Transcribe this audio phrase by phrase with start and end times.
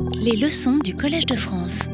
[0.00, 1.88] Les leçons du Collège de France.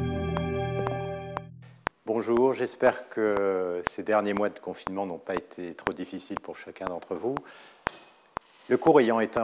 [2.06, 6.86] Bonjour, j'espère que ces derniers mois de confinement n'ont pas été trop difficiles pour chacun
[6.86, 7.34] d'entre vous.
[8.68, 9.40] Le cours ayant été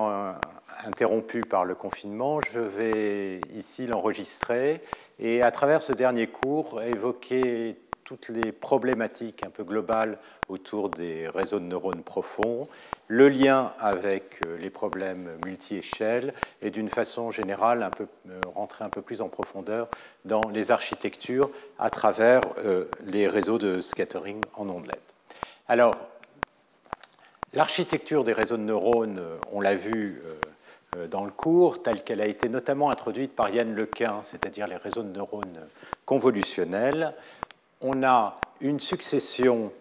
[0.84, 4.82] interrompu par le confinement, je vais ici l'enregistrer
[5.18, 10.18] et à travers ce dernier cours évoquer toutes les problématiques un peu globales
[10.48, 12.64] autour des réseaux de neurones profonds,
[13.08, 16.32] le lien avec euh, les problèmes multi-échelles
[16.62, 19.88] et d'une façon générale euh, rentrer un peu plus en profondeur
[20.24, 25.14] dans les architectures à travers euh, les réseaux de scattering en ondelettes.
[25.68, 25.96] Alors,
[27.52, 29.20] l'architecture des réseaux de neurones,
[29.52, 30.20] on l'a vu
[31.10, 35.02] dans le cours, telle qu'elle a été notamment introduite par Yann Lequin, c'est-à-dire les réseaux
[35.02, 35.66] de neurones
[36.04, 37.14] convolutionnels,
[37.80, 39.72] on a une succession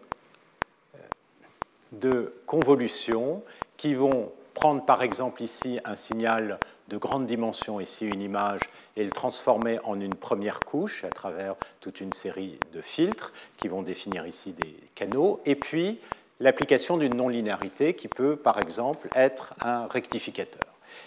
[2.02, 3.44] de convolutions
[3.78, 8.62] qui vont prendre par exemple ici un signal de grande dimension, ici une image,
[8.96, 13.68] et le transformer en une première couche à travers toute une série de filtres qui
[13.68, 16.00] vont définir ici des canaux, et puis
[16.40, 20.62] l'application d'une non-linéarité qui peut par exemple être un rectificateur.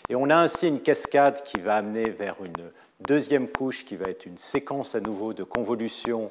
[0.08, 4.08] Et on a ainsi une cascade qui va amener vers une deuxième couche qui va
[4.08, 6.30] être une séquence à nouveau de convolutions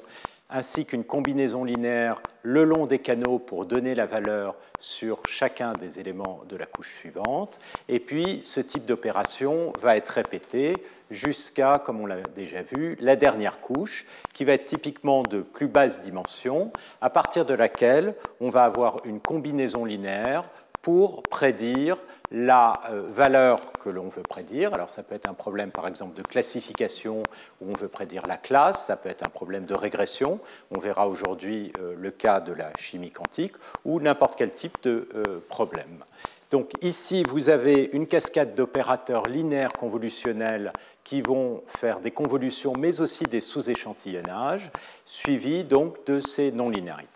[0.50, 5.98] ainsi qu'une combinaison linéaire le long des canaux pour donner la valeur sur chacun des
[5.98, 7.58] éléments de la couche suivante.
[7.88, 10.76] Et puis, ce type d'opération va être répété
[11.10, 15.68] jusqu'à, comme on l'a déjà vu, la dernière couche, qui va être typiquement de plus
[15.68, 20.44] basse dimension, à partir de laquelle on va avoir une combinaison linéaire
[20.82, 21.96] pour prédire
[22.30, 24.74] la euh, valeur que l'on veut prédire.
[24.74, 27.22] Alors ça peut être un problème par exemple de classification
[27.60, 31.08] où on veut prédire la classe, ça peut être un problème de régression, on verra
[31.08, 33.54] aujourd'hui euh, le cas de la chimie quantique,
[33.84, 36.04] ou n'importe quel type de euh, problème.
[36.50, 43.00] Donc ici, vous avez une cascade d'opérateurs linéaires convolutionnels qui vont faire des convolutions, mais
[43.00, 44.70] aussi des sous-échantillonnages,
[45.04, 47.10] suivis donc de ces non-linéarités.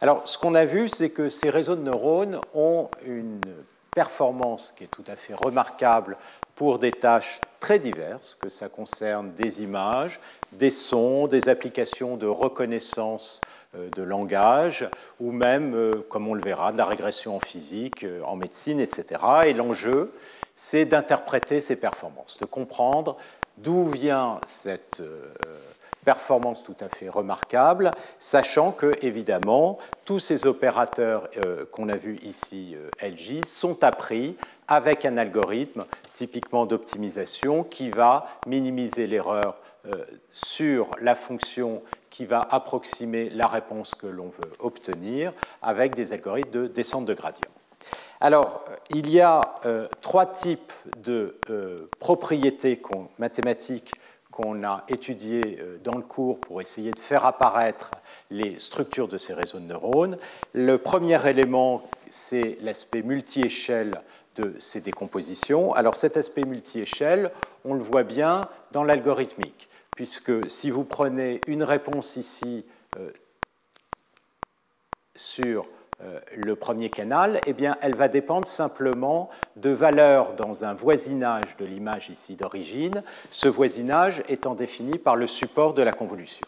[0.00, 3.40] Alors, ce qu'on a vu, c'est que ces réseaux de neurones ont une
[3.94, 6.16] performance qui est tout à fait remarquable
[6.54, 10.20] pour des tâches très diverses, que ça concerne des images,
[10.52, 13.40] des sons, des applications de reconnaissance
[13.76, 14.88] euh, de langage,
[15.20, 18.78] ou même, euh, comme on le verra, de la régression en physique, euh, en médecine,
[18.78, 19.20] etc.
[19.46, 20.12] Et l'enjeu,
[20.54, 23.16] c'est d'interpréter ces performances, de comprendre
[23.58, 25.00] d'où vient cette
[26.04, 32.18] performance tout à fait remarquable, sachant que, évidemment, tous ces opérateurs euh, qu'on a vus
[32.22, 34.36] ici, euh, LG, sont appris
[34.68, 42.46] avec un algorithme typiquement d'optimisation qui va minimiser l'erreur euh, sur la fonction qui va
[42.50, 45.32] approximer la réponse que l'on veut obtenir
[45.62, 47.40] avec des algorithmes de descente de gradient.
[48.20, 49.42] Alors, il y a
[50.00, 51.36] trois types de
[51.98, 52.80] propriétés
[53.18, 53.92] mathématiques
[54.34, 57.92] qu'on a étudié euh, dans le cours pour essayer de faire apparaître
[58.30, 60.18] les structures de ces réseaux de neurones.
[60.54, 61.80] Le premier élément,
[62.10, 64.02] c'est l'aspect multi-échelle
[64.34, 65.72] de ces décompositions.
[65.74, 67.30] Alors cet aspect multi-échelle,
[67.64, 72.66] on le voit bien dans l'algorithmique, puisque si vous prenez une réponse ici
[72.98, 73.12] euh,
[75.14, 75.64] sur
[76.36, 81.64] le premier canal, eh bien, elle va dépendre simplement de valeurs dans un voisinage de
[81.64, 86.46] l'image ici d'origine, ce voisinage étant défini par le support de la convolution.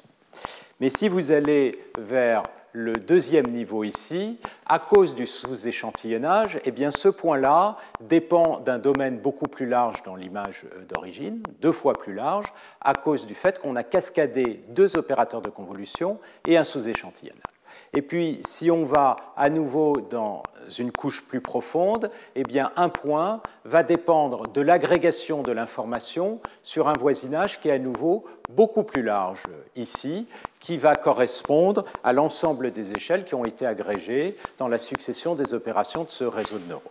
[0.81, 2.43] Mais si vous allez vers
[2.73, 9.19] le deuxième niveau ici, à cause du sous-échantillonnage, eh bien ce point-là dépend d'un domaine
[9.19, 12.45] beaucoup plus large dans l'image euh, d'origine, deux fois plus large,
[12.83, 17.56] à cause du fait qu'on a cascadé deux opérateurs de convolution et un sous-échantillonnage.
[17.95, 20.43] Et puis, si on va à nouveau dans
[20.79, 26.89] une couche plus profonde, eh bien, un point va dépendre de l'agrégation de l'information sur
[26.89, 29.43] un voisinage qui est à nouveau beaucoup plus large
[29.77, 30.27] ici,
[30.61, 35.55] qui va correspondre à l'ensemble des échelles qui ont été agrégées dans la succession des
[35.55, 36.91] opérations de ce réseau de neurones.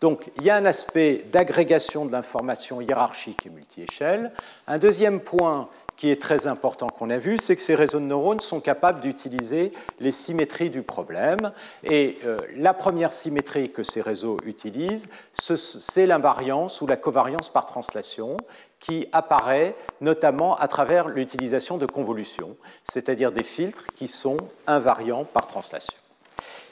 [0.00, 4.32] Donc, il y a un aspect d'agrégation de l'information hiérarchique et multi-échelle.
[4.66, 5.68] Un deuxième point
[6.00, 9.02] qui est très important qu'on a vu, c'est que ces réseaux de neurones sont capables
[9.02, 11.52] d'utiliser les symétries du problème.
[11.84, 17.66] Et euh, la première symétrie que ces réseaux utilisent, c'est l'invariance ou la covariance par
[17.66, 18.38] translation
[18.78, 22.56] qui apparaît notamment à travers l'utilisation de convolutions,
[22.90, 25.98] c'est-à-dire des filtres qui sont invariants par translation.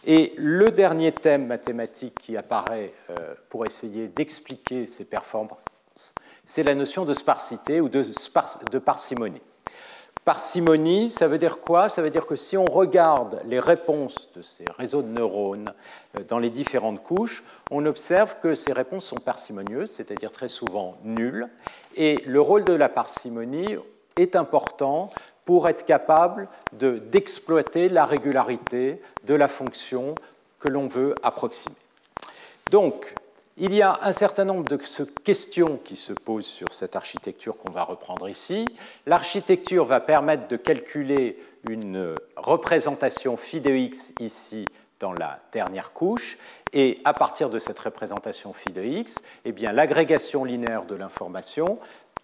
[0.06, 6.14] Et le dernier thème mathématique qui apparaît euh, pour essayer d'expliquer ces performances,
[6.48, 9.42] c'est la notion de sparsité ou de, parcimonie.
[10.24, 11.90] Parcimonie, ça veut dire quoi?
[11.90, 15.74] Ça veut dire que si on regarde les réponses de ces réseaux de neurones
[16.16, 20.96] euh, dans les différentes couches, on observe que ces réponses sont parcimonieuses, c'est-à-dire très souvent
[21.04, 21.48] nulles,
[21.96, 23.76] et le rôle de la parcimonie
[24.16, 25.10] est important
[25.44, 30.14] pour être capable d'exploiter la régularité de la fonction
[30.60, 31.76] que l'on veut approximer.
[32.70, 33.14] Donc,
[33.58, 34.78] il y a un certain nombre de
[35.24, 38.64] questions qui se posent sur cette architecture qu'on va reprendre ici.
[39.06, 41.38] L'architecture va permettre de calculer
[41.68, 44.64] une représentation phi de x ici
[45.00, 46.38] dans la dernière couche,
[46.72, 51.78] et à partir de cette représentation phi de x, l'agrégation linéaire de l'information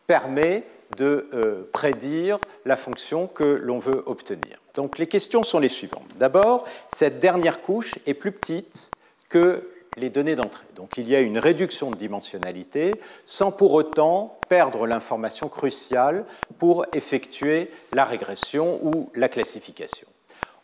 [0.07, 0.65] permet
[0.97, 4.61] de euh, prédire la fonction que l'on veut obtenir.
[4.75, 6.15] Donc les questions sont les suivantes.
[6.17, 8.91] D'abord, cette dernière couche est plus petite
[9.29, 10.67] que les données d'entrée.
[10.77, 12.95] Donc il y a une réduction de dimensionnalité
[13.25, 16.25] sans pour autant perdre l'information cruciale
[16.59, 20.09] pour effectuer la régression ou la classification.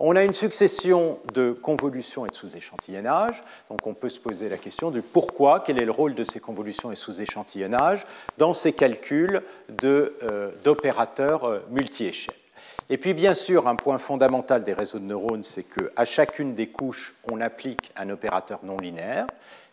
[0.03, 4.57] On a une succession de convolutions et de sous-échantillonnage, donc on peut se poser la
[4.57, 8.07] question du pourquoi, quel est le rôle de ces convolutions et sous-échantillonnages
[8.39, 9.43] dans ces calculs
[9.85, 12.40] euh, d'opérateurs euh, multi-échelles.
[12.93, 16.67] Et puis bien sûr, un point fondamental des réseaux de neurones, c'est qu'à chacune des
[16.67, 19.29] couches, on applique un opérateur non linéaire.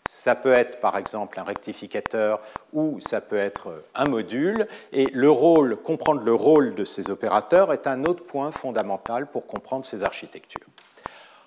[0.07, 2.39] Ça peut être par exemple un rectificateur
[2.73, 4.67] ou ça peut être un module.
[4.93, 9.47] Et le rôle, comprendre le rôle de ces opérateurs est un autre point fondamental pour
[9.47, 10.67] comprendre ces architectures.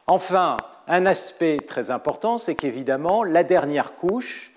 [0.08, 0.56] Enfin,
[0.88, 4.49] un aspect très important, c'est qu'évidemment, la dernière couche,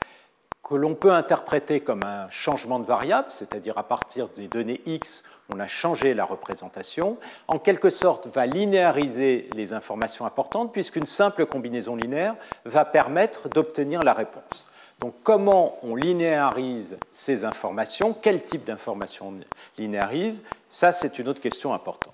[0.63, 5.23] que l'on peut interpréter comme un changement de variable, c'est-à-dire à partir des données X,
[5.53, 7.17] on a changé la représentation,
[7.49, 14.03] en quelque sorte va linéariser les informations importantes, puisqu'une simple combinaison linéaire va permettre d'obtenir
[14.03, 14.65] la réponse.
[15.01, 18.13] Donc comment on linéarise ces informations?
[18.13, 20.45] Quel type d'informations on linéarise?
[20.69, 22.13] Ça, c'est une autre question importante.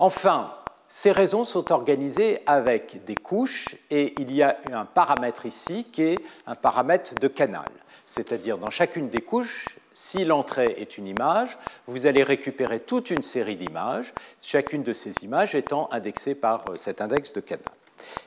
[0.00, 0.52] Enfin,
[0.88, 6.02] ces réseaux sont organisées avec des couches et il y a un paramètre ici qui
[6.02, 7.68] est un paramètre de canal.
[8.06, 13.20] C'est-à-dire dans chacune des couches, si l'entrée est une image, vous allez récupérer toute une
[13.20, 17.64] série d'images, chacune de ces images étant indexée par euh, cet index de canal.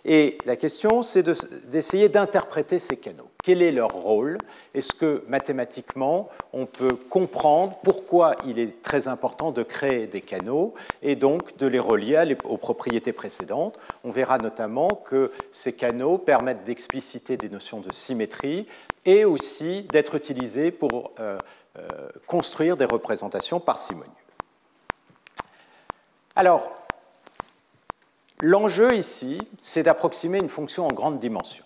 [0.06, 1.23] Et la question, c'est
[1.69, 3.29] d'essayer d'interpréter ces canaux.
[3.44, 4.38] Quel est leur rôle?
[4.75, 10.73] Est-ce que mathématiquement, on peut comprendre pourquoi il est très important de créer des canaux
[11.01, 13.79] et donc de les relier aux propriétés précédentes?
[14.03, 18.67] On verra notamment que ces canaux permettent d'expliciter des notions de symétrie
[19.06, 21.38] et aussi d'être utilisés pour euh,
[21.77, 24.12] euh, construire des représentations parcimonieuses.
[26.35, 26.71] Alors,
[28.43, 31.63] L'enjeu ici, c'est d'approximer une fonction en grande dimension.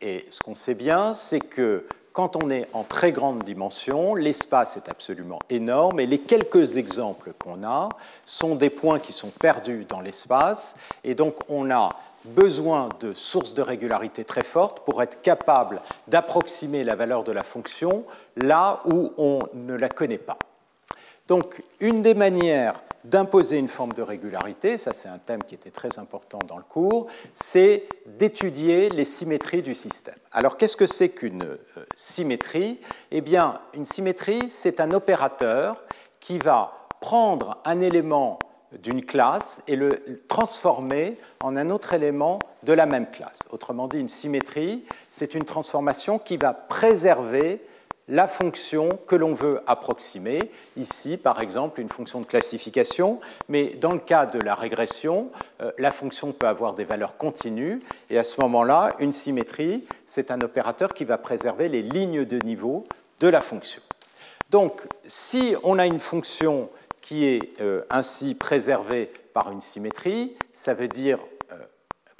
[0.00, 4.78] Et ce qu'on sait bien, c'est que quand on est en très grande dimension, l'espace
[4.78, 7.90] est absolument énorme et les quelques exemples qu'on a
[8.24, 11.90] sont des points qui sont perdus dans l'espace et donc on a
[12.24, 17.42] besoin de sources de régularité très fortes pour être capable d'approximer la valeur de la
[17.42, 18.04] fonction
[18.36, 20.38] là où on ne la connaît pas.
[21.28, 25.70] Donc une des manières d'imposer une forme de régularité, ça c'est un thème qui était
[25.70, 30.18] très important dans le cours, c'est d'étudier les symétries du système.
[30.30, 31.58] Alors qu'est-ce que c'est qu'une euh,
[31.96, 32.80] symétrie?
[33.10, 35.82] Eh bien, une symétrie, c'est un opérateur
[36.20, 38.38] qui va prendre un élément
[38.80, 43.40] d'une classe et le transformer en un autre élément de la même classe.
[43.50, 47.62] Autrement dit, une symétrie, c'est une transformation qui va préserver
[48.08, 50.50] la fonction que l'on veut approximer.
[50.76, 55.30] Ici, par exemple, une fonction de classification, mais dans le cas de la régression,
[55.60, 57.80] euh, la fonction peut avoir des valeurs continues,
[58.10, 62.38] et à ce moment-là, une symétrie, c'est un opérateur qui va préserver les lignes de
[62.44, 62.84] niveau
[63.20, 63.82] de la fonction.
[64.50, 66.68] Donc, si on a une fonction
[67.00, 71.18] qui est euh, ainsi préservée par une symétrie, ça veut dire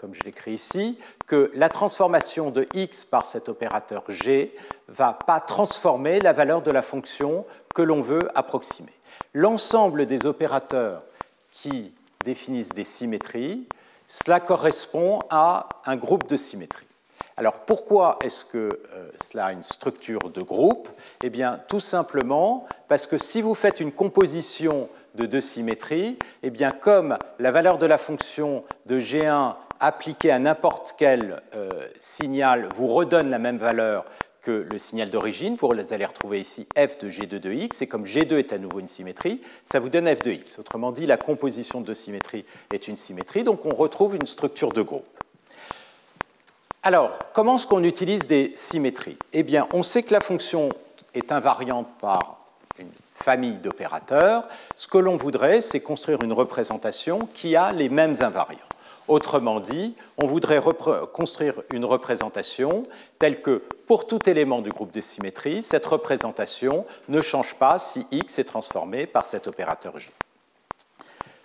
[0.02, 4.52] comme je l'écris ici, que la transformation de x par cet opérateur g
[4.88, 8.92] va pas transformer la valeur de la fonction que l'on veut approximer.
[9.32, 11.04] L'ensemble des opérateurs
[11.52, 11.94] qui
[12.24, 13.68] définissent des symétries,
[14.08, 16.86] cela correspond à un groupe de symétries.
[17.36, 18.58] Alors pourquoi est-ce que
[18.92, 20.88] euh, cela a une structure de groupe?
[21.22, 26.50] Eh bien tout simplement parce que si vous faites une composition de deux symétries, eh
[26.50, 31.68] bien comme la valeur de la fonction de G1 appliqué à n'importe quel euh,
[32.00, 34.04] signal vous redonne la même valeur
[34.40, 35.56] que le signal d'origine.
[35.56, 38.80] Vous allez retrouver ici f de g2 de x, et comme g2 est à nouveau
[38.80, 40.58] une symétrie, ça vous donne f de x.
[40.58, 44.82] Autrement dit, la composition de symétrie est une symétrie, donc on retrouve une structure de
[44.82, 45.06] groupe.
[46.84, 49.16] Alors, comment est-ce qu'on utilise des symétries?
[49.32, 50.68] Eh bien, on sait que la fonction
[51.14, 52.44] est invariante par
[52.78, 54.48] une famille d'opérateurs.
[54.76, 58.58] Ce que l'on voudrait, c'est construire une représentation qui a les mêmes invariants.
[59.12, 60.58] Autrement dit, on voudrait
[61.12, 62.84] construire une représentation
[63.18, 68.06] telle que pour tout élément du groupe de symétrie, cette représentation ne change pas si
[68.10, 70.08] x est transformé par cet opérateur J.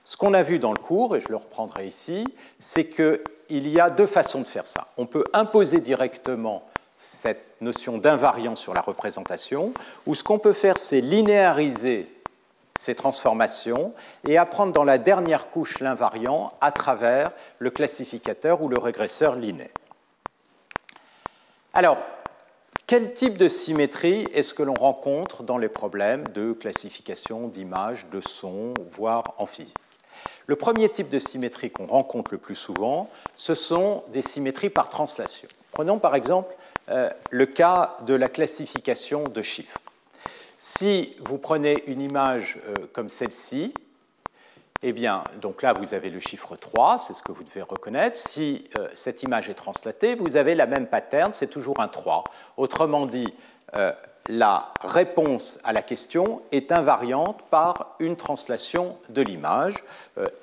[0.06, 2.26] Ce qu'on a vu dans le cours, et je le reprendrai ici,
[2.58, 4.88] c'est qu'il y a deux façons de faire ça.
[4.96, 6.64] On peut imposer directement
[6.98, 9.74] cette notion d'invariant sur la représentation,
[10.06, 12.08] ou ce qu'on peut faire, c'est linéariser
[12.78, 13.94] ces transformations
[14.28, 19.70] et apprendre dans la dernière couche l'invariant à travers le classificateur ou le régresseur linéaire.
[21.74, 21.98] Alors,
[22.88, 28.22] quel type de symétrie est-ce que l'on rencontre dans les problèmes de classification d'images, de
[28.22, 29.78] sons, voire en physique?
[30.46, 34.88] Le premier type de symétrie qu'on rencontre le plus souvent, ce sont des symétries par
[34.88, 35.50] translation.
[35.74, 36.56] Prenons par exemple
[36.90, 39.82] euh, le cas de la classification de chiffres.
[40.60, 43.74] Si vous prenez une image euh, comme celle-ci,
[44.82, 48.18] eh bien, donc là, vous avez le chiffre 3, c'est ce que vous devez reconnaître.
[48.18, 52.24] Si euh, cette image est translatée, vous avez la même pattern, c'est toujours un 3.
[52.58, 53.32] Autrement dit,
[53.76, 53.92] euh,
[54.30, 59.76] la réponse à la question est invariante par une translation de l'image,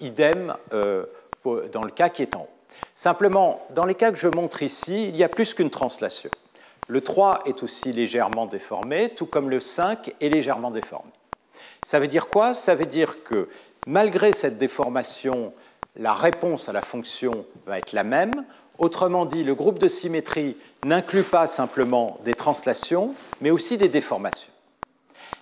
[0.00, 2.48] idem dans le cas qui est en haut.
[2.94, 6.30] Simplement, dans les cas que je montre ici, il y a plus qu'une translation.
[6.86, 11.10] Le 3 est aussi légèrement déformé, tout comme le 5 est légèrement déformé.
[11.82, 12.54] Ça veut dire quoi?
[12.54, 13.48] Ça veut dire que
[13.86, 15.52] malgré cette déformation,
[15.96, 18.32] la réponse à la fonction va être la même.
[18.78, 24.50] Autrement dit, le groupe de symétrie n'inclut pas simplement des translations, mais aussi des déformations.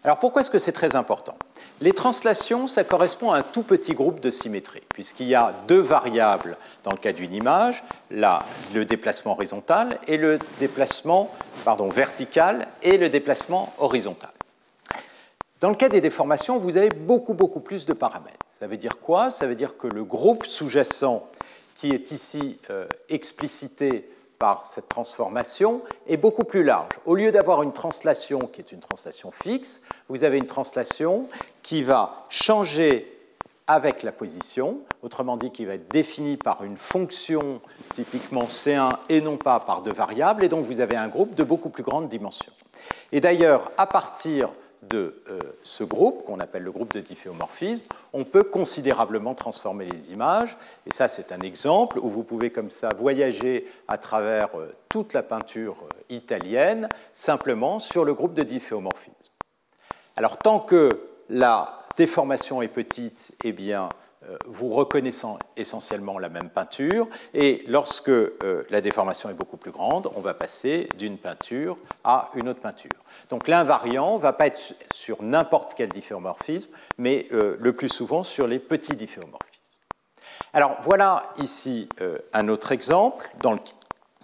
[0.04, 1.36] Alors pourquoi est-ce que c'est très important?
[1.82, 5.80] Les translations, ça correspond à un tout petit groupe de symétrie, puisqu'il y a deux
[5.80, 11.34] variables dans le cas d'une image, le déplacement horizontal et le déplacement
[11.64, 14.30] pardon, vertical et le déplacement horizontal.
[15.60, 18.36] Dans le cas des déformations, vous avez beaucoup, beaucoup plus de paramètres.
[18.46, 19.32] Ça veut dire quoi?
[19.32, 21.28] Ça veut dire que le groupe sous-jacent
[21.74, 24.08] qui est ici euh, explicité
[24.42, 26.88] par cette transformation est beaucoup plus large.
[27.04, 31.28] Au lieu d'avoir une translation qui est une translation fixe, vous avez une translation
[31.62, 33.06] qui va changer
[33.68, 37.60] avec la position, autrement dit qui va être définie par une fonction
[37.94, 41.44] typiquement C1 et non pas par deux variables, et donc vous avez un groupe de
[41.44, 42.52] beaucoup plus grande dimension.
[43.12, 44.48] Et d'ailleurs, à partir
[44.82, 50.12] de euh, ce groupe, qu'on appelle le groupe de difféomorphisme, on peut considérablement transformer les
[50.12, 50.56] images.
[50.86, 55.12] Et ça, c'est un exemple où vous pouvez comme ça voyager à travers euh, toute
[55.12, 59.14] la peinture euh, italienne, simplement sur le groupe de difféomorphisme.
[60.16, 63.88] Alors, tant que la déformation est petite, eh bien,
[64.46, 68.10] vous reconnaissant essentiellement la même peinture, et lorsque
[68.70, 72.90] la déformation est beaucoup plus grande, on va passer d'une peinture à une autre peinture.
[73.32, 78.22] Donc l'invariant ne va pas être sur n'importe quel difféomorphisme, mais euh, le plus souvent
[78.22, 79.48] sur les petits difféomorphismes.
[80.52, 83.58] Alors voilà ici euh, un autre exemple dans le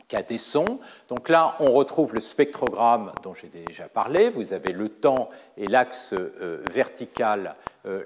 [0.09, 0.81] cas des sons.
[1.09, 4.31] Donc là, on retrouve le spectrogramme dont j'ai déjà parlé.
[4.31, 7.55] Vous avez le temps et l'axe euh, vertical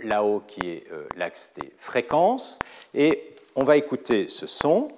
[0.05, 0.85] là-haut qui est
[1.17, 2.61] l'axe des fréquences.
[2.95, 4.89] Et on va écouter ce son.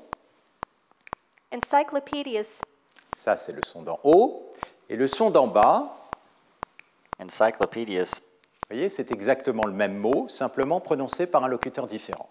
[1.54, 2.60] Encyclopedias.
[3.16, 4.50] Ça, c'est le son d'en haut.
[4.90, 5.96] Et le son d'en bas,
[7.18, 8.10] encyclopedias.
[8.14, 12.28] Vous voyez, c'est exactement le même mot, simplement prononcé par un locuteur différent.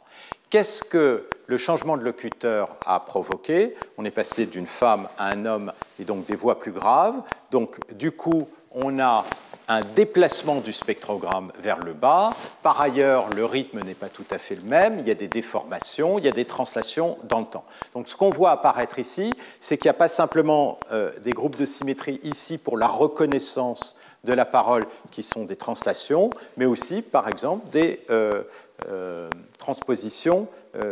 [0.50, 5.46] Qu'est-ce que le changement de locuteur a provoqué On est passé d'une femme à un
[5.46, 7.22] homme et donc des voix plus graves.
[7.52, 9.24] Donc, du coup, on a
[9.68, 12.32] un déplacement du spectrogramme vers le bas.
[12.62, 15.28] Par ailleurs, le rythme n'est pas tout à fait le même, il y a des
[15.28, 17.64] déformations, il y a des translations dans le temps.
[17.94, 21.56] Donc ce qu'on voit apparaître ici, c'est qu'il n'y a pas simplement euh, des groupes
[21.56, 27.02] de symétrie ici pour la reconnaissance de la parole qui sont des translations, mais aussi,
[27.02, 28.44] par exemple, des euh,
[28.90, 30.48] euh, transpositions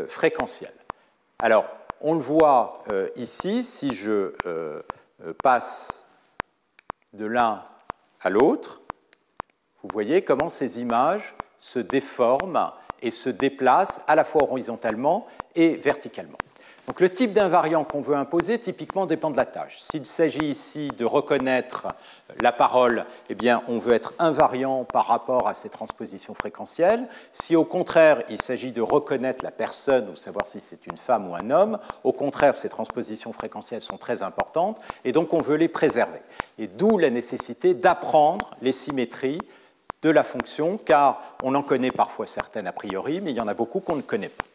[0.08, 0.74] fréquentielles.
[1.40, 1.66] Alors,
[2.02, 2.84] on le voit
[3.16, 4.34] ici, si je
[5.44, 6.10] passe
[7.14, 7.64] de l'un
[8.22, 8.82] à l'autre,
[9.84, 12.72] vous voyez comment ces images se déforment
[13.02, 16.38] et se déplacent à la fois horizontalement et verticalement.
[16.88, 19.80] Donc le type d'invariant qu'on veut imposer typiquement dépend de la tâche.
[19.82, 21.88] S'il s'agit ici de reconnaître
[22.40, 27.08] la parole, eh bien, on veut être invariant par rapport à ces transpositions fréquentielles.
[27.34, 31.30] Si au contraire il s'agit de reconnaître la personne ou savoir si c'est une femme
[31.30, 35.58] ou un homme, au contraire ces transpositions fréquentielles sont très importantes et donc on veut
[35.58, 36.22] les préserver.
[36.58, 39.42] Et d'où la nécessité d'apprendre les symétries
[40.02, 43.48] de la fonction, car on en connaît parfois certaines a priori, mais il y en
[43.48, 44.46] a beaucoup qu'on ne connaît pas.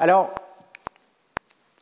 [0.00, 0.30] Alors,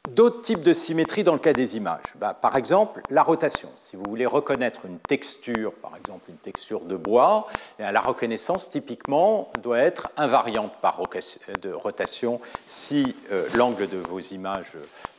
[0.09, 2.15] D'autres types de symétrie dans le cas des images.
[2.21, 3.69] Bah, par exemple, la rotation.
[3.77, 7.49] Si vous voulez reconnaître une texture, par exemple une texture de bois,
[7.79, 11.01] eh la reconnaissance typiquement doit être invariante par
[11.63, 14.73] de rotation si euh, l'angle de vos images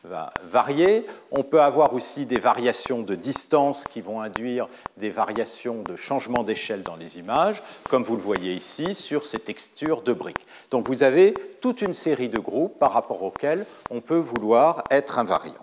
[0.07, 1.05] va varier.
[1.31, 6.43] On peut avoir aussi des variations de distance qui vont induire des variations de changement
[6.43, 10.47] d'échelle dans les images, comme vous le voyez ici sur ces textures de briques.
[10.71, 15.19] Donc vous avez toute une série de groupes par rapport auxquels on peut vouloir être
[15.19, 15.53] invariant.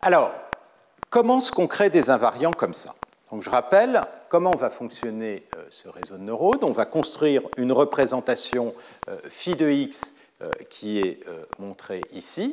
[0.00, 0.32] Alors,
[1.10, 2.94] comment est-ce crée des invariants comme ça?
[3.30, 6.62] Donc je rappelle comment va fonctionner euh, ce réseau de neurones.
[6.62, 8.74] On va construire une représentation
[9.08, 10.14] euh, phi de x
[10.68, 11.20] qui est
[11.58, 12.50] montrée ici.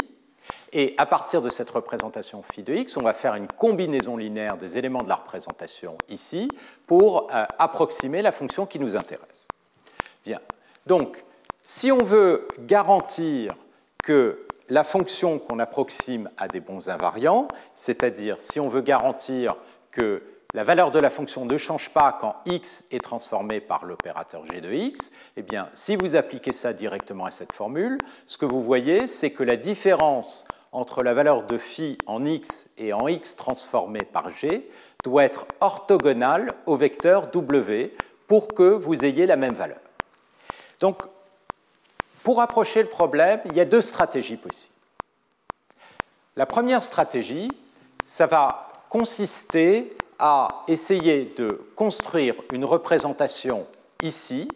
[0.73, 4.57] Et à partir de cette représentation phi de x, on va faire une combinaison linéaire
[4.57, 6.49] des éléments de la représentation ici
[6.87, 9.47] pour approximer la fonction qui nous intéresse.
[10.25, 10.39] Bien.
[10.87, 11.23] Donc,
[11.63, 13.55] si on veut garantir
[14.03, 19.55] que la fonction qu'on approxime a des bons invariants, c'est-à-dire si on veut garantir
[19.91, 24.45] que la valeur de la fonction ne change pas quand x est transformé par l'opérateur
[24.45, 28.45] g de x, eh bien, si vous appliquez ça directement à cette formule, ce que
[28.45, 33.07] vous voyez, c'est que la différence entre la valeur de phi en x et en
[33.07, 34.69] x transformé par g
[35.03, 37.93] doit être orthogonale au vecteur w
[38.27, 39.79] pour que vous ayez la même valeur.
[40.79, 41.03] Donc,
[42.23, 44.75] pour approcher le problème, il y a deux stratégies possibles.
[46.35, 47.49] La première stratégie,
[48.05, 49.91] ça va consister
[50.21, 53.65] à essayer de construire une représentation
[54.03, 54.47] ici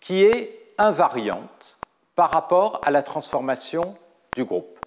[0.00, 1.76] qui est invariante
[2.14, 3.94] par rapport à la transformation
[4.36, 4.78] du groupe.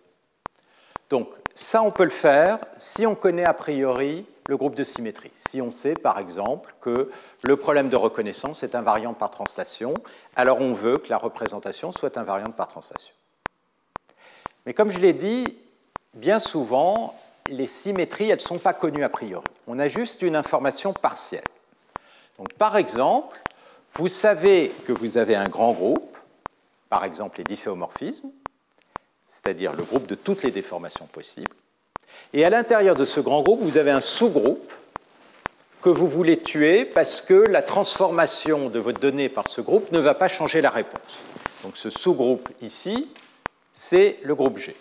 [1.10, 5.32] Donc ça, on peut le faire si on connaît a priori le groupe de symétrie.
[5.34, 7.12] Si on sait, par exemple, que
[7.44, 9.94] le problème de reconnaissance est invariant par translation,
[10.36, 13.14] alors on veut que la représentation soit invariante par translation.
[14.66, 15.46] Mais comme je l'ai dit,
[16.14, 17.14] bien souvent,
[17.50, 19.46] les symétries, elles ne sont pas connues a priori.
[19.68, 21.44] On a juste une information partielle.
[22.38, 23.38] Donc, par exemple,
[23.94, 26.18] vous savez que vous avez un grand groupe,
[26.90, 28.30] par exemple les difféomorphismes,
[29.28, 31.56] c'est-à-dire le groupe de toutes les déformations possibles.
[32.34, 34.72] Et à l'intérieur de ce grand groupe, vous avez un sous-groupe
[35.82, 40.00] que vous voulez tuer parce que la transformation de votre donnée par ce groupe ne
[40.00, 41.20] va pas changer la réponse.
[41.64, 43.10] Donc ce sous-groupe ici,
[43.74, 44.76] c'est le groupe G.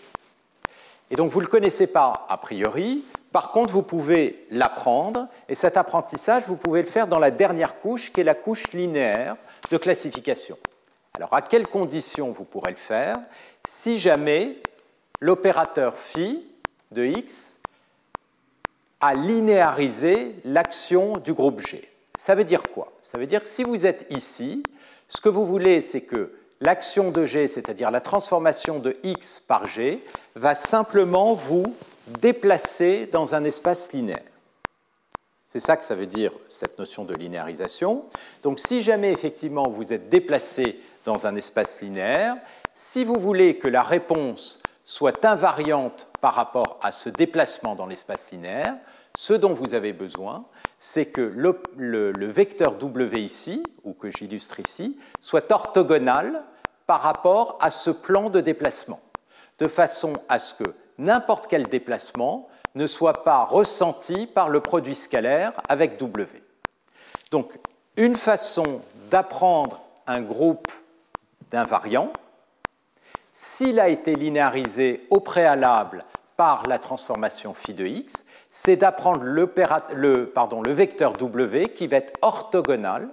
[1.11, 3.05] Et donc vous ne le connaissez pas a priori,
[3.37, 7.79] par contre vous pouvez l'apprendre, et cet apprentissage, vous pouvez le faire dans la dernière
[7.79, 9.37] couche, qui est la couche linéaire
[9.70, 10.57] de classification.
[11.12, 13.18] Alors à quelles conditions vous pourrez le faire
[13.62, 14.57] Si jamais
[15.20, 16.46] l'opérateur phi
[16.92, 17.59] de x
[19.03, 21.87] a linéarisé l'action du groupe G?
[22.18, 22.90] Ça veut dire quoi?
[23.03, 24.62] Ça veut dire que si vous êtes ici,
[25.09, 29.66] ce que vous voulez, c'est que l'action de G, c'est-à-dire la transformation de x par
[29.66, 30.03] G,
[30.37, 34.23] va simplement vous déplacer dans un espace linéaire.
[35.49, 38.05] C'est ça que ça veut dire, cette notion de linéarisation.
[38.42, 42.37] Donc si jamais effectivement vous êtes déplacé dans un espace linéaire,
[42.75, 48.33] si vous voulez que la réponse soit invariante par rapport à ce déplacement dans l'espace
[48.33, 48.75] linéaire,
[49.16, 50.45] ce dont vous avez besoin,
[50.79, 56.42] c'est que le, vecteur W ici, ou que j'illustre ici, soit orthogonal
[56.87, 59.01] par rapport à ce plan de déplacement,
[59.59, 64.94] de façon à ce que n'importe quel déplacement ne soit pas ressenti par le produit
[64.94, 66.42] scalaire avec W.
[67.30, 67.59] Donc,
[67.96, 70.70] une façon d'apprendre un groupe
[71.50, 72.12] d'invariants,
[73.32, 76.04] s'il a été linéarisé au préalable
[76.37, 79.52] par la transformation phi de x, c'est d'apprendre le,
[79.94, 83.09] le, vecteur W qui va être orthogonal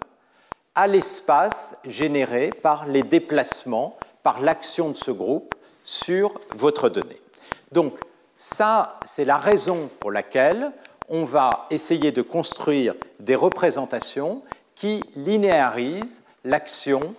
[0.76, 7.23] à l'espace généré par les déplacements, par l'action de ce groupe sur votre donnée.
[7.74, 7.96] Donc
[8.38, 10.72] ça, c'est la raison pour laquelle
[11.10, 14.44] on va essayer de construire des représentations
[14.76, 17.16] qui linéarisent l'action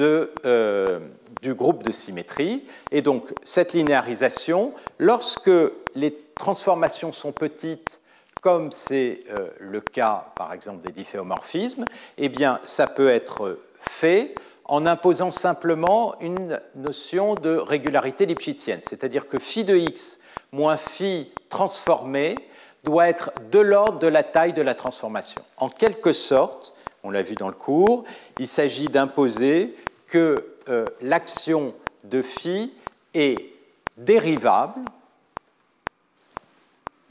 [0.00, 0.98] euh,
[1.42, 2.64] du groupe de symétrie.
[2.90, 5.50] Et donc, cette linéarisation, lorsque
[5.94, 8.00] les transformations sont petites,
[8.42, 11.84] comme c'est euh, le cas, par exemple, des difféomorphismes,
[12.16, 14.34] eh bien, ça peut être fait
[14.68, 20.20] en imposant simplement une notion de régularité lipschitzienne, c'est-à-dire que phi de x
[20.52, 22.36] moins phi transformé
[22.84, 25.42] doit être de l'ordre de la taille de la transformation.
[25.56, 28.04] En quelque sorte, on l'a vu dans le cours,
[28.38, 29.74] il s'agit d'imposer
[30.06, 32.72] que euh, l'action de phi
[33.14, 33.52] est
[33.96, 34.80] dérivable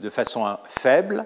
[0.00, 1.24] de façon faible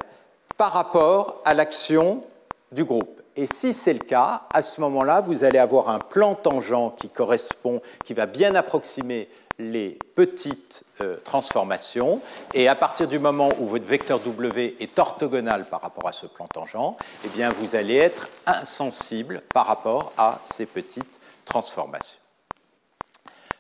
[0.56, 2.24] par rapport à l'action
[2.72, 3.21] du groupe.
[3.36, 7.08] Et si c'est le cas, à ce moment-là, vous allez avoir un plan tangent qui
[7.08, 12.20] correspond, qui va bien approximer les petites euh, transformations.
[12.52, 16.26] Et à partir du moment où votre vecteur W est orthogonal par rapport à ce
[16.26, 22.18] plan tangent, eh bien, vous allez être insensible par rapport à ces petites transformations.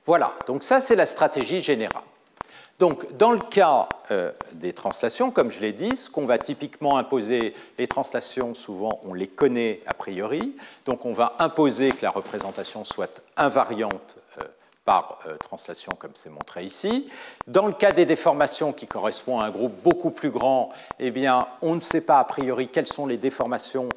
[0.04, 2.02] Voilà, donc ça c'est la stratégie générale.
[2.78, 6.98] Donc, dans le cas euh, des translations, comme je l'ai dit, ce qu'on va typiquement
[6.98, 10.54] imposer, les translations, souvent, on les connaît a priori.
[10.84, 14.44] Donc, on va imposer que la représentation soit invariante euh,
[14.84, 17.08] par euh, translation, comme c'est montré ici.
[17.46, 21.46] Dans le cas des déformations qui correspondent à un groupe beaucoup plus grand, eh bien,
[21.62, 23.88] on ne sait pas a priori quelles sont les déformations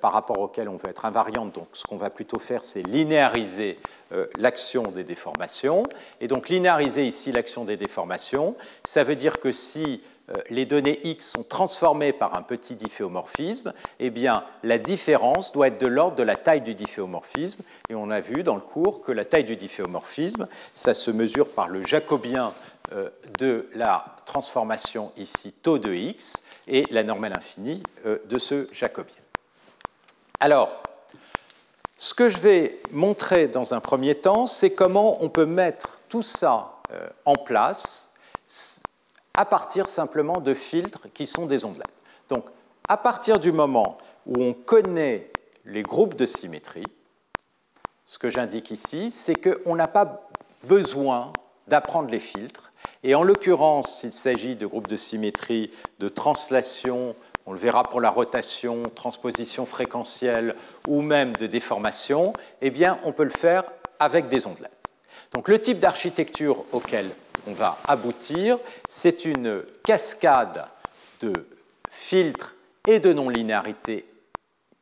[0.00, 1.52] par rapport auxquelles on veut être invariante.
[1.54, 3.78] Donc, ce qu'on va plutôt faire, c'est linéariser
[4.12, 5.82] euh, l'action des déformations.
[6.20, 11.00] Et donc linéariser ici l'action des déformations, ça veut dire que si euh, les données
[11.02, 16.14] X sont transformées par un petit difféomorphisme, eh bien, la différence doit être de l'ordre
[16.14, 17.62] de la taille du difféomorphisme.
[17.88, 21.48] Et on a vu dans le cours que la taille du difféomorphisme, ça se mesure
[21.48, 22.52] par le jacobien
[22.92, 29.14] euh, de la transformation ici taux de X et la normale infinie de ce jacobien.
[30.38, 30.82] Alors,
[31.96, 36.22] ce que je vais montrer dans un premier temps, c'est comment on peut mettre tout
[36.22, 38.14] ça euh, en place
[39.34, 41.86] à partir simplement de filtres qui sont des ondelettes.
[42.28, 42.44] Donc,
[42.88, 45.30] à partir du moment où on connaît
[45.64, 46.86] les groupes de symétrie,
[48.06, 50.28] ce que j'indique ici, c'est qu'on n'a pas
[50.64, 51.32] besoin
[51.66, 52.72] d'apprendre les filtres.
[53.02, 58.00] Et en l'occurrence, s'il s'agit de groupes de symétrie, de translation on le verra pour
[58.00, 60.54] la rotation, transposition fréquentielle
[60.88, 62.72] ou même de déformation, eh
[63.04, 63.64] on peut le faire
[63.98, 64.72] avec des ondelettes.
[65.32, 67.08] Donc, le type d'architecture auquel
[67.46, 70.64] on va aboutir, c'est une cascade
[71.20, 71.32] de
[71.90, 72.54] filtres
[72.88, 74.06] et de non-linéarité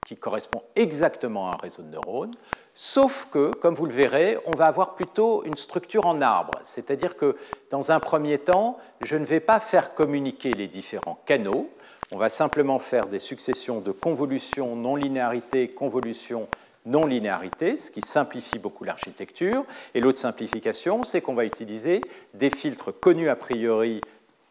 [0.06, 2.34] qui correspond exactement à un réseau de neurones,
[2.74, 7.16] sauf que, comme vous le verrez, on va avoir plutôt une structure en arbre, c'est-à-dire
[7.16, 7.36] que
[7.70, 11.70] dans un premier temps, je ne vais pas faire communiquer les différents canaux,
[12.14, 16.46] on va simplement faire des successions de convolutions non-linéarité, convolutions
[16.86, 19.64] non-linéarité, ce qui simplifie beaucoup l'architecture.
[19.94, 22.00] Et l'autre simplification, c'est qu'on va utiliser
[22.32, 24.00] des filtres connus a priori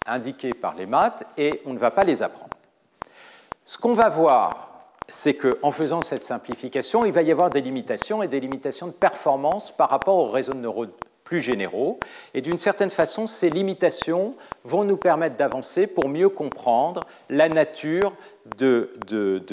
[0.06, 2.54] indiqués par les maths et on ne va pas les apprendre.
[3.64, 4.74] Ce qu'on va voir,
[5.08, 8.92] c'est qu'en faisant cette simplification, il va y avoir des limitations et des limitations de
[8.92, 10.92] performance par rapport au réseau de neurones
[11.24, 12.00] plus généraux.
[12.34, 18.14] Et d'une certaine façon, ces limitations vont nous permettre d'avancer pour mieux comprendre la nature
[18.58, 18.92] de,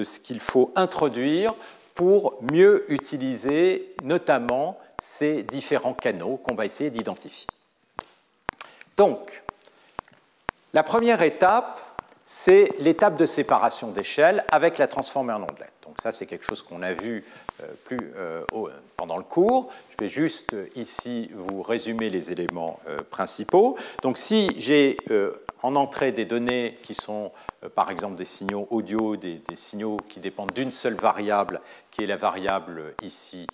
[0.02, 1.54] ce qu'il faut introduire
[1.94, 7.46] pour mieux utiliser notamment ces différents canaux qu'on va essayer d'identifier.
[8.96, 9.42] Donc,
[10.72, 11.80] la première étape,
[12.24, 15.79] c'est l'étape de séparation d'échelle avec la transformée en ondelette.
[16.02, 17.22] Ça, c'est quelque chose qu'on a vu
[17.62, 18.42] euh, plus euh,
[18.96, 19.70] pendant le cours.
[19.90, 22.78] Je vais juste euh, ici vous résumer les éléments
[23.10, 23.76] principaux.
[24.02, 24.96] Donc si j'ai
[25.62, 27.32] en entrée des données qui sont
[27.74, 31.60] par exemple des signaux audio, des, signaux qui dépendent d'une seule variable,
[31.90, 33.46] qui est la variable ici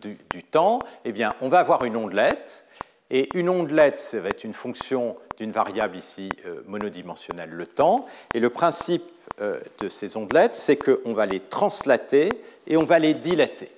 [0.00, 2.64] du, du, temps, eh bien on va avoir une ondelette.
[3.12, 6.30] Et une ondelette, ça va être une fonction d'une variable ici
[6.66, 8.06] monodimensionnelle, le temps.
[8.34, 9.04] Et le principe
[9.38, 12.30] de ces ondelettes, c'est qu'on va les translater
[12.66, 13.70] et on va les dilater.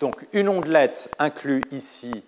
[0.00, 2.22] Donc une ondelette inclut ici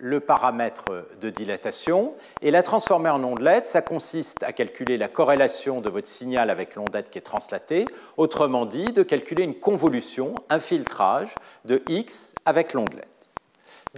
[0.00, 0.84] le paramètre
[1.20, 6.06] de dilatation, et la transformer en ondelette, ça consiste à calculer la corrélation de votre
[6.06, 7.84] signal avec l'ondelette qui est translatée,
[8.16, 13.17] autrement dit, de calculer une convolution, un filtrage de x avec l'ondelette.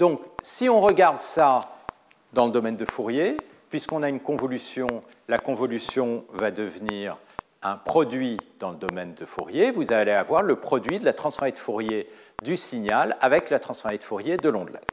[0.01, 1.61] Donc si on regarde ça
[2.33, 3.37] dans le domaine de Fourier,
[3.69, 4.87] puisqu'on a une convolution,
[5.29, 7.19] la convolution va devenir
[7.63, 11.53] un produit dans le domaine de Fourier, vous allez avoir le produit de la transformée
[11.53, 12.07] de Fourier
[12.43, 14.91] du signal avec la transformée de Fourier de l'ondelette.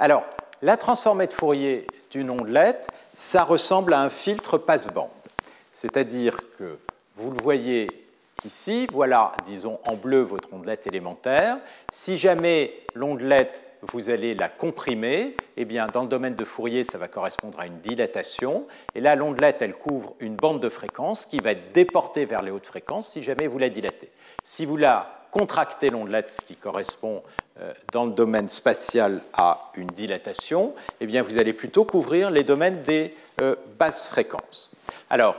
[0.00, 0.24] Alors,
[0.62, 5.10] la transformée de Fourier d'une ondelette, ça ressemble à un filtre passe-bande.
[5.70, 6.76] C'est-à-dire que
[7.14, 7.86] vous le voyez
[8.44, 11.58] ici, voilà, disons en bleu votre ondelette élémentaire.
[11.92, 16.98] Si jamais l'ondelette vous allez la comprimer, eh bien, dans le domaine de Fourier, ça
[16.98, 18.66] va correspondre à une dilatation.
[18.94, 22.50] Et là, l'ondelette, elle couvre une bande de fréquence qui va être déportée vers les
[22.50, 24.10] hautes fréquences si jamais vous la dilatez.
[24.44, 27.22] Si vous la contractez, l'ondelette, ce qui correspond
[27.60, 32.44] euh, dans le domaine spatial à une dilatation, eh bien, vous allez plutôt couvrir les
[32.44, 34.72] domaines des euh, basses fréquences.
[35.08, 35.36] Alors,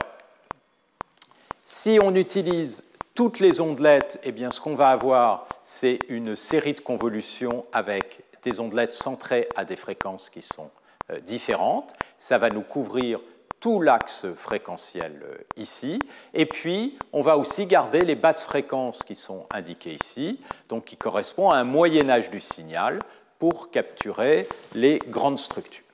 [1.64, 6.72] si on utilise toutes les ondelettes, eh bien, ce qu'on va avoir, c'est une série
[6.72, 10.70] de convolutions avec des ondelettes centrées à des fréquences qui sont
[11.10, 11.94] euh, différentes.
[12.18, 13.20] Ça va nous couvrir
[13.60, 16.00] tout l'axe fréquentiel euh, ici.
[16.34, 20.96] Et puis, on va aussi garder les basses fréquences qui sont indiquées ici, donc qui
[20.96, 22.98] correspondent à un moyen âge du signal
[23.38, 25.84] pour capturer les grandes structures.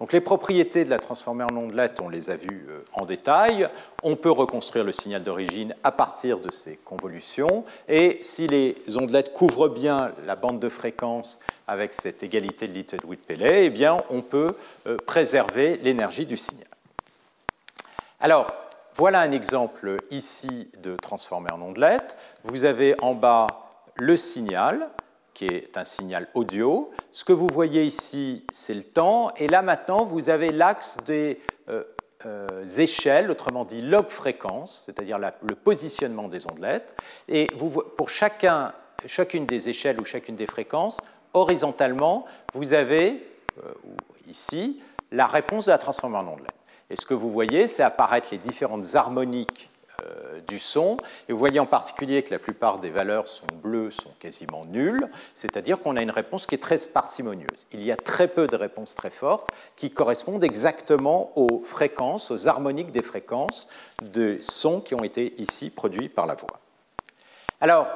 [0.00, 3.68] Donc les propriétés de la transformée en ondelette, on les a vues euh, en détail.
[4.02, 7.66] On peut reconstruire le signal d'origine à partir de ces convolutions.
[7.86, 13.66] Et si les ondelettes couvrent bien la bande de fréquence avec cette égalité de Littlewood-Pellet,
[13.66, 16.66] eh bien on peut euh, préserver l'énergie du signal.
[18.20, 18.50] Alors,
[18.96, 22.16] voilà un exemple ici de transformée en ondelette.
[22.44, 23.46] Vous avez en bas
[23.96, 24.88] le signal,
[25.34, 26.90] qui est un signal audio.
[27.12, 29.30] Ce que vous voyez ici, c'est le temps.
[29.36, 31.84] Et là, maintenant, vous avez l'axe des euh,
[32.26, 36.94] euh, échelles, autrement dit log fréquence, c'est-à-dire le positionnement des ondelettes.
[37.28, 37.46] Et
[37.96, 38.72] pour chacun,
[39.06, 40.98] chacune des échelles ou chacune des fréquences,
[41.32, 43.26] horizontalement, vous avez
[43.64, 43.72] euh,
[44.28, 46.50] ici la réponse de la transformée en ondelette.
[46.90, 49.69] Et ce que vous voyez, c'est apparaître les différentes harmoniques
[50.48, 50.96] du son.
[51.28, 55.08] Et vous voyez en particulier que la plupart des valeurs sont bleues, sont quasiment nulles,
[55.34, 57.66] c'est-à-dire qu'on a une réponse qui est très parcimonieuse.
[57.72, 62.48] Il y a très peu de réponses très fortes qui correspondent exactement aux fréquences, aux
[62.48, 63.68] harmoniques des fréquences
[64.02, 66.60] de sons qui ont été ici produits par la voix.
[67.60, 67.88] Alors,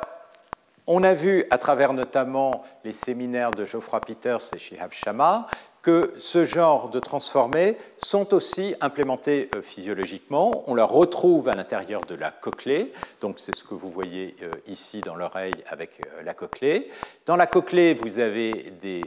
[0.86, 5.46] on a vu à travers notamment les séminaires de Geoffroy Peters et Shihab Shama
[5.84, 10.64] que ce genre de transformés sont aussi implémentés euh, physiologiquement.
[10.66, 14.50] On la retrouve à l'intérieur de la cochlée, donc c'est ce que vous voyez euh,
[14.66, 16.90] ici dans l'oreille avec euh, la cochlée.
[17.26, 19.02] Dans la cochlée, vous avez des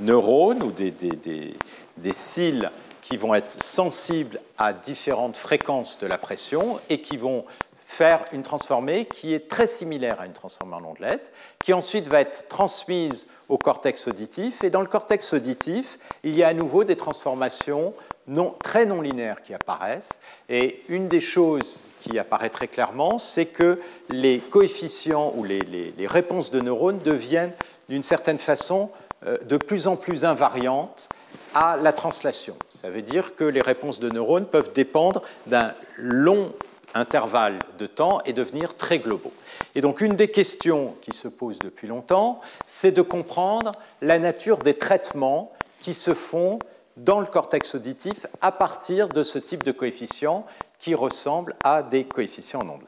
[0.00, 2.70] neurones ou des, des cils
[3.02, 7.44] qui vont être sensibles à différentes fréquences de la pression et qui vont
[7.92, 11.30] faire une transformée qui est très similaire à une transformée en ondelette,
[11.62, 14.64] qui ensuite va être transmise au cortex auditif.
[14.64, 17.92] Et dans le cortex auditif, il y a à nouveau des transformations
[18.26, 20.20] non, très non linéaires qui apparaissent.
[20.48, 23.78] Et une des choses qui apparaît très clairement, c'est que
[24.08, 25.60] les coefficients ou les,
[26.06, 27.52] réponses de neurones deviennent
[27.90, 28.90] d'une certaine façon
[29.26, 31.10] euh, de plus en plus invariantes
[31.54, 32.56] à la translation.
[32.70, 36.52] Ça veut dire que les réponses de neurones peuvent dépendre d'un long
[36.94, 39.32] intervalle de temps et devenir très globaux.
[39.74, 44.58] Et donc une des questions qui se posent depuis longtemps, c'est de comprendre la nature
[44.58, 46.58] des traitements qui se font
[46.96, 50.46] dans le cortex auditif à partir de ce type de coefficients
[50.78, 52.86] qui ressemblent à des coefficients en ondelets.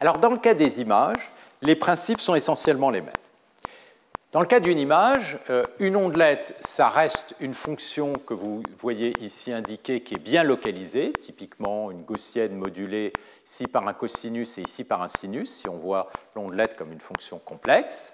[0.00, 1.30] Alors dans le cas des images,
[1.62, 3.12] les principes sont essentiellement les mêmes.
[4.36, 9.14] Dans le cas d'une image, euh, une ondelette, ça reste une fonction que vous voyez
[9.22, 13.14] ici indiquée qui est bien localisée, typiquement une gaussienne modulée
[13.46, 17.00] ici par un cosinus et ici par un sinus, si on voit l'ondelette comme une
[17.00, 18.12] fonction complexe.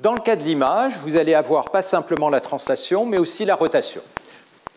[0.00, 3.54] Dans le cas de l'image, vous allez avoir pas simplement la translation, mais aussi la
[3.54, 4.02] rotation.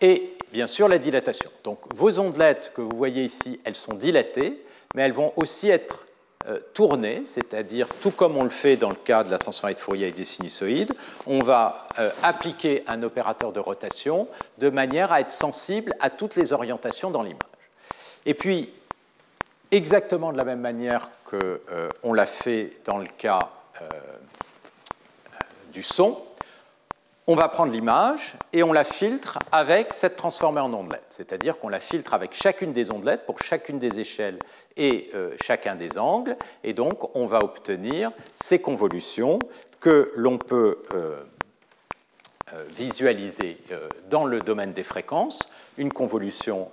[0.00, 1.50] Et bien sûr la dilatation.
[1.64, 6.06] Donc vos ondelettes que vous voyez ici, elles sont dilatées, mais elles vont aussi être
[6.74, 10.04] tourner, c'est-à-dire tout comme on le fait dans le cas de la transformée de Fourier
[10.04, 10.92] avec des sinusoïdes,
[11.26, 14.28] on va euh, appliquer un opérateur de rotation
[14.58, 17.38] de manière à être sensible à toutes les orientations dans l'image.
[18.26, 18.70] Et puis,
[19.70, 23.50] exactement de la même manière qu'on euh, l'a fait dans le cas
[25.72, 26.18] du son,
[27.26, 31.04] on va prendre l'image et on la filtre avec cette transformée en ondelette.
[31.08, 34.38] C'est-à-dire qu'on la filtre avec chacune des ondelettes pour chacune des échelles
[34.76, 36.36] et euh, chacun des angles.
[36.64, 39.38] Et donc, on va obtenir ces convolutions
[39.78, 41.22] que l'on peut euh,
[42.52, 43.56] euh, visualiser
[44.10, 46.66] dans le domaine des fréquences, une convolution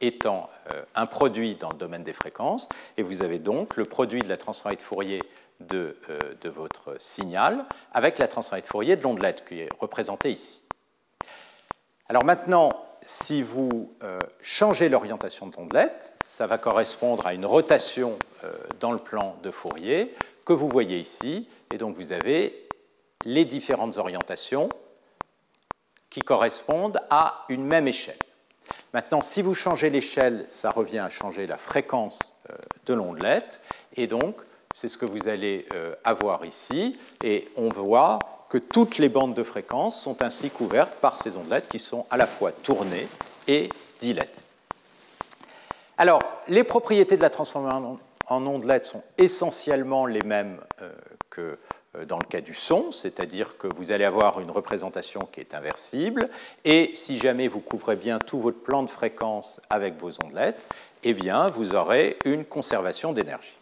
[0.00, 0.50] étant
[0.94, 2.68] un produit dans le domaine des fréquences.
[2.98, 5.22] Et vous avez donc le produit de la transformée de Fourier
[5.68, 5.96] de,
[6.40, 10.62] de votre signal avec la transformée de Fourier de l'ondelette qui est représentée ici.
[12.08, 18.18] Alors maintenant, si vous euh, changez l'orientation de l'ondelette, ça va correspondre à une rotation
[18.44, 21.48] euh, dans le plan de Fourier que vous voyez ici.
[21.72, 22.68] Et donc vous avez
[23.24, 24.68] les différentes orientations
[26.10, 28.18] qui correspondent à une même échelle.
[28.92, 32.54] Maintenant, si vous changez l'échelle, ça revient à changer la fréquence euh,
[32.86, 33.60] de l'ondelette.
[33.96, 34.36] Et donc,
[34.74, 35.66] c'est ce que vous allez
[36.04, 36.98] avoir ici.
[37.22, 38.18] Et on voit
[38.52, 42.18] que toutes les bandes de fréquences sont ainsi couvertes par ces ondelettes qui sont à
[42.18, 43.08] la fois tournées
[43.48, 44.30] et dilatées.
[45.96, 50.92] Alors, les propriétés de la transformation en ondelettes sont essentiellement les mêmes euh,
[51.30, 51.58] que
[51.96, 55.54] euh, dans le cas du son, c'est-à-dire que vous allez avoir une représentation qui est
[55.54, 56.28] inversible,
[56.64, 60.66] et si jamais vous couvrez bien tout votre plan de fréquence avec vos ondelettes,
[61.04, 63.56] eh bien, vous aurez une conservation d'énergie.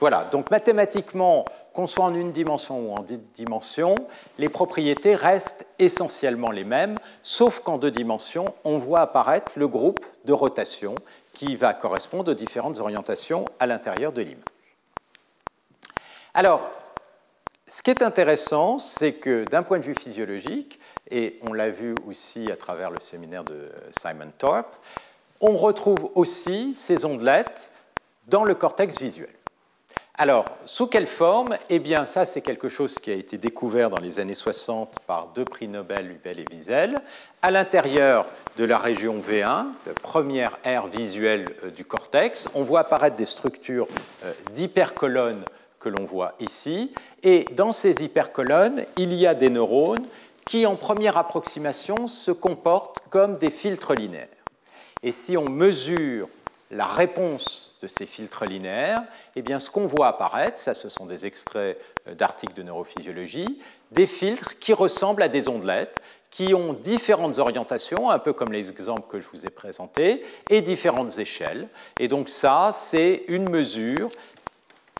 [0.00, 3.94] Voilà, donc mathématiquement, qu'on soit en une dimension ou en deux dimensions,
[4.38, 10.04] les propriétés restent essentiellement les mêmes, sauf qu'en deux dimensions, on voit apparaître le groupe
[10.24, 10.94] de rotation
[11.34, 14.44] qui va correspondre aux différentes orientations à l'intérieur de l'image.
[16.34, 16.68] Alors,
[17.66, 21.94] ce qui est intéressant, c'est que d'un point de vue physiologique, et on l'a vu
[22.06, 24.74] aussi à travers le séminaire de Simon Thorpe,
[25.40, 27.70] on retrouve aussi ces ondelettes
[28.26, 29.30] dans le cortex visuel.
[30.20, 31.56] Alors, sous quelle forme?
[31.70, 35.28] Eh bien, ça, c'est quelque chose qui a été découvert dans les années 60 par
[35.28, 37.00] deux prix Nobel, Hubel et Wiesel,
[37.40, 38.26] à l'intérieur
[38.56, 42.48] de la région V1, la première aire visuelle euh, du cortex.
[42.56, 43.86] On voit apparaître des structures
[44.24, 45.44] euh, d'hypercolonnes
[45.78, 46.92] que l'on voit ici.
[47.22, 50.04] Et dans ces hypercolonnes, il y a des neurones
[50.44, 54.26] qui, en première approximation, se comportent comme des filtres linéaires.
[55.04, 56.28] Et si on mesure
[56.72, 59.02] la réponse de ces filtres linéaires,
[59.38, 63.60] eh bien, ce qu'on voit apparaître, ça ce sont des extraits euh, d'articles de neurophysiologie,
[63.92, 65.96] des filtres qui ressemblent à des ondelettes,
[66.30, 70.60] qui ont différentes orientations, un peu comme les exemples que je vous ai présentés, et
[70.60, 71.68] différentes échelles.
[72.00, 74.10] Et donc ça, c'est une mesure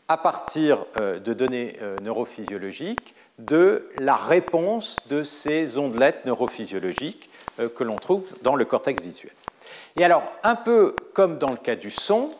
[0.07, 7.29] à partir euh, de données euh, neurophysiologiques de la réponse de ces ondelettes neurophysiologiques
[7.75, 9.33] que l'on trouve dans le cortex visuel.
[9.97, 12.31] Et alors, un peu comme dans le cas du son,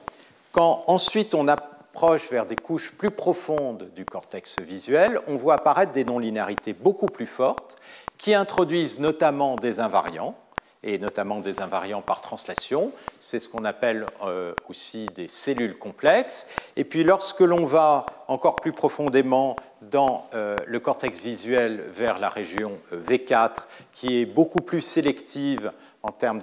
[0.51, 1.47] quand ensuite on
[1.89, 7.07] approche vers des couches plus profondes du cortex visuel, on voit apparaître des non-linéarités beaucoup
[7.07, 7.77] plus fortes
[8.17, 10.35] qui introduisent notamment des invariants,
[10.83, 12.91] et notamment des invariants par translation.
[13.19, 16.53] C'est ce qu'on appelle euh, aussi des cellules complexes.
[16.75, 22.29] Et puis lorsque l'on va encore plus profondément dans euh, le cortex visuel vers la
[22.29, 25.71] région euh, V4, qui est beaucoup plus sélective
[26.03, 26.41] en termes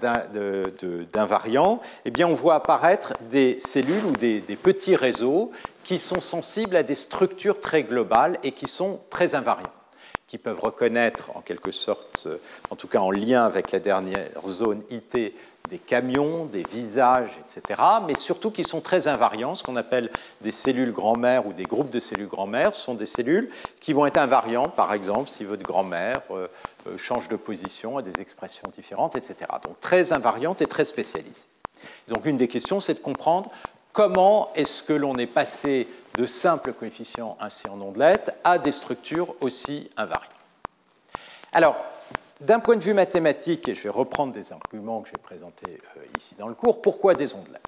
[1.13, 5.51] d'invariants, eh bien, on voit apparaître des cellules ou des, petits réseaux
[5.85, 9.73] qui sont sensibles à des structures très globales et qui sont très invariants,
[10.27, 12.29] qui peuvent reconnaître en quelque sorte,
[12.71, 15.33] en tout cas en lien avec la dernière zone IT,
[15.69, 20.53] des camions, des visages, etc., mais surtout qui sont très invariants, ce qu'on appelle des
[20.53, 24.69] cellules grand-mère ou des groupes de cellules grand-mère, sont des cellules qui vont être invariants,
[24.69, 26.47] par exemple, si votre grand-mère euh,
[26.87, 29.37] euh, change de position à des expressions différentes, etc.
[29.63, 31.47] Donc très invariante et très spécialisée.
[32.09, 33.51] Donc une des questions, c'est de comprendre
[33.93, 39.35] comment est-ce que l'on est passé de simples coefficients ainsi en ondelettes à des structures
[39.41, 40.31] aussi invariantes.
[41.53, 41.77] Alors,
[42.41, 46.01] d'un point de vue mathématique, et je vais reprendre des arguments que j'ai présentés euh,
[46.19, 47.63] ici dans le cours, pourquoi des ondelettes?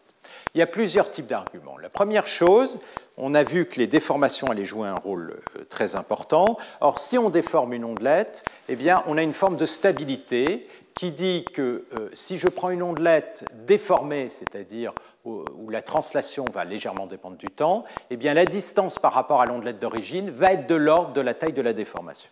[0.55, 1.77] Il y a plusieurs types d'arguments.
[1.79, 2.81] La première chose,
[3.17, 6.57] on a vu que les déformations allaient jouer un rôle euh, très important.
[6.81, 11.13] Or, si on déforme une ondelette, eh bien, on a une forme de stabilité qui
[11.13, 14.93] dit que euh, si je prends une ondelette déformée, c'est-à-dire
[15.25, 19.47] où, la translation va légèrement dépendre du temps, eh bien, la distance par rapport à
[19.47, 22.31] l'ondelette d'origine va être de l'ordre de la taille de la déformation.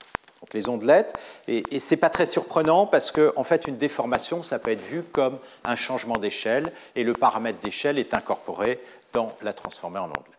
[0.52, 1.14] Les ondelettes,
[1.48, 4.70] et, et ce n'est pas très surprenant parce qu'en en fait, une déformation, ça peut
[4.70, 8.80] être vu comme un changement d'échelle, et le paramètre d'échelle est incorporé
[9.12, 10.36] dans la transformée en ondelette.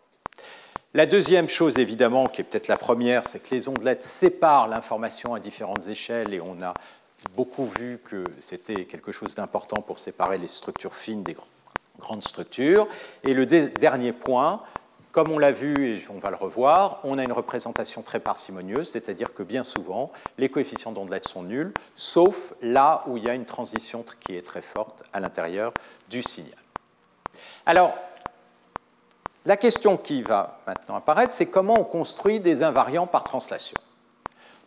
[0.93, 5.33] La deuxième chose, évidemment, qui est peut-être la première, c'est que les ondelettes séparent l'information
[5.33, 6.73] à différentes échelles et on a
[7.35, 11.35] beaucoup vu que c'était quelque chose d'important pour séparer les structures fines des
[11.99, 12.87] grandes structures.
[13.23, 14.61] Et le dernier point,
[15.11, 18.89] comme on l'a vu et on va le revoir, on a une représentation très parcimonieuse,
[18.89, 23.33] c'est-à-dire que bien souvent, les coefficients d'ondelettes sont nuls, sauf là où il y a
[23.33, 25.73] une transition qui est très forte à l'intérieur
[26.09, 26.59] du signal.
[27.65, 27.93] Alors,
[29.45, 33.77] la question qui va maintenant apparaître, c'est comment on construit des invariants par translation.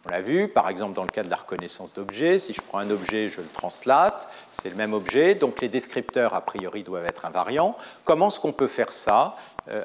[0.06, 2.78] On l'a vu, par exemple, dans le cas de la reconnaissance d'objets, si je prends
[2.78, 7.04] un objet, je le translate, c'est le même objet, donc les descripteurs, a priori, doivent
[7.04, 7.76] être invariants.
[8.04, 9.36] Comment est-ce qu'on peut faire ça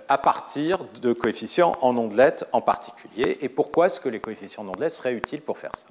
[0.07, 4.69] à partir de coefficients en ondelettes en particulier Et pourquoi est-ce que les coefficients en
[4.69, 5.88] ondelettes seraient utiles pour faire ça?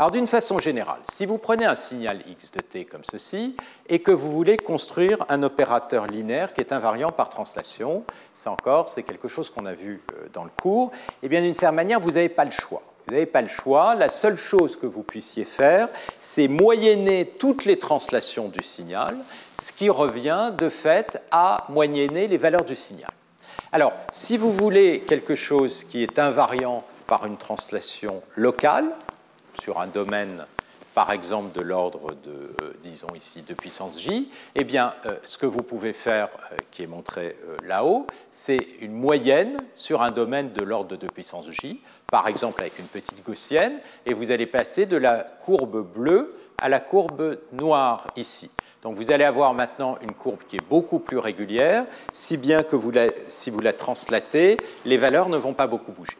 [0.00, 3.54] Alors d'une façon générale, si vous prenez un signal x de t comme ceci
[3.86, 8.88] et que vous voulez construire un opérateur linéaire qui est invariant par translation, ça encore
[8.88, 11.76] c'est quelque chose qu'on a vu euh, dans le cours, et eh bien d'une certaine
[11.76, 12.82] manière vous n'avez pas le choix.
[13.10, 13.96] Vous n'avez pas le choix.
[13.96, 15.88] La seule chose que vous puissiez faire,
[16.20, 19.16] c'est moyenner toutes les translations du signal,
[19.60, 23.10] ce qui revient de fait à moyenner les valeurs du signal.
[23.72, 28.92] Alors, si vous voulez quelque chose qui est invariant par une translation locale,
[29.60, 30.44] sur un domaine,
[30.94, 35.38] par exemple, de l'ordre de, euh, disons ici, de puissance J, eh bien, euh, ce
[35.38, 40.52] que vous pouvez faire, euh, qui est montré là-haut, c'est une moyenne sur un domaine
[40.52, 44.86] de l'ordre de puissance J, par exemple avec une petite gaussienne, et vous allez passer
[44.86, 48.50] de la courbe bleue à la courbe noire ici.
[48.82, 52.76] Donc vous allez avoir maintenant une courbe qui est beaucoup plus régulière, si bien que
[53.28, 54.56] si vous la translatez,
[54.86, 56.16] les valeurs ne vont pas beaucoup bouger.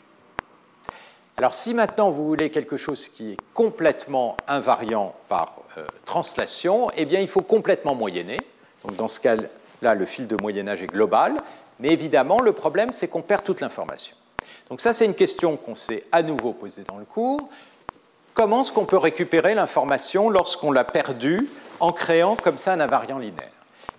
[1.36, 7.06] Alors si maintenant vous voulez quelque chose qui est complètement invariant par euh, translation, eh
[7.06, 8.36] bien il faut complètement moyenner.
[8.84, 11.40] Donc dans ce cas-là, le fil de moyennage est global,
[11.78, 14.14] mais évidemment le problème c'est qu'on perd toute l'information.
[14.70, 17.48] Donc ça c'est une question qu'on s'est à nouveau posée dans le cours.
[18.32, 21.48] comment est-ce qu'on peut récupérer l'information lorsqu'on l'a perdue
[21.80, 23.50] en créant comme ça un invariant linéaire?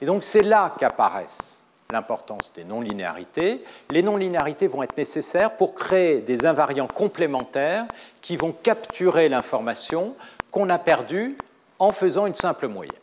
[0.02, 1.52] Et donc c'est là qu'apparaissent
[1.92, 3.64] l'importance des non-linéarités.
[3.90, 7.86] Les non-linéarités vont être nécessaires pour créer des invariants complémentaires
[8.22, 10.16] qui vont capturer l'information
[10.52, 11.38] qu'on a perdue
[11.80, 12.96] en faisant une simple moyenne.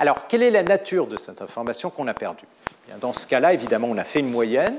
[0.00, 2.46] Alors, quelle est la nature de cette information qu'on a perdue?
[3.00, 4.76] Dans ce cas-là, évidemment, on a fait une moyenne.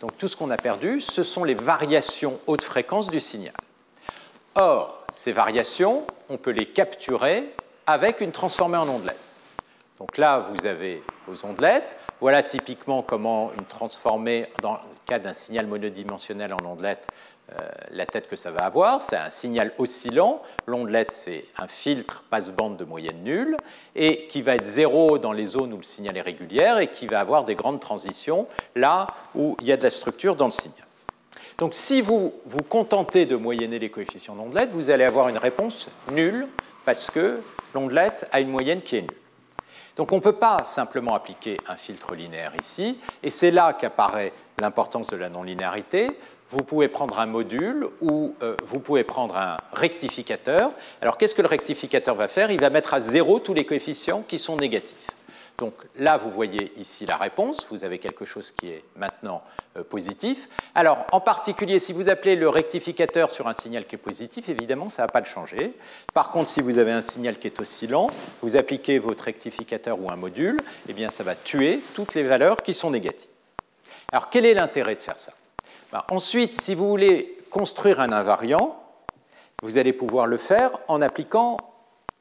[0.00, 3.54] Donc tout ce qu'on a perdu, ce sont les variations haute fréquence du signal.
[4.54, 7.54] Or, ces variations, on peut les capturer
[7.86, 9.34] avec une transformée en ondelette.
[9.98, 11.98] Donc là, vous avez vos ondelettes.
[12.20, 17.08] Voilà typiquement comment une transformée, dans le cas d'un signal monodimensionnel en ondelette,
[17.90, 19.02] la tête que ça va avoir.
[19.02, 20.42] C'est un signal oscillant.
[20.66, 23.56] L'ondelette, c'est un filtre passe-bande de moyenne nulle,
[23.94, 27.06] et qui va être zéro dans les zones où le signal est régulier, et qui
[27.06, 30.52] va avoir des grandes transitions là où il y a de la structure dans le
[30.52, 30.86] signal.
[31.58, 35.88] Donc si vous vous contentez de moyenner les coefficients d'ondelette, vous allez avoir une réponse
[36.12, 36.46] nulle,
[36.84, 37.40] parce que
[37.74, 39.10] l'ondelette a une moyenne qui est nulle.
[39.96, 44.32] Donc on ne peut pas simplement appliquer un filtre linéaire ici, et c'est là qu'apparaît
[44.58, 46.16] l'importance de la non-linéarité.
[46.50, 50.72] Vous pouvez prendre un module ou euh, vous pouvez prendre un rectificateur.
[51.00, 52.50] Alors qu'est-ce que le rectificateur va faire?
[52.50, 55.10] Il va mettre à zéro tous les coefficients qui sont négatifs.
[55.58, 57.66] Donc là, vous voyez ici la réponse.
[57.70, 59.42] Vous avez quelque chose qui est maintenant
[59.76, 60.48] euh, positif.
[60.74, 64.88] Alors, en particulier, si vous appelez le rectificateur sur un signal qui est positif, évidemment,
[64.88, 65.74] ça ne va pas le changer.
[66.14, 68.08] Par contre, si vous avez un signal qui est oscillant,
[68.42, 72.62] vous appliquez votre rectificateur ou un module, eh bien, ça va tuer toutes les valeurs
[72.62, 73.28] qui sont négatives.
[74.10, 75.32] Alors, quel est l'intérêt de faire ça?
[75.92, 78.80] Ben, Ensuite, si vous voulez construire un invariant,
[79.62, 81.58] vous allez pouvoir le faire en appliquant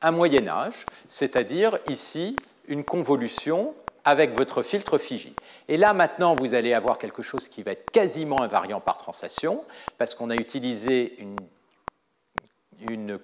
[0.01, 2.35] un moyen-âge, c'est-à-dire ici
[2.67, 3.73] une convolution
[4.05, 5.35] avec votre filtre Fiji.
[5.67, 9.63] Et là, maintenant, vous allez avoir quelque chose qui va être quasiment invariant par translation,
[9.97, 11.35] parce qu'on a utilisé une,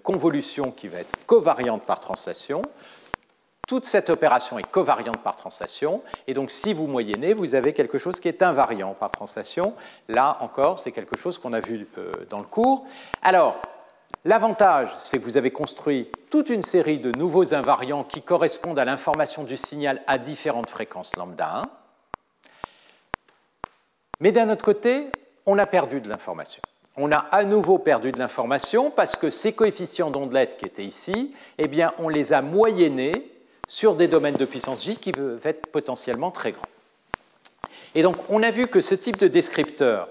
[0.03, 2.61] convolution qui va être covariante par translation.
[3.67, 7.97] Toute cette opération est covariante par translation, et donc si vous moyennez, vous avez quelque
[7.97, 9.73] chose qui est invariant par translation.
[10.07, 12.85] Là encore, c'est quelque chose qu'on a vu euh, dans le cours.
[13.21, 13.55] Alors,
[14.27, 18.85] L'avantage, c'est que vous avez construit toute une série de nouveaux invariants qui correspondent à
[18.85, 21.63] l'information du signal à différentes fréquences lambda 1.
[24.21, 25.11] Mais d'un autre côté,
[25.45, 26.63] on a perdu de l'information.
[26.97, 31.35] On a à nouveau perdu de l'information parce que ces coefficients d'ondelette qui étaient ici,
[31.59, 33.31] eh bien, on les a moyennés
[33.67, 36.67] sur des domaines de puissance J qui peuvent être potentiellement très grands.
[37.93, 40.09] Et donc, on a vu que ce type de descripteurs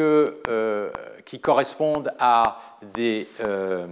[0.00, 0.90] euh,
[1.24, 2.60] qui correspondent à
[2.94, 3.86] des euh,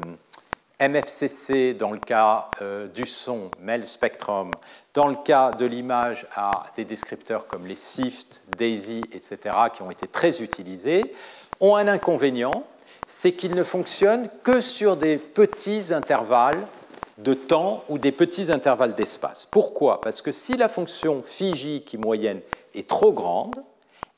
[0.80, 4.50] MFCC dans le cas euh, du son, MEL spectrum,
[4.92, 9.38] dans le cas de l'image à des descripteurs comme les SIFT, DAISY, etc.,
[9.74, 11.02] qui ont été très utilisés,
[11.60, 12.64] ont un inconvénient,
[13.08, 16.62] c'est qu'ils ne fonctionnent que sur des petits intervalles
[17.18, 19.46] de temps ou des petits intervalles d'espace.
[19.46, 20.00] Pourquoi?
[20.00, 22.40] Parce que si la fonction phi qui moyenne
[22.74, 23.62] est trop grande,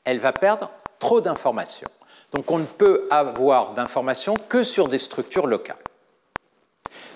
[0.03, 1.89] elle va perdre trop d'informations.
[2.31, 5.77] Donc on ne peut avoir d'informations que sur des structures locales.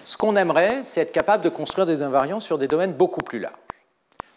[0.03, 3.39] Ce qu'on aimerait, c'est être capable de construire des invariants sur des domaines beaucoup plus
[3.39, 3.55] larges.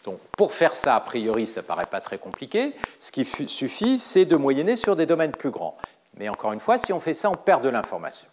[0.03, 2.75] Donc pour faire ça, a priori, ça ne paraît pas très compliqué.
[2.99, 5.77] Ce qui suffit, c'est de moyenner sur des domaines plus grands.
[6.17, 8.27] Mais encore une fois, si on fait ça, on perd de l'information.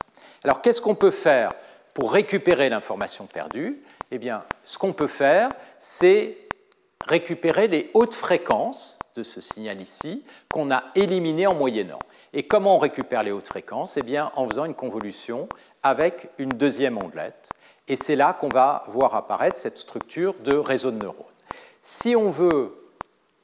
[0.44, 1.52] Alors qu'est-ce qu'on peut faire?
[1.94, 3.78] Pour récupérer l'information perdue
[4.10, 6.36] Eh bien, ce qu'on peut faire, c'est
[7.06, 11.98] récupérer les hautes fréquences de ce signal ici qu'on a éliminé en moyennant.
[12.32, 13.96] Et comment on récupère les hautes fréquences?
[13.96, 15.48] Eh bien, en faisant une convolution
[15.82, 17.50] avec une deuxième ondelette.
[17.88, 21.26] Et c'est là qu'on va voir apparaître cette structure de réseau de neurones.
[21.82, 22.74] Si on veut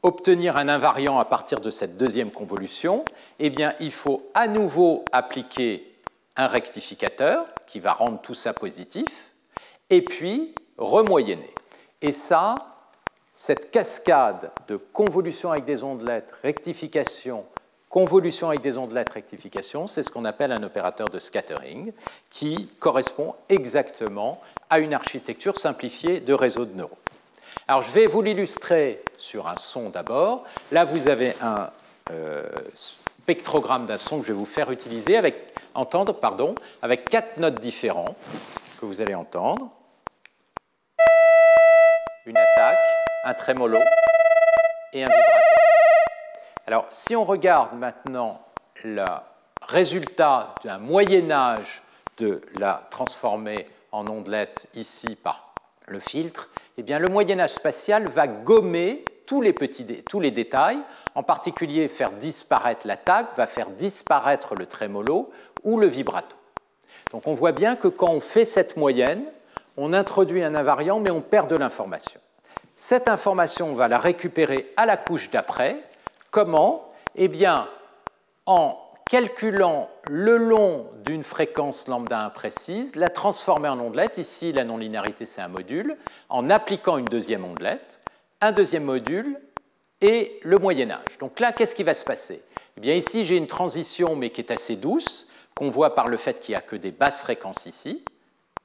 [0.02, 3.04] obtenir un invariant à partir de cette deuxième convolution,
[3.40, 5.87] eh bien, il faut à nouveau appliquer
[6.38, 9.32] un rectificateur qui va rendre tout ça positif,
[9.90, 11.52] et puis remoyenner.
[12.00, 12.54] Et ça,
[13.34, 17.44] cette cascade de convolution avec des ondelettes, rectification,
[17.88, 21.92] Convolution avec des ondelettes rectification, c'est ce qu'on appelle un opérateur de scattering
[22.28, 26.98] qui correspond exactement à une architecture simplifiée de réseau de neurones.
[27.66, 30.44] Alors je vais vous l'illustrer sur un son d'abord.
[30.70, 31.70] Là, vous avez un
[32.10, 32.46] euh,
[33.28, 37.60] spectrogramme d'un son que je vais vous faire utiliser avec, entendre pardon, avec quatre notes
[37.60, 38.16] différentes
[38.80, 39.68] que vous allez entendre.
[42.24, 42.78] Une attaque,
[43.24, 43.80] un trémolo
[44.94, 45.44] et un vibrato.
[46.66, 48.40] Alors, si on regarde maintenant
[48.82, 49.04] le
[49.60, 51.82] résultat d'un moyen-âge
[52.16, 55.52] de la transformée en ondelette ici par
[55.86, 56.48] le filtre,
[56.78, 60.78] eh bien, le moyen-âge spatial va gommer tous les, détails,
[61.14, 65.30] en particulier faire disparaître l'attaque, va faire disparaître le trémolo
[65.64, 66.34] ou le vibrato.
[67.12, 69.22] Donc on voit bien que quand on fait cette moyenne,
[69.76, 72.20] on introduit un invariant, mais on perd de l'information.
[72.74, 75.82] Cette information, on va la récupérer à la couche d'après.
[76.30, 76.90] Comment?
[77.14, 77.68] Eh bien,
[78.46, 78.78] en
[79.10, 85.40] calculant le long d'une fréquence lambda imprécise, la transformer en ondelette, ici la non-linéarité c'est
[85.40, 85.96] un module,
[86.28, 88.00] en appliquant une deuxième ondelette,
[88.40, 89.38] un deuxième module
[90.00, 91.18] et le Moyen Âge.
[91.18, 92.42] Donc là, qu'est-ce qui va se passer?
[92.76, 96.16] Eh bien ici j'ai une transition mais qui est assez douce, qu'on voit par le
[96.16, 98.04] fait qu'il n'y a que des basses fréquences ici,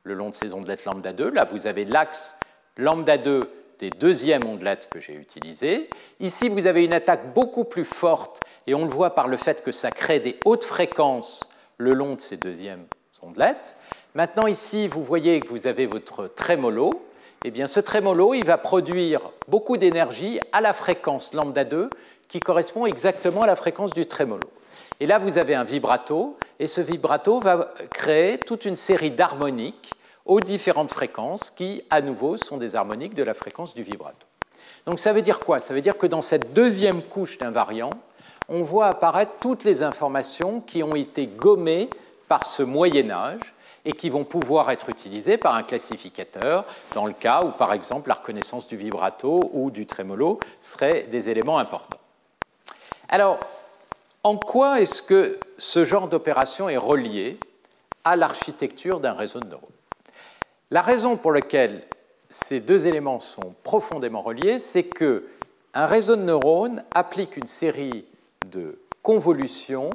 [0.04, 1.32] le long de ces ondelettes lambda 2.
[1.32, 2.40] Là, vous avez l'axe
[2.78, 3.50] lambda 2
[3.80, 5.90] des deuxièmes ondelettes que j'ai utilisées.
[6.20, 9.64] Ici, vous avez une attaque beaucoup plus forte, et on le voit par le fait
[9.64, 12.86] que ça crée des hautes fréquences le long de ces deuxièmes
[13.22, 13.76] ondelettes.
[14.14, 17.04] Maintenant, ici, vous voyez que vous avez votre trémolo.
[17.46, 19.20] Eh bien, ce trémolo, il va produire
[19.50, 21.89] beaucoup d'énergie à la fréquence lambda 2,
[22.30, 24.48] qui correspond exactement à la fréquence du trémolo.
[25.02, 29.91] Et là, vous avez un vibrato, et ce vibrato va créer toute une série d'harmoniques
[30.26, 34.26] aux différentes fréquences qui, à nouveau, sont des harmoniques de la fréquence du vibrato.
[34.86, 35.60] Donc ça veut dire quoi?
[35.60, 37.91] Ça veut dire que dans cette deuxième couche d'invariant,
[38.48, 41.89] on voit apparaître toutes les informations qui ont été gommées
[42.30, 43.54] par ce Moyen Âge
[43.86, 48.10] et qui vont pouvoir être utilisées par un classificateur dans le cas où, par exemple,
[48.10, 52.00] la reconnaissance du vibrato ou du trémolo seraient des éléments importants.
[53.10, 53.40] Alors,
[54.24, 57.38] en quoi est-ce que ce genre d'opération est relié
[58.06, 59.70] à l'architecture d'un réseau de neurones?
[60.72, 61.84] La raison pour laquelle
[62.30, 65.28] ces deux éléments sont profondément reliés, c'est que
[65.74, 68.06] un réseau de neurones applique une série
[68.46, 69.90] de convolutions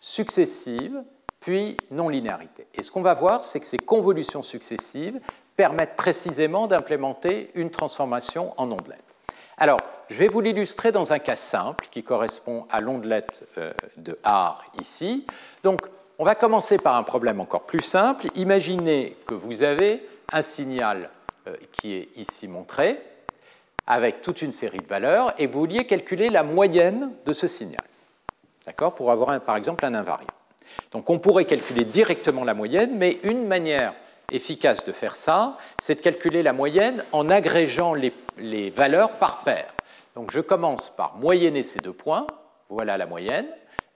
[0.00, 1.02] successives
[1.40, 2.66] puis non-linéarité.
[2.74, 5.18] Et ce qu'on va voir, c'est que ces convolutions successives
[5.56, 9.04] permettent précisément d'implémenter une transformation en ondelette.
[9.56, 9.78] Alors,
[10.08, 14.64] je vais vous l'illustrer dans un cas simple qui correspond à l'ondelette euh, de Haar
[14.80, 15.26] ici.
[15.62, 15.80] Donc,
[16.18, 18.26] on va commencer par un problème encore plus simple.
[18.34, 21.10] Imaginez que vous avez un signal
[21.46, 23.02] euh, qui est ici montré
[23.86, 27.84] avec toute une série de valeurs et vous vouliez calculer la moyenne de ce signal.
[28.66, 28.94] D'accord?
[28.94, 30.26] Pour avoir par exemple un invariant.
[30.92, 33.94] Donc on pourrait calculer directement la moyenne, mais une manière
[34.30, 39.72] efficace de faire ça, c'est de calculer la moyenne en agrégeant les, valeurs par paire.
[40.14, 42.26] Donc je commence par moyenner ces deux points,
[42.68, 43.46] voilà la moyenne,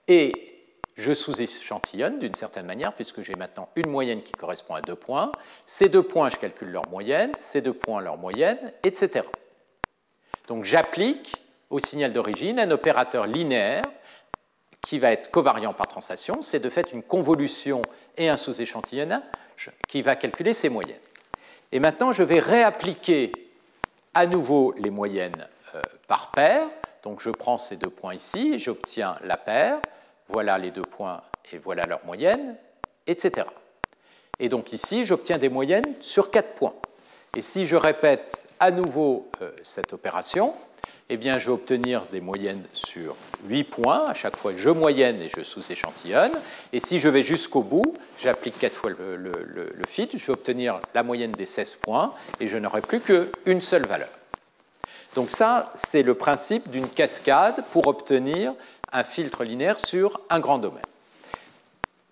[0.07, 0.31] et
[0.95, 5.31] je sous-échantillonne d'une certaine manière, puisque j'ai maintenant une moyenne qui correspond à deux points.
[5.65, 9.25] Ces deux points, je calcule leur moyenne, ces deux points, leur moyenne, etc.
[10.47, 11.35] Donc j'applique
[11.69, 13.83] au signal d'origine un opérateur linéaire
[14.85, 16.41] qui va être covariant par translation.
[16.43, 17.81] C'est de fait une convolution
[18.17, 20.95] et un sous-échantillonnage qui va calculer ces moyennes.
[21.71, 23.31] Et maintenant, je vais réappliquer
[24.13, 26.67] à nouveau les moyennes euh, par paire.
[27.01, 29.79] Donc je prends ces deux points ici, j'obtiens la paire,
[30.27, 31.21] voilà les deux points
[31.51, 32.55] et voilà leur moyenne,
[33.07, 33.47] etc.
[34.39, 36.75] Et donc ici, j'obtiens des moyennes sur quatre points.
[37.35, 40.53] Et si je répète à nouveau euh, cette opération,
[41.09, 43.15] eh bien, je vais obtenir des moyennes sur
[43.47, 44.05] 8 points.
[44.07, 46.31] À chaque fois, je moyenne et je sous-échantillonne.
[46.73, 51.03] Et si je vais jusqu'au bout, j'applique 4 fois le, le, je vais obtenir la
[51.03, 54.09] moyenne des 16 points et je n'aurai plus qu'une seule valeur.
[55.13, 58.53] Donc ça, c'est le principe d'une cascade pour obtenir
[58.91, 60.83] un filtre linéaire sur un grand domaine.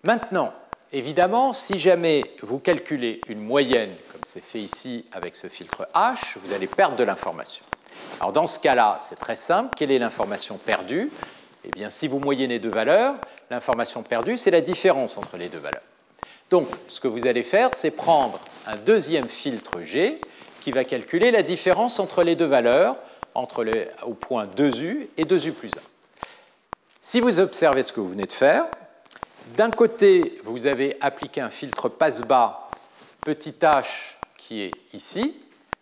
[0.04, 0.54] Maintenant,
[0.92, 6.38] évidemment, si jamais vous calculez une moyenne, comme c'est fait ici avec ce filtre H,
[6.42, 7.64] vous allez perdre de l'information.
[8.20, 9.74] Alors dans ce cas-là, c'est très simple.
[9.76, 11.10] Quelle est l'information perdue?
[11.64, 13.14] Eh bien, si vous moyennez deux valeurs,
[13.50, 15.82] l'information perdue, c'est la différence entre les deux valeurs.
[16.50, 20.20] Donc, ce que vous allez faire, c'est prendre un deuxième filtre G
[20.60, 22.96] qui va calculer la différence entre les deux valeurs,
[23.34, 23.66] entre
[24.04, 25.80] au point 2U et 2U plus 1.
[27.00, 28.64] Si vous observez ce que vous venez de faire,
[29.56, 32.70] d'un côté, vous avez appliqué un filtre passe-bas
[33.22, 33.84] petit h
[34.38, 35.34] qui est ici,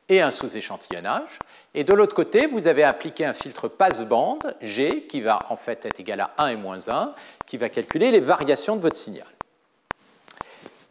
[0.08, 1.38] et un sous-échantillonnage.
[1.74, 5.86] Et de l'autre côté, vous avez appliqué un filtre passe-bande, G, qui va en fait
[5.86, 7.14] être égal à 1 et moins 1,
[7.46, 9.26] qui va calculer les variations de votre signal.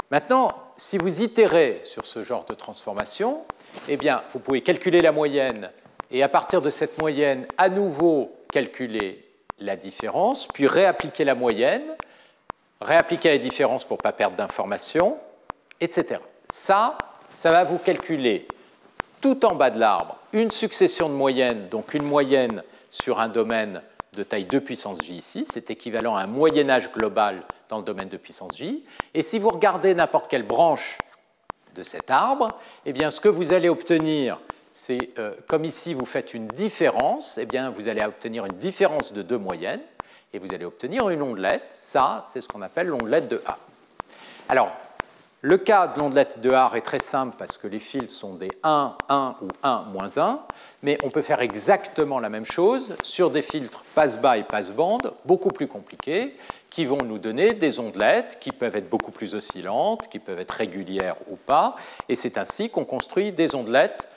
[0.10, 3.44] Maintenant, si vous itérez sur ce genre de transformation,
[3.88, 5.70] eh bien, vous pouvez calculer la moyenne
[6.10, 9.24] et à partir de cette moyenne, à nouveau calculer
[9.60, 11.96] la différence, puis réappliquer la moyenne,
[12.82, 15.18] réappliquer la différence pour ne pas perdre d'informations,
[15.80, 16.20] etc.
[16.52, 16.98] Ça,
[17.38, 18.48] ça va vous calculer
[19.22, 23.82] tout en bas de l'arbre une succession de moyennes, donc une moyenne sur un domaine
[24.13, 28.09] de taille 2 puissance j ici, c'est équivalent à un moyen-âge global dans le domaine
[28.09, 28.84] de puissance j.
[29.13, 30.97] Et si vous regardez n'importe quelle branche
[31.76, 34.39] de cet arbre, eh bien, ce que vous allez obtenir,
[34.74, 39.13] c'est euh, comme ici vous faites une différence, eh bien, vous allez obtenir une différence
[39.13, 39.82] de deux moyennes
[40.34, 41.67] et vous allez obtenir une ondelette.
[41.69, 43.57] Ça, c'est ce qu'on appelle l'ondelette de A.
[44.49, 44.72] Alors,
[45.44, 48.52] Le cas de l'ondelette de Haar est très simple parce que les fils sont des
[48.62, 50.39] 1, 1 ou 1, moins 1,
[50.84, 55.50] mais on peut faire exactement la même chose sur des filtres passe-bas et passe-bande, beaucoup
[55.50, 56.38] plus compliqués,
[56.70, 60.52] qui vont nous donner des ondelettes qui peuvent être beaucoup plus oscillantes, qui peuvent être
[60.52, 61.76] régulières ou pas,
[62.08, 64.08] et c'est ainsi qu'on construit des ondelettes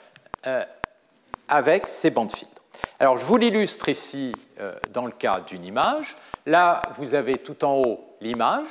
[0.45, 0.63] euh,
[1.47, 2.61] avec ces bandes filtres.
[2.99, 6.15] Alors je vous l'illustre ici euh, dans le cas d'une image.
[6.45, 8.67] Là, vous avez tout en haut l'image,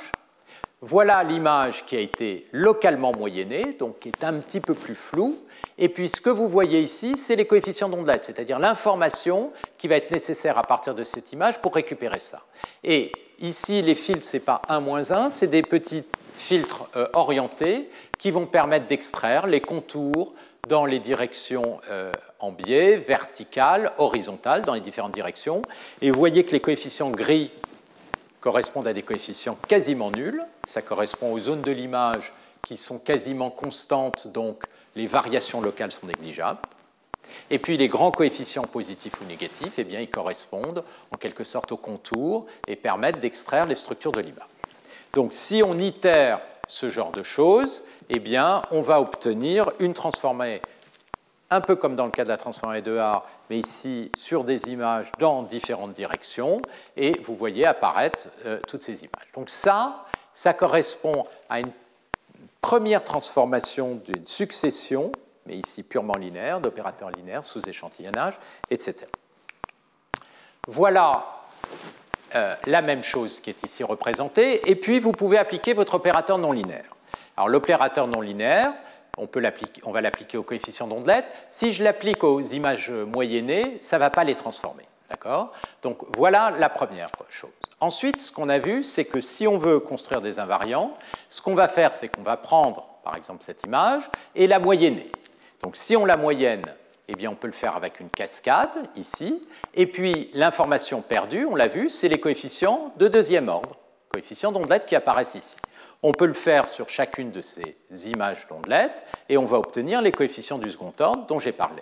[0.81, 5.37] voilà l'image qui a été localement moyennée, donc qui est un petit peu plus floue.
[5.77, 9.95] Et puis ce que vous voyez ici, c'est les coefficients d'ondelette, c'est-à-dire l'information qui va
[9.95, 12.43] être nécessaire à partir de cette image pour récupérer ça.
[12.83, 16.03] Et ici, les filtres, ce n'est pas 1 moins 1, c'est des petits
[16.35, 20.33] filtres euh, orientés qui vont permettre d'extraire les contours
[20.67, 25.61] dans les directions euh, en biais, verticales, horizontales, dans les différentes directions.
[26.01, 27.51] Et vous voyez que les coefficients gris
[28.45, 30.45] correspondent à des coefficients quasiment nuls.
[30.67, 32.31] Ça correspond aux zones de l'image
[32.63, 34.65] qui sont quasiment constantes, donc
[34.95, 36.59] les variations locales sont négligeables.
[37.49, 41.71] Et puis les grands coefficients positifs ou négatifs, eh bien, ils correspondent en quelque sorte
[41.71, 44.45] aux contours et permettent d'extraire les structures de l'image.
[45.15, 50.61] Donc si on itère ce genre de choses, eh bien, on va obtenir une transformée
[51.49, 54.69] un peu comme dans le cas de la transformée de Haar, mais ici sur des
[54.69, 56.61] images dans différentes directions,
[56.97, 59.27] et vous voyez apparaître euh, toutes ces images.
[59.35, 61.71] Donc ça, ça correspond à une
[62.61, 65.11] première transformation d'une succession,
[65.45, 68.39] mais ici purement linéaire, d'opérateurs linéaires sous échantillonnage,
[68.71, 69.05] etc.
[70.67, 71.25] Voilà
[72.33, 76.39] euh, la même chose qui est ici représentée, et puis vous pouvez appliquer votre opérateur
[76.39, 76.95] non linéaire.
[77.37, 78.73] Alors l'opérateur non linéaire,
[79.17, 81.25] on, peut va l'appliquer au coefficient d'ondelette.
[81.49, 84.85] Si je l'applique aux images moyennées, ça ne va pas les transformer.
[85.09, 85.51] D'accord?
[85.81, 87.51] Donc voilà la première chose.
[87.79, 90.97] Ensuite, ce qu'on a vu, c'est que si on veut construire des invariants,
[91.29, 95.11] ce qu'on va faire, c'est qu'on va prendre, par exemple, cette image et la moyenner.
[95.61, 96.65] Donc si on la moyenne,
[97.07, 99.41] eh bien, on peut le faire avec une cascade, ici.
[99.75, 103.77] Et puis, l'information perdue, on l'a vu, c'est les coefficients de deuxième ordre,
[104.09, 105.57] coefficients d'ondelette qui apparaissent ici.
[106.07, 107.75] On peut le faire sur chacune de ces
[108.11, 111.81] images d'ondelettes et on va obtenir les coefficients du second ordre dont j'ai parlé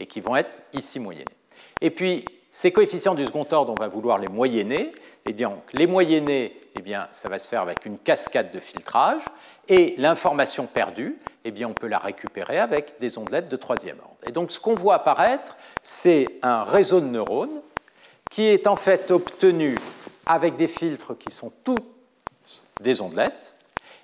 [0.00, 1.36] et qui vont être ici moyennés.
[1.82, 4.90] Et puis, ces coefficients du second ordre, on va vouloir les moyenner.
[5.26, 9.20] Et donc, les moyenner, eh bien, ça va se faire avec une cascade de filtrage.
[9.68, 14.16] Et l'information perdue, eh bien, on peut la récupérer avec des ondelettes de troisième ordre.
[14.26, 17.60] Et donc, ce qu'on voit apparaître, c'est un réseau de neurones
[18.30, 19.76] qui est en fait obtenu
[20.24, 21.76] avec des filtres qui sont tous
[22.80, 23.56] des ondelettes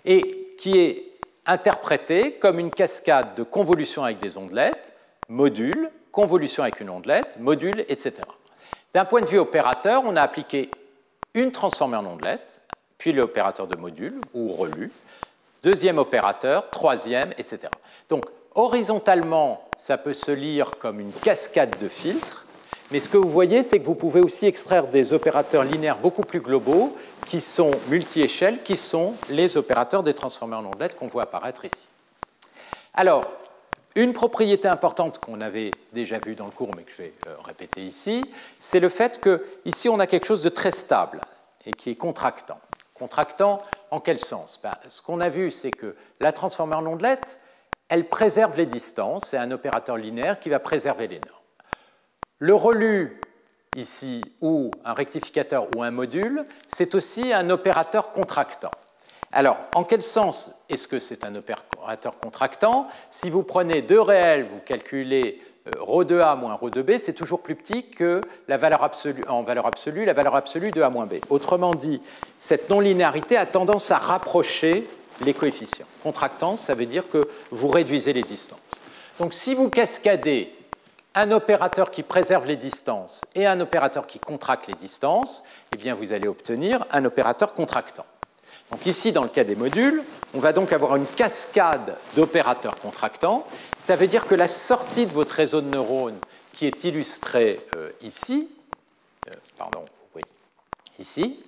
[0.05, 1.05] et qui est
[1.47, 4.95] interprété comme une cascade de convolution avec des ondelettes,
[5.29, 8.15] module, convolution avec une ondelette, module, etc.
[8.93, 10.71] D'un point de vue opérateur, on a appliqué
[11.35, 12.61] une transformée en ondelette,
[12.97, 14.93] puis l'opérateur de module ou relu,
[15.63, 17.59] deuxième opérateur, troisième, etc.
[18.09, 18.25] Donc
[18.55, 22.45] horizontalement, ça peut se lire comme une cascade de filtres,
[22.91, 26.23] mais ce que vous voyez, c'est que vous pouvez aussi extraire des opérateurs linéaires beaucoup
[26.23, 26.97] plus globaux
[27.27, 31.89] qui sont multi-échelles, qui sont les opérateurs des transformés en ondelettes qu'on voit apparaître ici.
[32.95, 33.25] Alors,
[33.97, 37.37] une propriété importante qu'on avait déjà vue dans le cours, mais que je vais euh,
[37.45, 38.25] répéter ici,
[38.59, 41.20] c'est le fait que ici on a quelque chose de très stable
[41.64, 42.61] et qui est contractant.
[42.93, 44.59] Contractant en quel sens?
[44.62, 47.39] Ben, Ce qu'on a vu, c'est que la transformée en ondelette,
[47.89, 51.41] elle préserve les distances, c'est un opérateur linéaire qui va préserver les normes.
[52.39, 53.20] Le relu
[53.77, 58.70] ici, ou un rectificateur ou un module, c'est aussi un opérateur contractant.
[59.33, 62.87] Alors, en quel sens est-ce que c'est un opérateur contractant?
[63.11, 66.93] Si vous prenez deux réels, vous calculez euh, ρ de A moins ρ de B,
[66.99, 70.83] c'est toujours plus petit que la valeur absolue, en valeur absolue, la valeur absolue de
[70.83, 71.14] A moins B.
[71.31, 72.01] Autrement dit,
[72.39, 74.87] cette non-linéarité a tendance à rapprocher
[75.25, 75.87] les coefficients.
[76.03, 78.61] Contractance, ça veut dire que vous réduisez les distances.
[79.18, 80.53] Donc si vous cascadez
[81.15, 85.95] un opérateur qui préserve les distances et un opérateur qui contracte les distances, eh bien
[85.95, 88.07] vous allez obtenir un opérateur contractant.
[88.71, 90.03] Donc ici, dans le cas des modules,
[90.35, 93.47] on va donc avoir une cascade d'opérateurs contractants.
[93.79, 96.19] Ça veut dire que la sortie de votre réseau de neurones,
[96.53, 98.49] qui est illustrée euh, ici,
[99.29, 99.85] euh, pardon,
[100.17, 100.23] oui,
[100.99, 101.39] ici,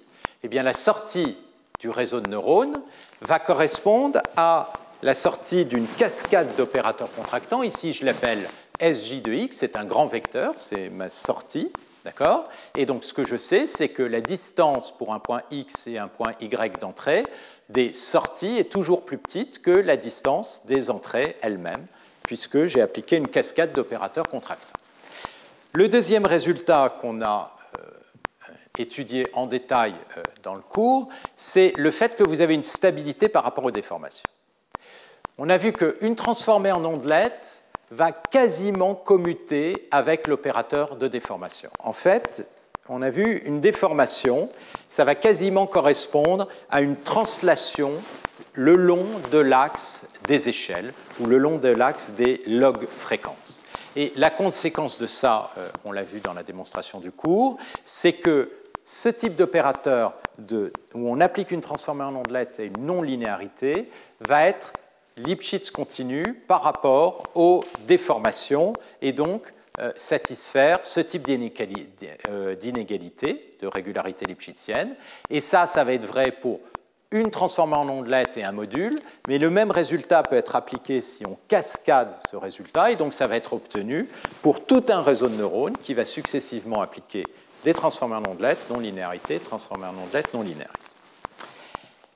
[0.42, 1.38] eh bien la sortie
[1.80, 2.80] du réseau de neurones
[3.22, 7.62] va correspondre à la sortie d'une cascade d'opérateurs contractants.
[7.62, 8.46] Ici, je l'appelle
[8.80, 11.72] SJ de X, c'est un grand vecteur, c'est ma sortie.
[12.04, 12.48] D'accord?
[12.76, 15.98] Et donc ce que je sais, c'est que la distance pour un point X et
[15.98, 17.24] un point Y d'entrée
[17.68, 21.84] des sorties est toujours plus petite que la distance des entrées elles-mêmes,
[22.22, 24.78] puisque j'ai appliqué une cascade d'opérateurs contractants.
[25.72, 27.82] Le deuxième résultat qu'on a euh,
[28.78, 33.28] étudié en détail euh, dans le cours, c'est le fait que vous avez une stabilité
[33.28, 34.28] par rapport aux déformations.
[35.38, 41.70] on a vu qu'une transformée en ondelette va quasiment commuter avec l'opérateur de déformation.
[41.78, 42.46] En fait,
[42.88, 44.48] on a vu une déformation,
[44.88, 47.92] ça va quasiment correspondre à une translation
[48.54, 53.62] le long de l'axe des échelles ou le long de l'axe des log fréquences.
[53.96, 58.12] Et la conséquence de ça, euh, on l'a vu dans la démonstration du cours, c'est
[58.12, 58.50] que
[58.84, 60.14] ce type d'opérateur
[60.94, 63.88] où on applique une transformée en ondelette et une non-linéarité
[64.20, 64.72] va être
[65.18, 73.66] Lipschitz continu par rapport aux déformations et donc euh, satisfaire ce type euh, d'inégalité, de
[73.66, 74.94] régularité lipschitzienne.
[75.30, 76.60] Et ça, ça va être vrai pour
[77.10, 78.98] une transformée en ondelette et un module,
[79.28, 83.26] mais le même résultat peut être appliqué si on cascade ce résultat, et donc ça
[83.26, 84.08] va être obtenu
[84.42, 87.24] pour tout un réseau de neurones qui va successivement appliquer
[87.64, 90.78] des transformées en ondelette, non-linéarité, transformées en ondelette, non-linéarité.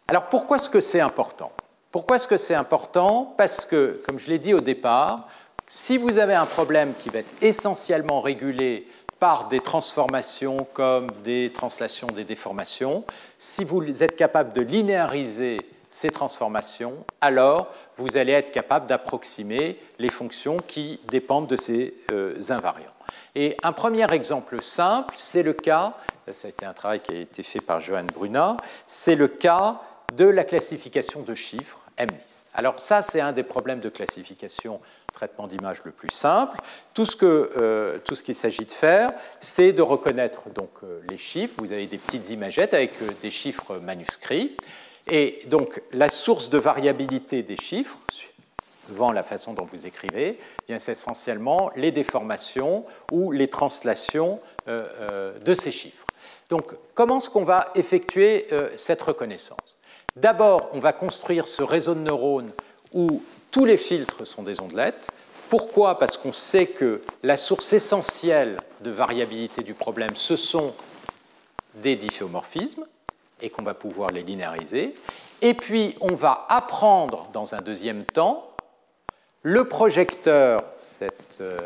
[0.09, 1.53] Alors pourquoi est-ce que c'est important?
[1.93, 3.35] Pourquoi est-ce que c'est important?
[3.37, 5.29] Parce que, comme je l'ai dit au départ,
[5.67, 8.87] si vous avez un problème qui va être essentiellement régulé
[9.19, 13.05] par des transformations comme des translations, des déformations,
[13.39, 15.61] si vous êtes capable de linéariser
[15.91, 17.67] ces transformations, alors
[17.97, 22.87] vous allez être capable d'approximer les fonctions qui dépendent de ces euh, invariants.
[23.35, 25.95] Et un premier exemple simple, c'est le cas,
[26.33, 29.81] ça a été un travail qui a été fait par Johan Brunat, c'est le cas
[30.17, 32.47] de la classification de chiffres MNIST.
[32.55, 34.81] Alors ça, c'est un des problèmes de classification
[35.13, 36.59] traitement d'image le plus simple.
[36.95, 41.55] Tout ce, euh, qu'il s'agit de faire, c'est de reconnaître donc, euh, les chiffres.
[41.59, 44.57] Vous avez des petites imagettes avec euh, des chiffres manuscrits.
[45.11, 50.39] Et donc la source de variabilité des chiffres, suivant la façon dont vous écrivez,
[50.69, 56.07] eh c'est essentiellement les déformations ou les translations de ces chiffres.
[56.49, 58.47] Donc comment est-ce qu'on va effectuer
[58.77, 59.80] cette reconnaissance?
[60.21, 62.51] D'abord, on va construire ce réseau de neurones
[62.93, 65.09] où tous les filtres sont des ondelettes.
[65.49, 65.99] Pourquoi?
[65.99, 70.75] Parce qu'on sait que la source essentielle de variabilité du problème, ce sont
[71.77, 72.85] des difféomorphismes
[73.41, 74.95] et qu'on va pouvoir les linéariser.
[75.41, 78.47] Et puis, on va apprendre dans un deuxième temps
[79.43, 80.65] le projecteur,
[81.41, 81.61] euh,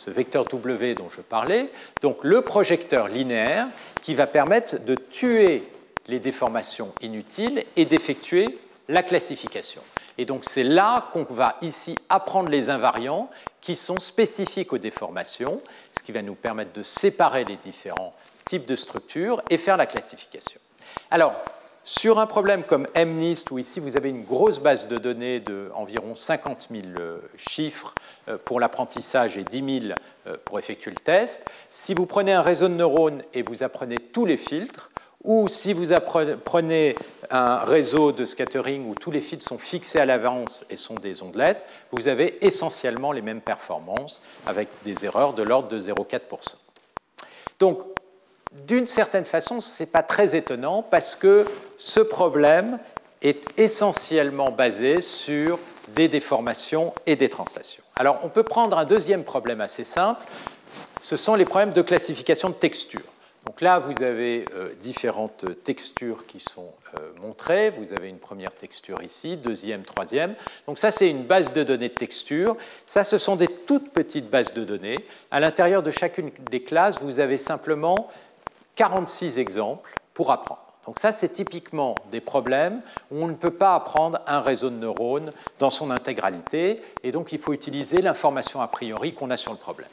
[0.00, 3.66] ce vecteur W dont je parlais, donc le projecteur linéaire
[4.00, 5.62] qui va permettre de tuer
[6.08, 9.82] les déformations inutiles et d'effectuer la classification.
[10.16, 13.30] Et donc c'est là qu'on va ici apprendre les invariants
[13.60, 15.60] qui sont spécifiques aux déformations,
[15.96, 19.86] ce qui va nous permettre de séparer les différents types de structures et faire la
[19.86, 20.60] classification.
[21.10, 21.34] Alors,
[21.84, 26.14] sur un problème comme MNIST, où ici vous avez une grosse base de données d'environ
[26.14, 27.94] 50 000 euh, chiffres
[28.28, 29.94] euh, pour l'apprentissage et 10 000
[30.26, 33.96] euh, pour effectuer le test, si vous prenez un réseau de neurones et vous apprenez
[33.96, 34.90] tous les filtres,
[35.24, 35.88] ou si vous
[36.44, 36.94] prenez
[37.30, 41.22] un réseau de scattering où tous les fils sont fixés à l'avance et sont des
[41.22, 46.20] ondelettes, vous avez essentiellement les mêmes performances avec des erreurs de l'ordre de 0,4%.
[47.58, 47.80] Donc,
[48.66, 51.44] d'une certaine façon, ce n'est pas très étonnant parce que
[51.76, 52.78] ce problème
[53.20, 55.58] est essentiellement basé sur
[55.88, 57.82] des déformations et des translations.
[57.96, 60.24] Alors, on peut prendre un deuxième problème assez simple,
[61.00, 63.02] ce sont les problèmes de classification de texture.
[63.48, 67.70] Donc là, vous avez euh, différentes textures qui sont euh, montrées.
[67.70, 70.34] Vous avez une première texture ici, deuxième, troisième.
[70.66, 72.58] Donc ça, c'est une base de données de texture.
[72.84, 74.98] Ça, ce sont des toutes petites bases de données.
[75.30, 78.10] À l'intérieur de chacune des classes, vous avez simplement
[78.74, 80.68] 46 exemples pour apprendre.
[80.84, 84.76] Donc ça, c'est typiquement des problèmes où on ne peut pas apprendre un réseau de
[84.76, 89.52] neurones dans son intégralité, et donc il faut utiliser l'information a priori qu'on a sur
[89.52, 89.88] le problème.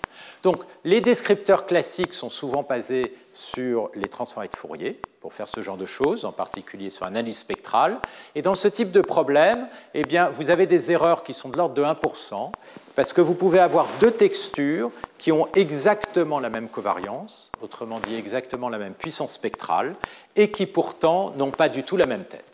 [0.46, 5.60] Donc les descripteurs classiques sont souvent basés sur les transformés de Fourier pour faire ce
[5.62, 7.98] genre de choses, en particulier sur l'analyse spectrale.
[8.36, 11.58] Et dans ce type de problème, eh bien, vous avez des erreurs qui sont de
[11.58, 12.52] l'ordre de 1%,
[12.94, 18.16] parce que vous pouvez avoir deux textures qui ont exactement la même covariance, autrement dit
[18.16, 19.96] exactement la même puissance spectrale,
[20.36, 22.46] et qui pourtant n'ont pas du tout la même tête.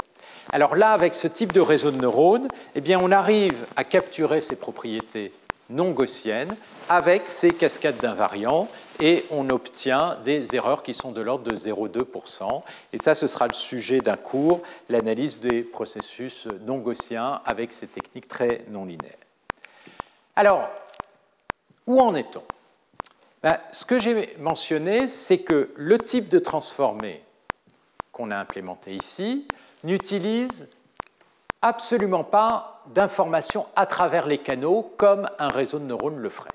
[0.54, 4.42] Alors là, avec ce type de réseau de neurones, eh bien, on arrive à capturer
[4.42, 5.34] ces propriétés
[5.72, 6.56] non gaussiennes
[6.90, 8.68] avec ces cascades d'invariants
[9.00, 12.62] et on obtient des erreurs qui sont de l'ordre de 0,2%.
[12.94, 17.88] Et ça, ce sera le sujet d'un cours, l'analyse des processus non gaussiens avec ces
[17.88, 19.16] techniques très non linéaires.
[20.36, 20.70] Alors,
[21.88, 22.44] où en est-on?
[23.42, 27.24] Ben, Ce que j'ai mentionné, c'est que le type de transformé
[28.12, 29.48] qu'on a implémenté ici
[29.84, 30.70] n'utilise
[31.62, 36.50] absolument pas d'informations à travers les canaux comme un réseau de neurones le ferait.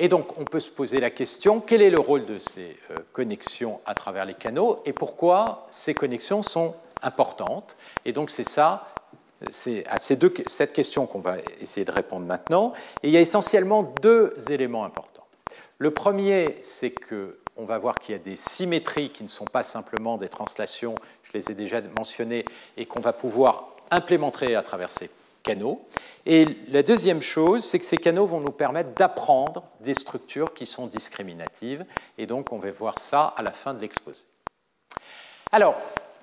[0.00, 2.98] Et donc, on peut se poser la question, quel est le rôle de ces euh,
[3.12, 7.76] connexions à travers les canaux et pourquoi ces connexions sont importantes?
[8.04, 8.88] Et donc, c'est ça
[9.50, 12.72] c'est à ces deux, cette question qu'on va essayer de répondre maintenant.
[13.02, 15.26] Et il y a essentiellement deux éléments importants.
[15.78, 19.44] Le premier, c'est que on va voir qu'il y a des symétries qui ne sont
[19.44, 22.44] pas simplement des translations, je les ai déjà mentionnées,
[22.76, 25.10] et qu'on va pouvoir implémenter à travers ces
[25.42, 25.86] canaux.
[26.26, 30.66] Et la deuxième chose, c'est que ces canaux vont nous permettre d'apprendre des structures qui
[30.66, 31.84] sont discriminatives,
[32.18, 34.24] et donc on va voir ça à la fin de l'exposé.
[35.50, 35.76] Alors,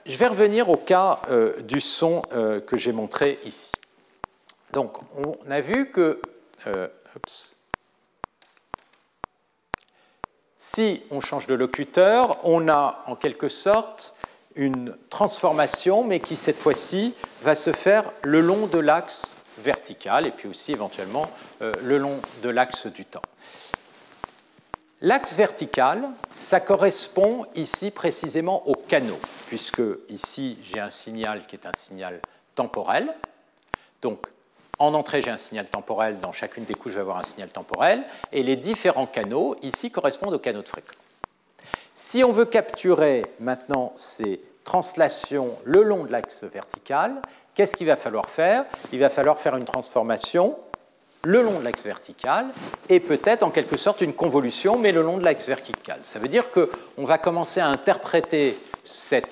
[0.06, 3.72] je vais revenir au cas euh, du son euh, que j'ai montré ici.
[4.74, 6.22] Donc, on a vu que
[6.68, 6.88] euh,
[10.60, 14.15] si on change de locuteur, on a en quelque sorte
[14.56, 20.32] une transformation, mais qui cette fois-ci va se faire le long de l'axe vertical et
[20.32, 21.30] puis aussi éventuellement
[21.60, 23.22] le long de l'axe du temps.
[25.02, 31.66] L'axe vertical, ça correspond ici précisément au canot, puisque ici j'ai un signal qui est
[31.66, 32.22] un signal
[32.56, 33.14] temporel.
[34.02, 34.28] Donc
[34.80, 37.50] en entrée j'ai un signal temporel, dans chacune des couches je vais avoir un signal
[37.50, 40.96] temporel, et les différents canaux ici correspondent aux canaux de fréquence.
[41.98, 47.22] Si on veut capturer maintenant ces translations le long de l'axe vertical,
[47.54, 48.66] qu'est-ce qu'il va falloir faire?
[48.92, 50.58] Il va falloir faire une transformation
[51.24, 52.48] le long de l'axe vertical
[52.90, 56.02] et peut-être en quelque sorte une convolution, mais le long de l'axe vertical.
[56.04, 59.24] Ça veut dire qu'on va commencer à interpréter ces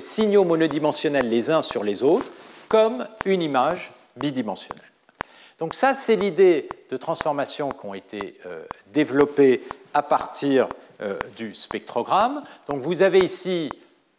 [0.00, 2.30] signaux monodimensionnels les uns sur les autres
[2.68, 4.92] comme une image bidimensionnelle.
[5.58, 9.60] Donc ça, c'est l'idée de transformation qui ont été euh, développées
[9.92, 10.68] à partir
[11.02, 12.42] euh, du spectrogramme.
[12.68, 13.70] Donc vous avez ici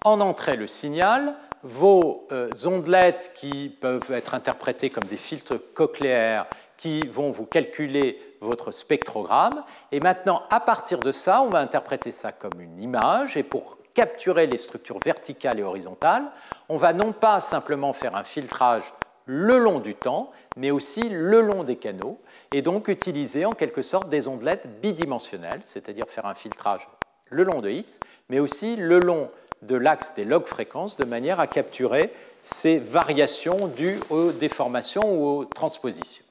[0.04, 6.46] en entrée le signal, vos euh, ondelettes qui peuvent être interprétées comme des filtres cochléaires
[6.78, 9.64] qui vont vous calculer votre spectrogramme.
[9.92, 13.38] Et maintenant, à partir de ça, on va interpréter ça comme une image.
[13.38, 16.26] Et pour capturer les structures verticales et horizontales,
[16.68, 18.92] on va non pas simplement faire un filtrage
[19.26, 22.20] le long du temps, mais aussi le long des canaux,
[22.54, 26.88] et donc utiliser en quelque sorte des ondelettes bidimensionnelles, c'est-à-dire faire un filtrage
[27.34, 28.00] le long de X,
[28.30, 29.30] mais aussi le long
[29.62, 32.14] de l'axe des log fréquences de manière à capturer
[32.44, 36.26] ces variations dues aux déformations ou aux transpositions.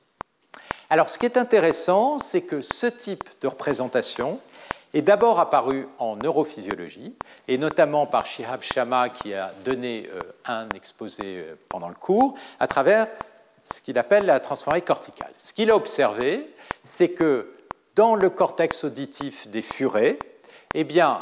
[0.90, 4.38] Alors ce qui est intéressant, c'est que ce type de représentation
[4.94, 7.14] est d'abord apparu en neurophysiologie,
[7.48, 12.34] et notamment par Shihab Shama qui a donné euh, un exposé euh, pendant le cours,
[12.60, 13.06] à travers
[13.64, 15.32] ce qu'il appelle la transformée corticale.
[15.38, 17.54] Ce qu'il a observé, c'est que
[17.94, 20.18] dans le cortex auditif des furets,
[20.74, 21.18] eh bien,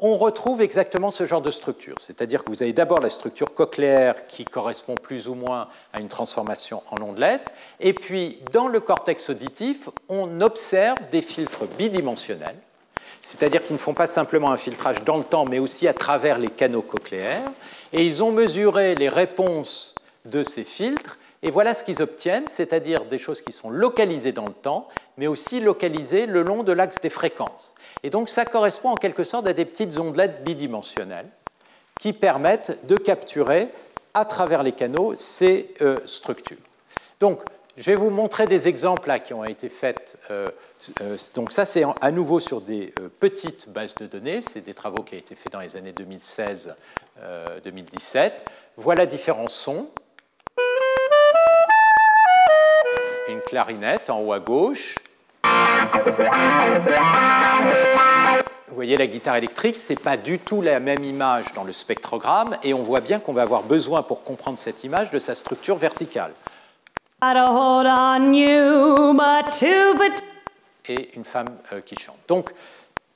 [0.00, 1.96] on retrouve exactement ce genre de structure.
[1.98, 6.08] C'est-à-dire que vous avez d'abord la structure cochléaire qui correspond plus ou moins à une
[6.08, 12.58] transformation en ondelette, et puis dans le cortex auditif, on observe des filtres bidimensionnels,
[13.28, 16.38] c'est-à-dire qu'ils ne font pas simplement un filtrage dans le temps, mais aussi à travers
[16.38, 17.50] les canaux cochléaires,
[17.92, 23.04] et ils ont mesuré les réponses de ces filtres, et voilà ce qu'ils obtiennent, c'est-à-dire
[23.04, 27.02] des choses qui sont localisées dans le temps, mais aussi localisées le long de l'axe
[27.02, 27.74] des fréquences.
[28.02, 31.28] Et donc ça correspond en quelque sorte à des petites ondelettes bidimensionnelles
[32.00, 33.68] qui permettent de capturer
[34.14, 36.56] à travers les canaux ces euh, structures.
[37.20, 37.42] Donc
[37.78, 40.18] je vais vous montrer des exemples qui ont été faits.
[40.30, 40.50] Euh,
[41.00, 44.42] euh, donc ça, c'est à nouveau sur des petites bases de données.
[44.42, 48.32] C'est des travaux qui ont été faits dans les années 2016-2017.
[48.76, 49.90] voilà différents sons.
[53.28, 54.96] Une clarinette en haut à gauche.
[58.66, 61.72] Vous voyez la guitare électrique, ce n'est pas du tout la même image dans le
[61.72, 65.34] spectrogramme et on voit bien qu'on va avoir besoin pour comprendre cette image de sa
[65.34, 66.32] structure verticale.
[70.88, 72.18] Et une femme euh, qui chante.
[72.28, 72.50] Donc,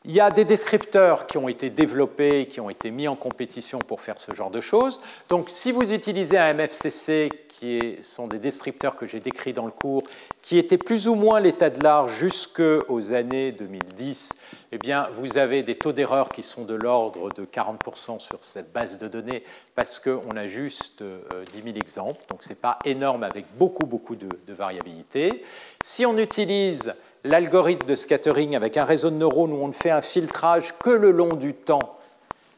[0.05, 3.79] il y a des descripteurs qui ont été développés, qui ont été mis en compétition
[3.79, 5.01] pour faire ce genre de choses.
[5.29, 7.31] Donc si vous utilisez un MFCC,
[7.63, 10.03] qui sont des descripteurs que j'ai décrits dans le cours,
[10.43, 14.31] qui étaient plus ou moins l'état de l'art jusqu'aux années 2010,
[14.73, 18.73] eh bien, vous avez des taux d'erreur qui sont de l'ordre de 40% sur cette
[18.73, 19.45] base de données
[19.77, 23.87] parce qu'on a juste 10 euh, 000 exemples, donc ce n'est pas énorme avec beaucoup,
[23.87, 25.45] beaucoup de, de variabilité.
[25.85, 26.93] Si on utilise
[27.25, 30.91] l'algorithme de scattering avec un réseau de neurones où on ne fait un filtrage que
[30.91, 31.97] le long du temps,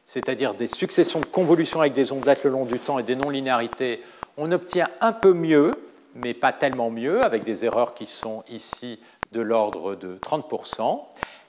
[0.06, 4.02] c'est-à-dire des successions de convolutions avec des ondelettes le long du temps et des non-linéarités,
[4.36, 5.74] on obtient un peu mieux,
[6.14, 9.00] mais pas tellement mieux, avec des erreurs qui sont ici
[9.32, 11.00] de l'ordre de 30%.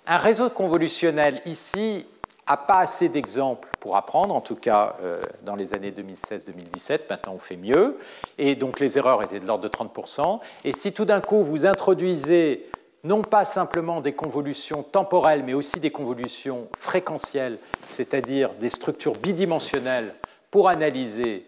[0.07, 2.05] Un réseau convolutionnel ici
[2.47, 7.33] n'a pas assez d'exemples pour apprendre, en tout cas euh, dans les années 2016-2017, maintenant
[7.35, 7.97] on fait mieux,
[8.37, 10.39] et donc les erreurs étaient de l'ordre de 30%.
[10.63, 12.67] Et si tout d'un coup vous introduisez
[13.05, 20.13] non pas simplement des convolutions temporelles, mais aussi des convolutions fréquentielles, c'est-à-dire des structures bidimensionnelles
[20.51, 21.45] pour analyser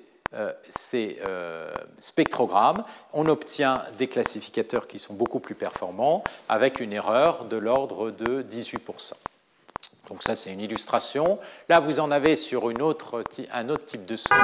[0.70, 1.20] ces
[1.97, 2.84] spectrogrammes,
[3.14, 8.43] on obtient des classificateurs qui sont beaucoup plus performants avec une erreur de l'ordre de
[8.43, 9.14] 18%.
[10.10, 11.39] Donc ça, c'est une illustration.
[11.70, 14.36] Là, vous en avez sur un autre type de son.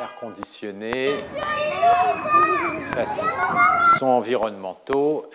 [0.00, 1.14] Air conditionné.
[2.86, 5.26] Ça, c'est environnementaux.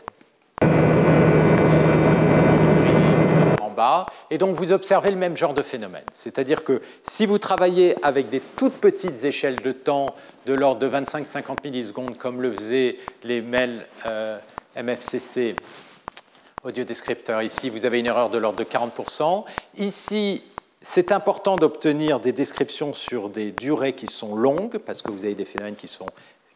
[3.62, 4.06] En bas.
[4.30, 6.04] Et donc, vous observez le même genre de phénomène.
[6.12, 10.90] C'est-à-dire que si vous travaillez avec des toutes petites échelles de temps de l'ordre de
[10.90, 14.38] 25-50 millisecondes, comme le faisaient les mails euh,
[14.76, 15.56] MFCC,
[16.64, 17.42] audio descripteur.
[17.42, 19.46] Ici, vous avez une erreur de l'ordre de 40%.
[19.78, 20.44] Ici,
[20.82, 25.36] c'est important d'obtenir des descriptions sur des durées qui sont longues, parce que vous avez
[25.36, 26.08] des phénomènes qui sont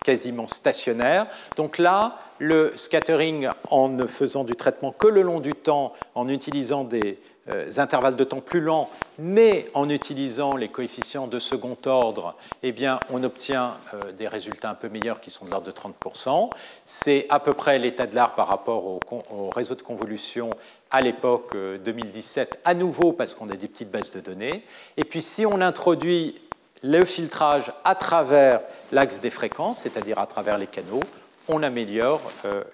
[0.04, 1.28] quasiment stationnaires.
[1.56, 6.28] Donc là, le scattering, en ne faisant du traitement que le long du temps, en
[6.28, 8.90] utilisant des euh, intervalles de temps plus lents,
[9.20, 14.70] mais en utilisant les coefficients de second ordre, eh bien, on obtient euh, des résultats
[14.70, 16.50] un peu meilleurs qui sont de l'ordre de 30%.
[16.86, 20.52] C'est à peu près l'état de l'art par rapport au, réseau de convolution
[20.90, 24.64] à l'époque 2017, euh, à nouveau parce qu'on a des petites bases de données.
[24.96, 26.36] Et puis si on introduit
[26.84, 28.62] le filtrage à travers
[28.92, 31.02] l'axe des fréquences, c'est-à-dire à travers les canaux,
[31.48, 32.22] on améliore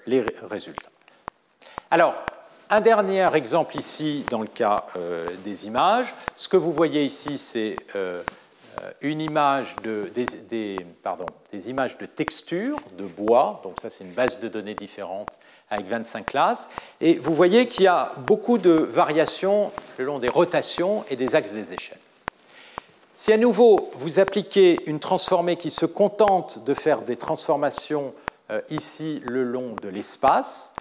[0.06, 0.90] les résultats.
[1.92, 2.14] Alors,
[2.72, 6.14] un dernier exemple ici dans le cas euh, des images.
[6.36, 8.22] Ce que vous voyez ici, c'est euh,
[8.84, 13.60] euh, une image des, images de texture, de bois.
[13.64, 15.30] Donc ça, c'est une base de données différente
[15.72, 16.70] avec 25 classes.
[17.02, 21.34] Et vous voyez qu'il y a beaucoup de variations le long des rotations et des
[21.34, 21.98] axes des échelles.
[23.20, 28.14] Si à nouveau vous appliquez une transformée qui se contente de faire des transformations
[28.70, 30.74] ici le long de l'espace,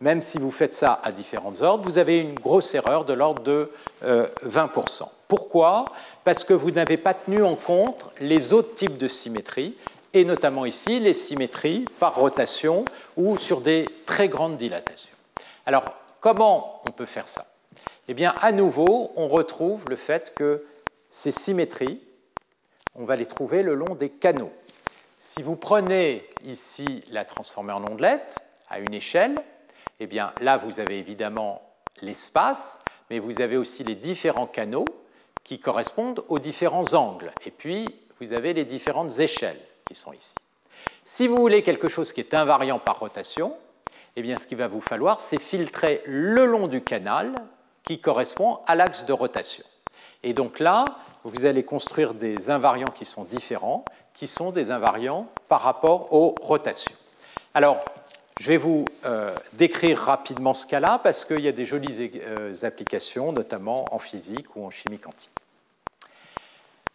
[0.00, 3.44] même si vous faites ça à différents ordres, vous avez une grosse erreur de l'ordre
[3.44, 3.70] de
[4.02, 5.02] 20%.
[5.02, 5.84] Euh, Pourquoi?
[6.24, 9.76] Parce que vous n'avez pas tenu en compte les autres types de symétries,
[10.14, 12.84] et notamment ici les symétries par rotation
[13.16, 15.14] ou sur des très grandes dilatations.
[15.64, 15.84] Alors,
[16.18, 17.46] comment on peut faire ça?
[18.08, 20.64] Eh bien, à nouveau, on retrouve le fait que
[21.08, 22.00] ces symétries,
[22.94, 24.52] on va les trouver le long des canaux.
[25.18, 28.38] Si vous prenez ici la transformée en ondelette
[28.68, 29.36] à une échelle,
[30.00, 31.62] eh bien là, vous avez évidemment
[32.02, 32.80] l'espace,
[33.10, 34.84] mais vous avez aussi les différents canaux
[35.44, 37.32] qui correspondent aux différents angles.
[37.46, 37.88] Et puis,
[38.20, 40.34] vous avez les différentes échelles qui sont ici.
[41.04, 43.56] Si vous voulez quelque chose qui est invariant par rotation,
[44.16, 47.34] eh bien, ce qu'il va vous falloir, c'est filtrer le long du canal
[47.82, 49.64] qui correspond à l'axe de rotation.
[50.22, 50.84] Et donc là,
[51.24, 56.34] vous allez construire des invariants qui sont différents, qui sont des invariants par rapport aux
[56.40, 56.92] rotations.
[57.54, 57.78] Alors,
[58.40, 62.52] je vais vous euh, décrire rapidement ce cas-là parce qu'il y a des jolies euh,
[62.62, 65.30] applications, notamment en physique ou en chimie quantique.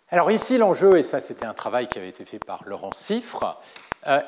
[0.10, 3.60] Alors ici, l'enjeu, et ça c'était un travail qui avait été fait par Laurent Siffre,
[4.08, 4.20] euh,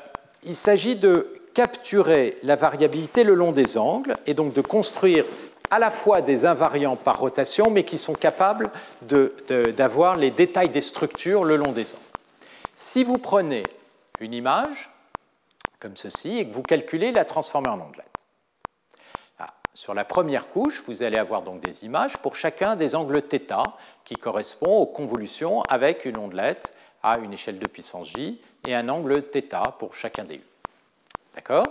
[0.42, 5.24] il s'agit de capturer la variabilité le long des angles et donc de construire
[5.70, 8.70] à la fois des invariants par rotation, mais qui sont capables
[9.02, 12.02] d'avoir les détails des structures le long des angles.
[12.74, 13.62] Si vous prenez
[14.20, 14.90] une image,
[15.80, 18.06] comme ceci, et que vous calculez la transformée en ondelette.
[19.38, 23.22] Ah, sur la première couche, vous allez avoir donc des images pour chacun des angles
[23.22, 23.62] θ
[24.04, 28.88] qui correspond aux convolutions avec une ondelette à une échelle de puissance j et un
[28.88, 30.44] angle θ pour chacun des u.
[31.34, 31.66] D'accord?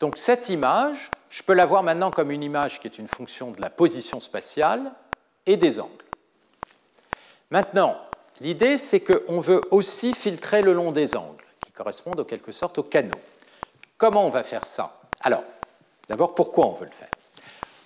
[0.00, 3.50] Donc cette image, je peux la voir maintenant comme une image qui est une fonction
[3.50, 4.92] de la position spatiale
[5.46, 5.90] et des angles.
[7.50, 7.96] Maintenant,
[8.40, 12.84] l'idée c'est qu'on veut aussi filtrer le long des angles correspondent en quelque sorte aux
[12.84, 13.10] canaux.
[13.98, 15.00] Comment on va faire ça?
[15.20, 15.42] Alors,
[16.08, 17.10] d'abord, pourquoi on veut le faire?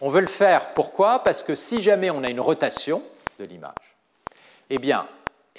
[0.01, 1.25] On veut le faire, pourquoi?
[1.25, 3.03] Parce que si jamais on a une rotation
[3.39, 3.73] de l'image,
[4.71, 5.09] eh bien,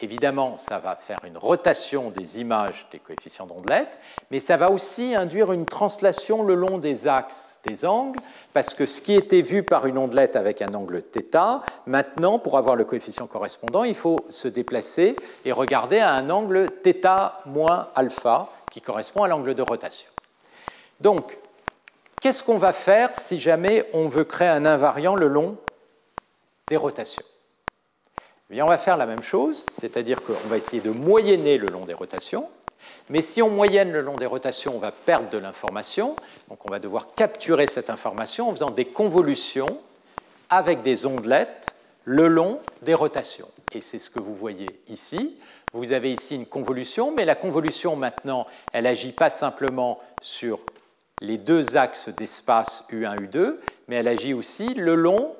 [0.02, 3.98] évidemment, ça va faire une rotation des images des coefficients d'ondelette,
[4.32, 8.20] mais ça va aussi induire une translation le long des axes des angles,
[8.54, 12.58] parce que ce qui était vu par une ondelette avec un angle θ, maintenant, pour
[12.58, 17.90] avoir le coefficient correspondant, il faut se déplacer et regarder à un angle θ moins
[17.96, 20.10] alpha, qui correspond à l'angle de rotation.
[21.00, 21.38] Donc,
[22.22, 25.58] qu'est-ce qu'on va faire si jamais on veut créer un invariant le long
[26.68, 27.24] des rotations?
[28.52, 31.94] On va faire la même chose, c'est-à-dire qu'on va essayer de moyenner le long des
[31.94, 32.50] rotations,
[33.10, 36.16] mais si on moyenne le long des rotations, on va perdre de l'information,
[36.50, 39.80] donc on va devoir capturer cette information en faisant des convolutions
[40.50, 41.76] avec des ondelettes
[42.06, 43.48] le long des rotations.
[43.74, 45.38] Et c'est ce que vous voyez ici.
[45.74, 50.60] Vous avez ici une convolution, mais la convolution maintenant, elle n'agit pas simplement sur
[51.22, 53.56] les deux axes d'espace U1, U2,
[53.88, 55.36] mais elle agit aussi le long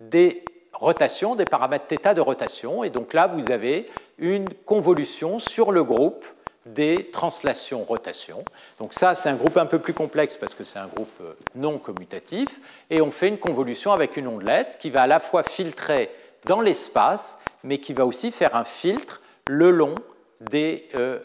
[0.00, 0.44] des
[0.78, 2.84] rotation, des paramètres θ de rotation.
[2.84, 3.86] Et donc là, vous avez
[4.18, 6.24] une convolution sur le groupe
[6.66, 8.44] des translations rotation.
[8.78, 11.32] Donc ça, c'est un groupe un peu plus complexe parce que c'est un groupe euh,
[11.54, 12.60] non commutatif.
[12.90, 16.10] Et on fait une convolution avec une ondelette qui va à la fois filtrer
[16.46, 19.94] dans l'espace, mais qui va aussi faire un filtre le long
[20.40, 21.18] des, euh,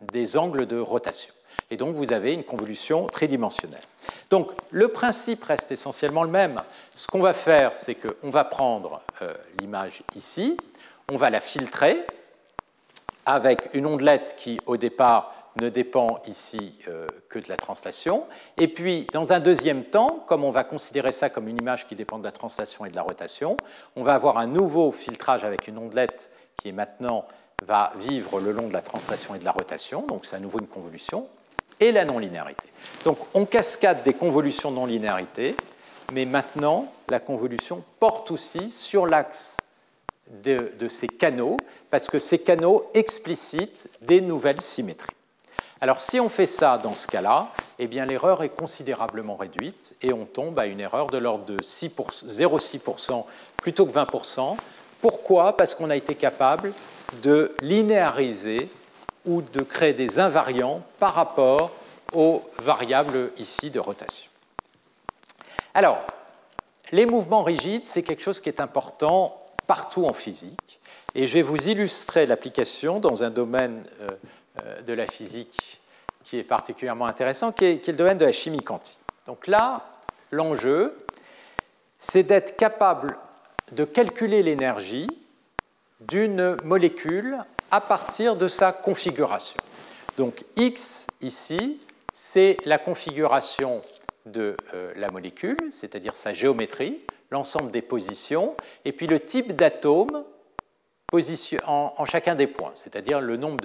[0.00, 1.32] des angles de rotation.
[1.70, 3.82] Et donc vous avez une convolution tridimensionnelle.
[4.30, 6.60] Donc le principe reste essentiellement le même.
[7.00, 10.58] Ce qu'on va faire, c'est qu'on va prendre euh, l'image ici,
[11.10, 12.04] on va la filtrer
[13.24, 18.26] avec une ondelette qui, au départ, ne dépend ici euh, que de la translation.
[18.58, 21.96] Et puis, dans un deuxième temps, comme on va considérer ça comme une image qui
[21.96, 23.56] dépend de la translation et de la rotation,
[23.96, 26.28] on va avoir un nouveau filtrage avec une ondelette
[26.60, 27.24] qui est maintenant
[27.64, 30.58] va vivre le long de la translation et de la rotation, donc c'est à nouveau
[30.58, 31.28] une convolution,
[31.80, 32.68] et la non-linéarité.
[33.06, 35.56] Donc on cascade des convolutions de non-linéarité,
[36.12, 39.56] mais maintenant la convolution porte aussi sur l'axe
[40.44, 41.56] de, ces canaux,
[41.90, 45.14] parce que ces canaux explicitent des nouvelles symétries.
[45.80, 47.48] Alors si on fait ça dans ce cas-là,
[47.78, 51.56] eh bien l'erreur est considérablement réduite et on tombe à une erreur de l'ordre de
[51.56, 53.24] 0,6%
[53.56, 54.56] plutôt que 20%.
[55.00, 55.56] Pourquoi?
[55.56, 56.72] Parce qu'on a été capable
[57.22, 58.68] de linéariser
[59.24, 61.70] ou de créer des invariants par rapport
[62.12, 64.29] aux variables ici de rotation.
[65.74, 65.98] Alors,
[66.92, 70.80] les mouvements rigides, c'est quelque chose qui est important partout en physique.
[71.14, 74.08] Et je vais vous illustrer l'application dans un domaine euh,
[74.64, 75.80] euh, de la physique
[76.24, 78.98] qui est particulièrement intéressant, qui est, qui est le domaine de la chimie quantique.
[79.26, 79.90] Donc là,
[80.30, 80.94] l'enjeu,
[81.98, 83.16] c'est d'être capable
[83.72, 85.08] de calculer l'énergie
[86.00, 87.38] d'une molécule
[87.70, 89.56] à partir de sa configuration.
[90.16, 91.80] Donc X ici,
[92.12, 93.82] c'est la configuration
[94.30, 97.00] de euh, la molécule, c'est-à-dire sa géométrie,
[97.30, 100.24] l'ensemble des positions, et puis le type d'atome
[101.66, 103.64] en, chacun des points, c'est-à-dire le nombre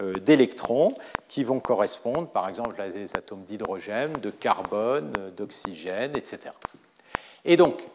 [0.00, 6.16] euh, d'électrons euh, qui vont correspondre, par exemple, à des atomes d'hydrogène, de carbone, d'oxygène,
[6.16, 6.50] etc.
[7.44, 7.86] Et donc,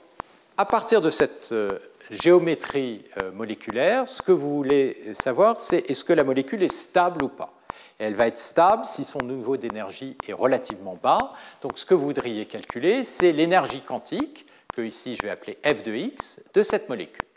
[0.58, 1.80] à partir de cette euh,
[2.10, 7.24] géométrie euh, moléculaire, ce que vous voulez savoir, c'est est-ce que la molécule est stable
[7.24, 7.54] ou pas?
[8.02, 11.34] Elle va être stable si son niveau d'énergie est relativement bas.
[11.62, 15.84] Donc ce que vous voudriez calculer, c'est l'énergie quantique, que ici je vais appeler f
[15.84, 17.28] de x, de cette molécule.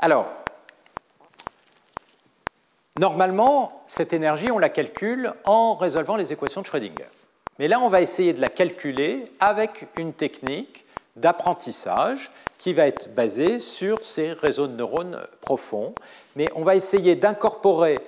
[0.00, 0.28] Alors,
[2.98, 7.08] normalement, cette énergie, on la calcule en résolvant les équations de Schrödinger.
[7.58, 13.14] Mais là, on va essayer de la calculer avec une technique d'apprentissage qui va être
[13.14, 15.94] basé sur ces réseaux de neurones profonds.
[16.34, 17.98] Mais on va essayer d'incorporer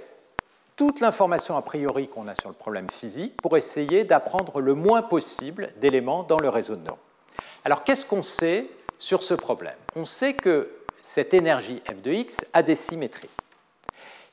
[0.81, 5.03] toute l'information a priori qu'on a sur le problème physique pour essayer d'apprendre le moins
[5.03, 6.99] possible d'éléments dans le réseau de neurones.
[7.67, 8.65] Alors qu'est-ce qu'on sait
[8.99, 9.75] sur ce problème?
[9.95, 10.73] On sait que
[11.03, 13.29] cette énergie f de x a des symétries.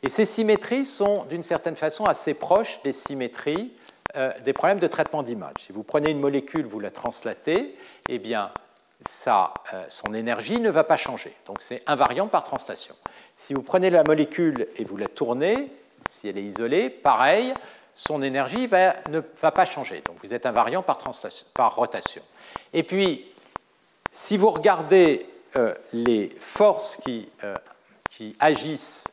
[0.03, 3.73] Et ces symétries sont d'une certaine façon assez proches des symétries
[4.15, 5.55] euh, des problèmes de traitement d'image.
[5.59, 7.75] Si vous prenez une molécule, vous la translatez,
[8.07, 8.51] eh bien,
[9.05, 11.35] ça, euh, son énergie ne va pas changer.
[11.45, 12.95] Donc c'est invariant par translation.
[13.35, 15.69] Si vous prenez la molécule et vous la tournez,
[16.09, 17.53] si elle est isolée, pareil,
[17.95, 18.67] son énergie
[19.09, 20.01] ne va pas changer.
[20.05, 22.21] Donc vous êtes invariant par, rotation.
[22.73, 23.25] Et puis,
[24.11, 27.55] si vous regardez euh, les forces qui, euh,
[28.39, 29.05] agissent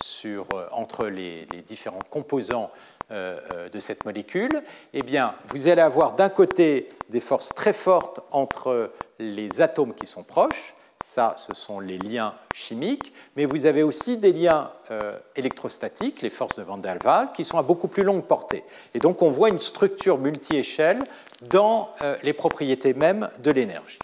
[0.00, 2.70] sur, entre les, les, différents composants
[3.10, 4.62] de cette molécule,
[4.94, 10.06] eh bien, vous allez avoir d'un côté des forces très fortes entre les atomes qui
[10.06, 15.18] sont proches, ça ce sont les liens chimiques, mais vous avez aussi des liens euh,
[15.36, 18.62] électrostatiques, les forces de Van der Waals, qui sont à beaucoup plus longue portée.
[18.94, 21.04] Et donc on voit une structure multi-échelle
[21.50, 23.98] dans euh, les propriétés mêmes de l'énergie.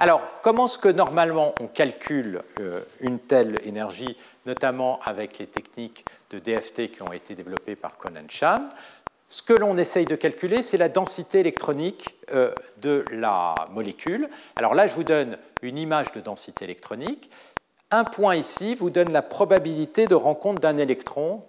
[0.00, 4.16] Alors, comment est-ce que normalement on calcule euh, une telle énergie,
[4.46, 8.68] notamment avec les techniques de DFT qui ont été développées par Conan Chan
[9.28, 14.28] ce que l'on essaye de calculer, c'est la densité électronique euh, de la molécule.
[14.56, 17.30] Alors là, je vous donne une image de densité électronique.
[17.90, 21.44] Un point ici vous donne la probabilité de rencontre d'un électron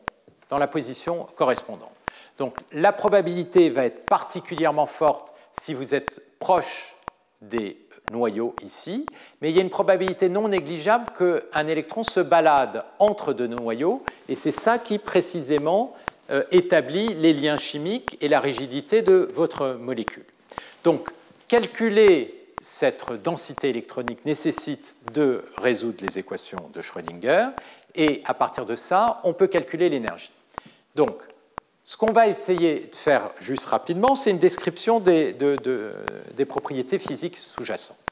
[0.49, 1.91] dans la position correspondante.
[2.37, 6.95] Donc la probabilité va être particulièrement forte si vous êtes proche
[7.41, 7.77] des
[8.11, 9.05] noyaux ici,
[9.41, 14.03] mais il y a une probabilité non négligeable qu'un électron se balade entre deux noyaux,
[14.27, 15.93] et c'est ça qui précisément
[16.51, 20.25] établit les liens chimiques et la rigidité de votre molécule.
[20.83, 21.09] Donc,
[21.47, 27.47] calculer cette densité électronique nécessite de résoudre les équations de Schrödinger,
[27.95, 30.31] et à partir de ça, on peut calculer l'énergie.
[30.95, 31.21] Donc,
[31.83, 37.37] ce qu'on va essayer de faire juste rapidement, c'est une description des, des propriétés physiques
[37.37, 38.03] sous-jacentes.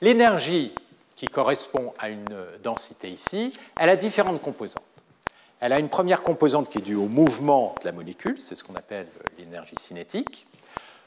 [0.00, 0.74] l'énergie
[1.16, 2.26] qui correspond à une
[2.62, 4.84] densité ici, elle a différentes composantes.
[5.60, 8.62] Elle a une première composante qui est due au mouvement de la molécule, c'est ce
[8.62, 9.08] qu'on appelle
[9.38, 10.46] l'énergie cinétique.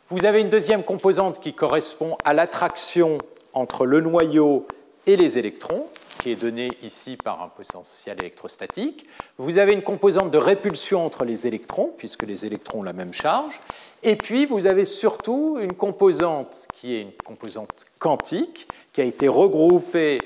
[0.10, 3.18] Vous avez une deuxième composante qui correspond à l'attraction
[3.54, 4.66] entre le noyau
[5.08, 5.86] et les électrons,
[6.22, 9.08] qui est donnée ici par un potentiel électrostatique.
[9.38, 13.14] Vous avez une composante de répulsion entre les électrons, puisque les électrons ont la même
[13.14, 13.60] charge.
[14.04, 19.28] Et puis, vous avez surtout une composante qui est une composante quantique, qui a été
[19.28, 20.20] regroupée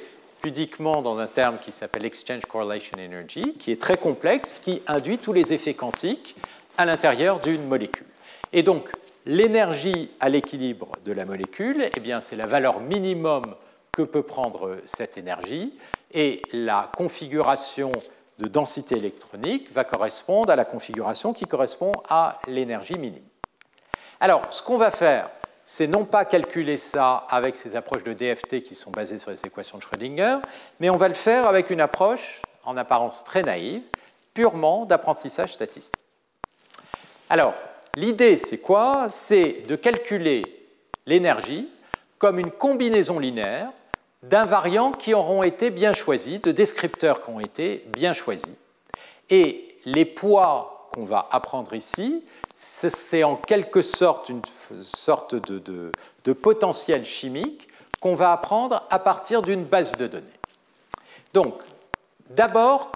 [0.45, 5.17] pudiquement dans un terme qui s'appelle Exchange Correlation Energy, qui est très complexe, qui induit
[5.17, 6.35] tous les effets quantiques
[6.77, 8.05] à l'intérieur d'une molécule.
[8.53, 8.91] Et donc,
[9.26, 13.55] l'énergie à l'équilibre de la molécule, eh bien, c'est la valeur minimum
[13.91, 15.73] que peut prendre cette énergie,
[16.13, 17.91] et la configuration
[18.38, 23.26] de densité électronique va correspondre à la configuration qui correspond à l'énergie minime.
[24.19, 25.31] Alors, ce qu'on va faire,
[25.65, 29.45] c'est non pas calculer ça avec ces approches de DFT qui sont basées sur les
[29.45, 30.37] équations de Schrödinger,
[30.79, 33.81] mais on va le faire avec une approche en apparence très naïve,
[34.33, 36.01] purement d'apprentissage statistique.
[37.29, 37.53] Alors,
[37.95, 39.07] l'idée, c'est quoi?
[39.09, 40.43] C'est de calculer
[41.05, 41.69] l'énergie
[42.17, 43.69] comme une combinaison linéaire
[44.23, 48.55] d'invariants qui auront été bien choisis, de descripteurs qui ont été bien choisis.
[49.29, 52.23] Et les poids qu'on va apprendre ici,
[52.56, 54.41] c'est en quelque sorte une
[54.82, 57.68] sorte de, potentiel chimique
[57.99, 60.26] qu'on va apprendre à partir d'une base de données.
[61.34, 61.61] Donc,
[62.30, 62.91] d'abord,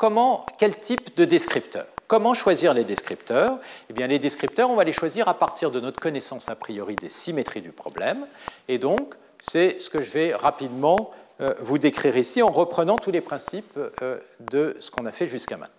[0.58, 3.60] quel type de descripteur Comment choisir les descripteurs?
[3.90, 6.96] Eh bien, les descripteurs, on va les choisir à partir de notre connaissance a priori
[6.96, 8.26] des symétries du problème.
[8.68, 11.12] Et donc, c'est ce que je vais rapidement
[11.42, 15.28] euh, vous décrire ici en reprenant tous les principes euh, de ce qu'on a fait
[15.28, 15.76] jusqu'à maintenant.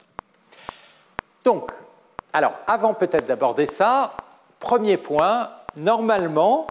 [1.43, 1.73] Donc,
[2.33, 4.13] alors, avant peut-être d'aborder ça,
[4.61, 6.67] premier point, normalement,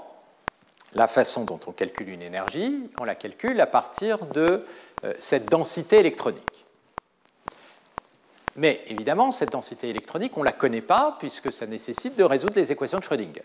[0.94, 4.65] la façon dont on calcule une énergie, on la calcule à partir de
[5.03, 6.65] euh, cette densité électronique.
[8.56, 12.56] Mais évidemment, cette densité électronique, on ne la connaît pas puisque ça nécessite de résoudre
[12.56, 13.44] les équations de Schrödinger.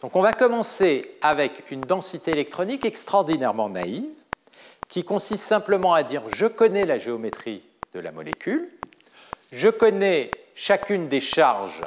[0.00, 4.04] Donc on va commencer avec une densité électronique extraordinairement naïve
[4.88, 7.62] qui consiste simplement à dire je connais la géométrie
[7.94, 8.68] de la molécule,
[9.52, 11.82] je connais chacune des charges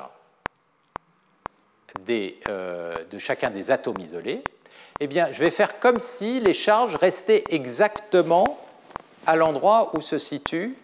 [2.10, 4.44] euh, de chacun des atomes isolés,
[4.99, 8.60] eh bien, je vais faire comme si les charges restaient exactement
[9.26, 10.76] à l'endroit où se situe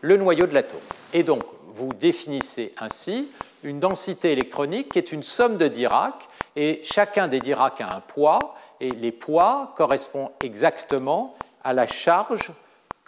[0.00, 0.80] le noyau de l'atome.
[1.12, 3.30] Et donc, vous définissez ainsi
[3.62, 8.00] une densité électronique qui est une somme de Dirac, et chacun des Dirac a un
[8.00, 11.34] poids, et les poids correspondent exactement
[11.64, 12.52] à la charge,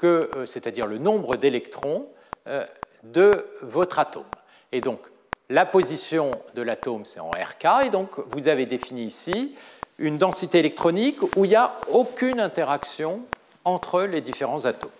[0.05, 2.06] euh, c'est-à-dire le nombre d'électrons
[2.47, 2.64] euh,
[3.05, 4.24] de votre atome.
[4.72, 5.01] Et donc,
[5.48, 9.55] la position de l'atome, c'est en RK, et donc vous avez défini ici
[9.98, 13.20] une densité électronique où il n'y a aucune interaction
[13.64, 14.90] entre les différents atomes.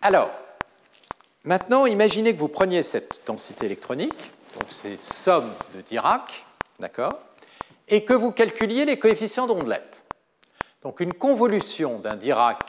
[0.00, 0.30] Alors,
[1.44, 6.44] maintenant, imaginez que vous preniez cette densité électronique, donc c'est somme de Dirac,
[6.80, 7.18] d'accord,
[7.88, 10.02] et que vous calculiez les coefficients d'ondelette.
[10.82, 12.64] Donc une convolution d'un Dirac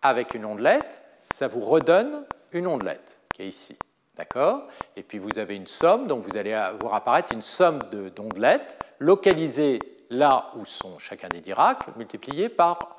[0.00, 1.02] avec une ondelette,
[1.34, 3.78] ça vous redonne une ondelette qui est ici.
[4.16, 4.68] D'accord?
[4.96, 6.50] Et puis vous avez une somme, donc vous allez
[6.80, 7.80] voir apparaître une somme
[8.14, 9.78] d'ondelettes localisées
[10.10, 12.98] là où sont chacun des Dirac, multipliées par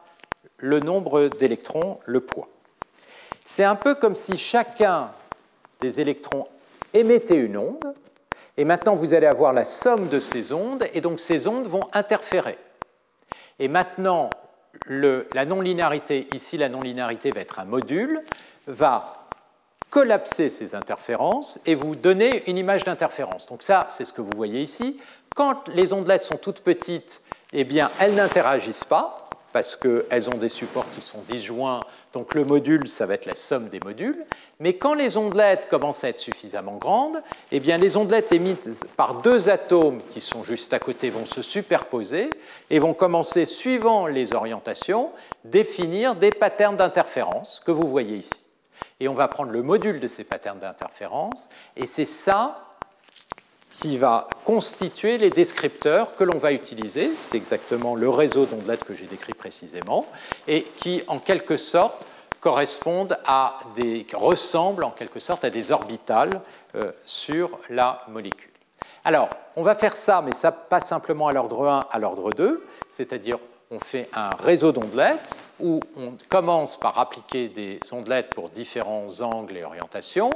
[0.57, 2.47] le nombre d'électrons, le poids.
[3.45, 5.11] C'est un peu comme si chacun
[5.79, 6.47] des électrons
[6.93, 7.93] émettait une onde,
[8.57, 11.87] et maintenant vous allez avoir la somme de ces ondes, et donc ces ondes vont
[11.93, 12.57] interférer.
[13.59, 14.29] Et maintenant,
[14.87, 18.21] la non-linéarité, ici la non-linéarité va être un module,
[18.65, 19.22] va
[19.93, 23.45] collapser ces interférences et vous donner une image d'interférence.
[23.45, 24.97] Donc ça, c'est ce que vous voyez ici.
[25.35, 27.21] Quand les ondelettes sont toutes petites,
[27.53, 31.81] eh bien, elles n'interagissent pas parce qu'elles ont des supports qui sont disjoints.
[32.11, 34.25] Donc le module, ça va être la somme des modules.
[34.59, 37.21] Mais quand les ondelettes commencent à être suffisamment grandes,
[37.51, 41.43] eh bien, les ondelettes émises par deux atomes qui sont juste à côté vont se
[41.43, 42.31] superposer
[42.71, 45.11] et vont commencer, suivant les orientations,
[45.45, 48.42] définir des patterns d'interférence que vous voyez ici
[49.03, 52.69] et on va prendre le module de ces patterns d'interférence, et c'est ça
[53.69, 57.13] qui va constituer les descripteurs que l'on va utiliser.
[57.17, 60.05] C'est exactement le réseau d'ondelettes que j'ai décrit précisément,
[60.47, 62.05] et qui, en quelque sorte,
[62.39, 66.39] correspondent à des, ressemblent en quelque sorte à des orbitales
[66.75, 68.51] euh, sur la molécule.
[69.03, 72.65] Alors, on va faire ça, mais ça pas simplement à l'ordre 1, à l'ordre 2,
[72.87, 73.37] c'est-à-dire
[73.73, 79.57] on fait un réseau d'ondelettes où on commence par appliquer des ondelettes pour différents angles
[79.57, 80.29] et orientations,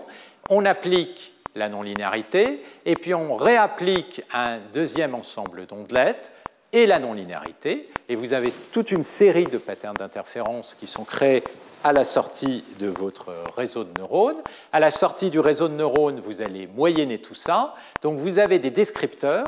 [0.49, 6.31] on applique la non-linéarité, et puis on réapplique un deuxième ensemble d'ondelettes
[6.71, 7.89] et la non-linéarité.
[8.09, 11.43] Et vous avez toute une série de patterns d'interférence qui sont créés
[11.83, 14.41] à la sortie de votre réseau de neurones.
[14.71, 17.75] À la sortie du réseau de neurones, vous allez moyenner tout ça.
[18.01, 19.47] Donc vous avez des descripteurs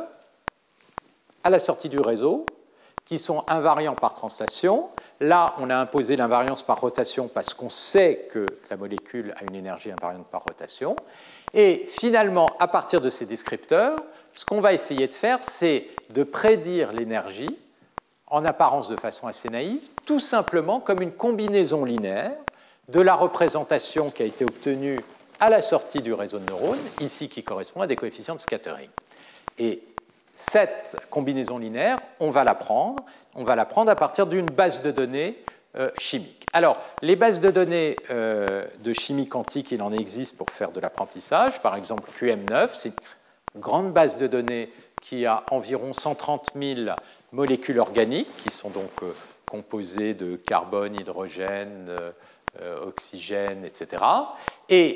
[1.43, 2.45] à la sortie du réseau
[3.09, 4.87] qui sont invariants par translation.
[5.19, 9.55] Là, on a imposé l'invariance par rotation parce qu'on sait que la molécule a une
[9.55, 10.95] énergie invariante par rotation.
[11.55, 13.97] Et finalement, à partir de ces descripteurs,
[14.35, 17.57] ce qu'on va essayer de faire, c'est de prédire l'énergie,
[18.27, 22.35] en apparence de façon assez naïve, tout simplement comme une combinaison linéaire
[22.89, 24.99] de la représentation qui a été obtenue
[25.39, 28.89] à la sortie du réseau de neurones, ici qui correspond à des coefficients de scattering.
[29.57, 29.81] Et
[30.39, 33.03] cette combinaison linéaire, on va la prendre,
[33.35, 35.43] on va la à partir d'une base de données
[35.75, 36.45] euh, chimique.
[36.53, 40.79] Alors, les bases de données euh, de chimie quantique, il en existe pour faire de
[40.79, 41.61] l'apprentissage.
[41.61, 42.93] Par exemple, QM9, c'est
[43.53, 44.71] une grande base de données
[45.01, 46.89] qui a environ 130 000
[47.33, 49.11] molécules organiques, qui sont donc euh,
[49.45, 51.91] composées de carbone, hydrogène,
[52.83, 54.03] oxygène, etc.
[54.69, 54.95] Et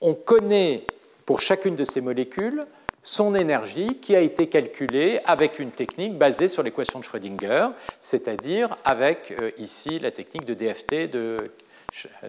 [0.00, 0.84] on connaît
[1.26, 2.64] pour chacune de ces molécules
[3.02, 7.68] son énergie qui a été calculée avec une technique basée sur l'équation de Schrödinger,
[7.98, 11.50] c'est-à-dire avec euh, ici la technique de DFT de,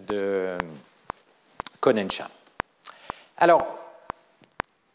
[0.07, 0.57] de
[3.37, 3.80] Alors,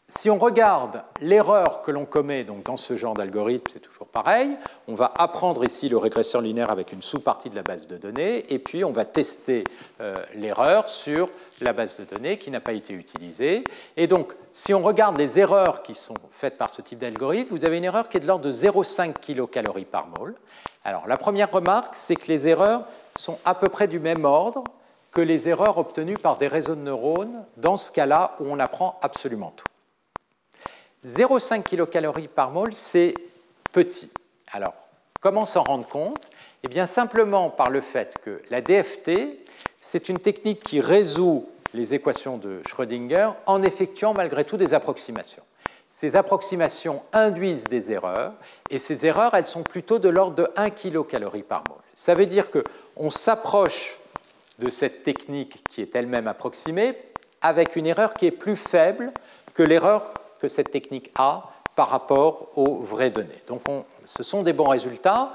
[0.09, 4.57] si on regarde l'erreur que l'on commet donc, dans ce genre d'algorithme, c'est toujours pareil.
[4.87, 8.45] On va apprendre ici le régresseur linéaire avec une sous-partie de la base de données,
[8.53, 9.65] et puis on va tester
[9.99, 11.29] euh, l'erreur sur
[11.59, 13.65] la base de données qui n'a pas été utilisée.
[13.97, 17.65] Et donc, si on regarde les erreurs qui sont faites par ce type d'algorithme, vous
[17.65, 20.35] avez une erreur qui est de l'ordre de 0,5 kcal par mol.
[20.85, 22.83] Alors, la première remarque, c'est que les erreurs
[23.17, 24.63] sont à peu près du même ordre
[25.11, 28.97] que les erreurs obtenues par des réseaux de neurones dans ce cas-là où on apprend
[29.01, 29.66] absolument tout.
[31.05, 33.13] 0,5 kcal par mol, c'est
[33.71, 34.09] petit.
[34.51, 34.73] Alors,
[35.21, 36.29] comment s'en rendre compte?
[36.63, 39.11] Eh bien, simplement par le fait que la DFT,
[39.79, 45.43] c'est une technique qui résout les équations de Schrödinger en effectuant malgré tout des approximations.
[45.89, 48.33] Ces approximations induisent des erreurs,
[48.69, 51.77] et ces erreurs, elles sont plutôt de l'ordre de 1 kcal par mol.
[51.95, 53.99] Ça veut dire qu'on s'approche
[54.59, 56.97] de cette technique qui est elle-même approximée
[57.41, 59.13] avec une erreur qui est plus faible
[59.53, 63.41] que l'erreur que cette technique a par rapport aux vraies données.
[63.47, 63.61] Donc
[64.05, 65.31] ce sont des bons résultats,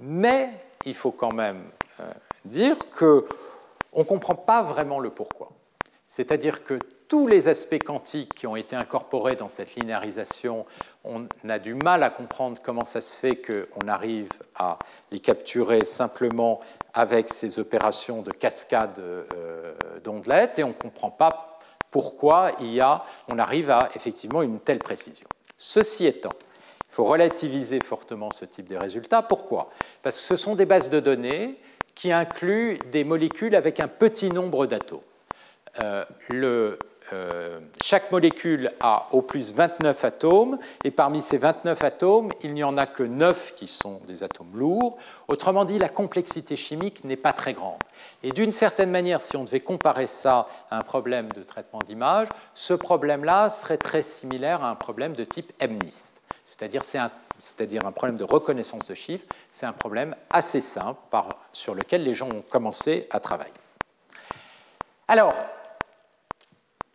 [0.00, 0.48] mais
[0.86, 1.62] il faut quand même
[2.00, 2.04] euh,
[2.44, 3.24] dire qu'on
[3.98, 5.50] ne comprend pas vraiment le pourquoi.
[6.08, 10.64] C'est-à-dire que tous les aspects quantiques qui ont été incorporés dans cette linéarisation,
[11.04, 14.78] on a du mal à comprendre comment ça se fait qu'on arrive à
[15.10, 16.60] les capturer simplement
[16.94, 21.51] avec ces opérations de cascade euh, d'ondelettes et on ne comprend pas
[21.92, 22.82] pourquoi il
[23.28, 25.26] on arrive à effectivement une telle précision.
[25.56, 26.32] Ceci étant,
[26.88, 29.22] il faut relativiser fortement ce type de résultats.
[29.22, 29.70] Pourquoi?
[30.02, 31.56] Parce que ce sont des bases de données
[31.94, 35.00] qui incluent des molécules avec un petit nombre d'atomes.
[35.82, 36.04] Euh,
[37.12, 42.64] euh, chaque molécule a au plus 29 atomes, et parmi ces 29 atomes, il n'y
[42.64, 44.96] en a que 9 qui sont des atomes lourds.
[45.28, 47.80] Autrement dit, la complexité chimique n'est pas très grande.
[48.22, 52.28] Et d'une certaine manière, si on devait comparer ça à un problème de traitement d'image,
[52.54, 57.10] ce problème-là serait très similaire à un problème de type MNIST, c'est-à-dire c'est un,
[57.84, 61.00] un, problème de reconnaissance de chiffres, c'est un problème assez simple
[61.52, 63.52] sur lequel les gens ont commencé à travailler.
[65.08, 65.34] Alors,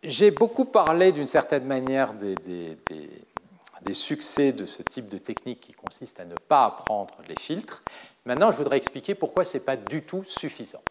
[0.02, 2.76] j'ai beaucoup parlé d'une certaine manière des,
[3.92, 7.82] succès de ce type de technique qui consiste à ne pas apprendre les filtres.
[8.26, 10.82] Maintenant, je voudrais expliquer pourquoi ce n'est pas du tout suffisant.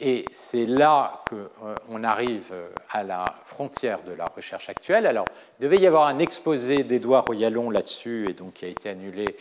[0.00, 5.06] Et c'est là qu'on euh, arrive euh, à la frontière de la recherche actuelle.
[5.06, 5.24] Alors,
[5.58, 9.36] il devait y avoir un exposé d'Edouard Royalon là-dessus, et donc qui a été annulé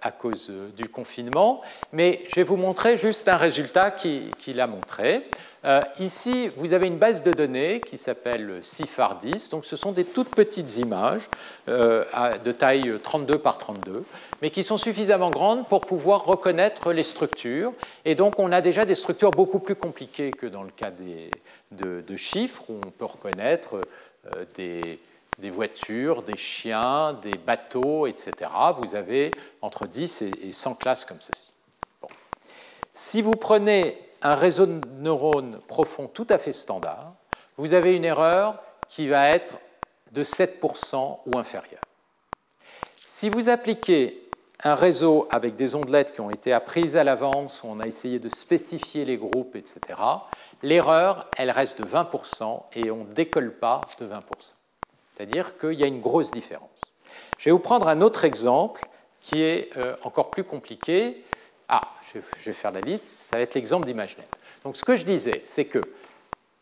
[0.00, 1.60] à cause du confinement.
[1.92, 5.24] Mais je vais vous montrer juste un résultat qu'il a montré.
[5.64, 9.50] Euh, ici, vous avez une base de données qui s'appelle CIFAR10.
[9.50, 11.28] Donc, ce sont des toutes petites images
[11.68, 12.04] euh,
[12.44, 14.04] de taille 32 par 32,
[14.42, 17.72] mais qui sont suffisamment grandes pour pouvoir reconnaître les structures.
[18.04, 21.30] Et donc, on a déjà des structures beaucoup plus compliquées que dans le cas des,
[21.72, 23.80] de, chiffres, où on peut reconnaître
[24.36, 24.98] euh, des,
[25.38, 28.50] des, voitures, des chiens, des bateaux, etc.
[28.78, 29.30] Vous avez
[29.62, 31.50] entre 10 et 100 classes comme ceci.
[32.92, 37.12] Si vous prenez un réseau de neurones profond tout à fait standard,
[37.56, 39.54] vous avez une erreur qui va être
[40.12, 41.80] de 7% ou inférieure.
[43.04, 44.24] Si vous appliquez
[44.62, 48.18] un réseau avec des ondelettes qui ont été apprises à l'avance, où on a essayé
[48.18, 49.80] de spécifier les groupes, etc.,
[50.62, 54.20] l'erreur, elle reste de 20% et on ne décolle pas de 20%.
[55.16, 56.80] C'est-à-dire qu'il y a une grosse différence.
[57.38, 58.86] Je vais vous prendre un autre exemple
[59.20, 59.70] qui est
[60.02, 61.22] encore plus compliqué.
[61.68, 61.82] Ah,
[62.12, 64.26] je vais faire la liste, ça va être l'exemple d'ImageNet.
[64.64, 65.80] Donc ce que je disais, c'est que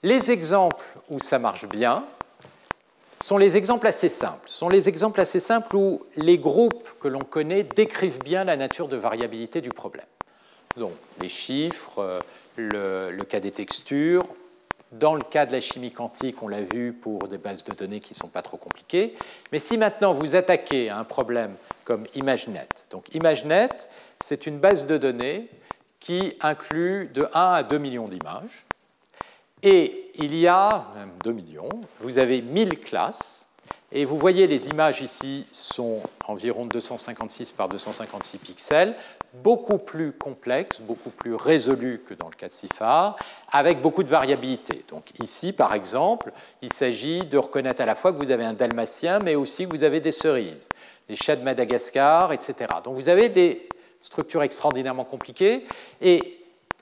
[0.02, 2.04] les exemples où ça marche bien
[3.20, 4.48] sont les exemples assez simples.
[4.48, 8.88] sont les exemples assez simples où les groupes que l'on connaît décrivent bien la nature
[8.88, 10.06] de variabilité du problème.
[10.76, 12.20] Donc les chiffres,
[12.56, 14.24] le cas des textures,
[14.92, 18.00] dans le cas de la chimie quantique, on l'a vu pour des bases de données
[18.00, 19.14] qui ne sont pas trop compliquées.
[19.50, 21.54] Mais si maintenant vous attaquez à un problème
[21.84, 23.88] comme ImageNet, donc ImageNet,
[24.20, 25.48] c'est une base de données
[25.98, 28.66] qui inclut de 1 à 2 millions d'images.
[29.62, 31.70] Et il y a, même 2 millions,
[32.00, 33.48] vous avez 1000 classes.
[33.92, 38.96] Et vous voyez, les images ici sont environ 256 par 256 pixels
[39.34, 43.16] beaucoup plus complexe, beaucoup plus résolu que dans le cas de CIFAR,
[43.50, 44.84] avec beaucoup de variabilité.
[44.88, 48.52] Donc ici, par exemple, il s'agit de reconnaître à la fois que vous avez un
[48.52, 50.68] dalmatien, mais aussi que vous avez des cerises,
[51.08, 52.54] des chats de Madagascar, etc.
[52.84, 53.68] Donc vous avez des
[54.02, 55.64] structures extraordinairement compliquées.
[56.00, 56.38] Et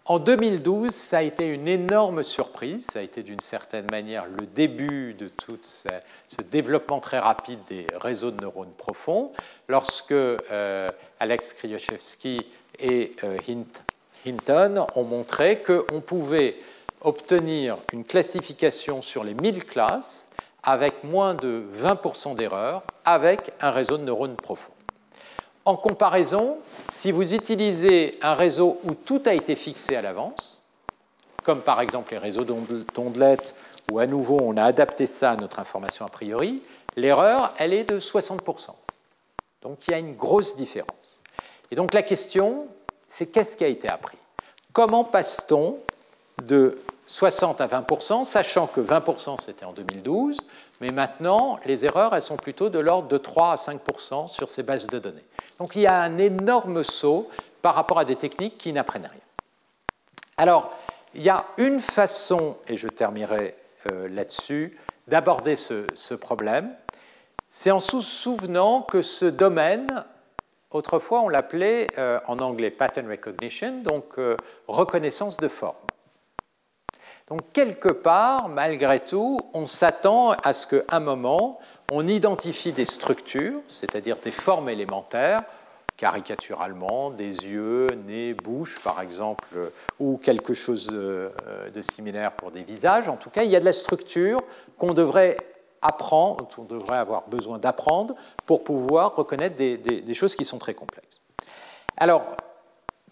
[0.07, 2.87] en 2012, ça a été une énorme surprise.
[2.93, 7.87] Ça a été d'une certaine manière le début de tout ce développement très rapide des
[8.01, 9.31] réseaux de neurones profonds,
[9.69, 10.91] lorsque euh,
[11.21, 12.47] Alex Kriochevsky
[12.79, 13.37] et euh,
[14.27, 16.57] Hinton ont montré qu'on pouvait
[17.03, 20.31] obtenir une classification sur les 1000 classes
[20.63, 24.73] avec moins de 20% d'erreurs avec un réseau de neurones profonds.
[25.65, 26.59] En comparaison,
[26.91, 30.63] si vous utilisez un réseau où tout a été fixé à l'avance,
[31.45, 33.55] comme par exemple les réseaux d'ondelettes,
[33.91, 36.63] où à nouveau on a adapté ça à notre information a priori,
[36.97, 38.71] l'erreur, elle est de 60%.
[39.63, 41.21] Donc il y a une grosse différence.
[41.71, 42.67] Et donc la question,
[43.09, 44.19] c'est qu'est-ce qui a été appris?
[44.73, 45.79] Comment passe-t-on
[46.45, 50.39] de 60 à 20%, sachant que 20% c'était en 2012,
[50.81, 54.63] mais maintenant les erreurs elles sont plutôt de l'ordre de 3 à 5% sur ces
[54.63, 55.25] bases de données.
[55.59, 57.29] Donc il y a un énorme saut
[57.63, 59.21] par rapport à des techniques qui n'apprennent rien.
[60.37, 60.73] Alors,
[61.15, 63.55] il y a une façon, et je terminerai
[63.91, 64.79] euh, là-dessus,
[65.09, 66.75] d'aborder ce, problème,
[67.51, 69.89] c'est en se souvenant que ce domaine,
[70.71, 74.37] autrefois on l'appelait euh, en anglais pattern recognition, donc euh,
[74.69, 75.75] reconnaissance de forme.
[77.29, 81.59] Donc quelque part, malgré tout, on s'attend à ce qu'à un moment,
[81.93, 85.43] on identifie des structures, c'est-à-dire des formes élémentaires,
[85.97, 89.45] caricaturalement, des yeux, nez, bouche par exemple,
[89.99, 93.09] ou quelque chose de similaire pour des visages.
[93.09, 94.43] En tout cas, il y a de la structure
[94.77, 95.37] qu'on devrait
[95.83, 98.15] apprendre, qu'on devrait avoir besoin d'apprendre
[98.47, 101.23] pour pouvoir reconnaître des, choses qui sont très complexes.
[101.97, 102.23] Alors,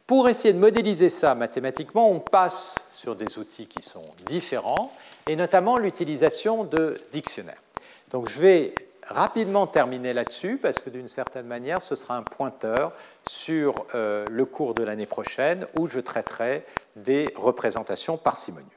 [0.06, 4.92] pour essayer de modéliser ça mathématiquement, on passe sur des outils qui sont différents,
[5.26, 7.62] et notamment l'utilisation de dictionnaires.
[8.10, 8.74] Donc je vais
[9.06, 12.92] rapidement terminer là-dessus parce que d'une certaine manière, ce sera un pointeur
[13.28, 16.64] sur euh, le cours de l'année prochaine où je traiterai
[16.96, 18.68] des représentations parcimonieuses.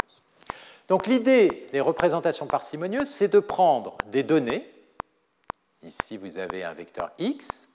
[0.91, 4.69] Donc l'idée des représentations parcimonieuses, c'est de prendre des données,
[5.83, 7.69] ici vous avez un vecteur x,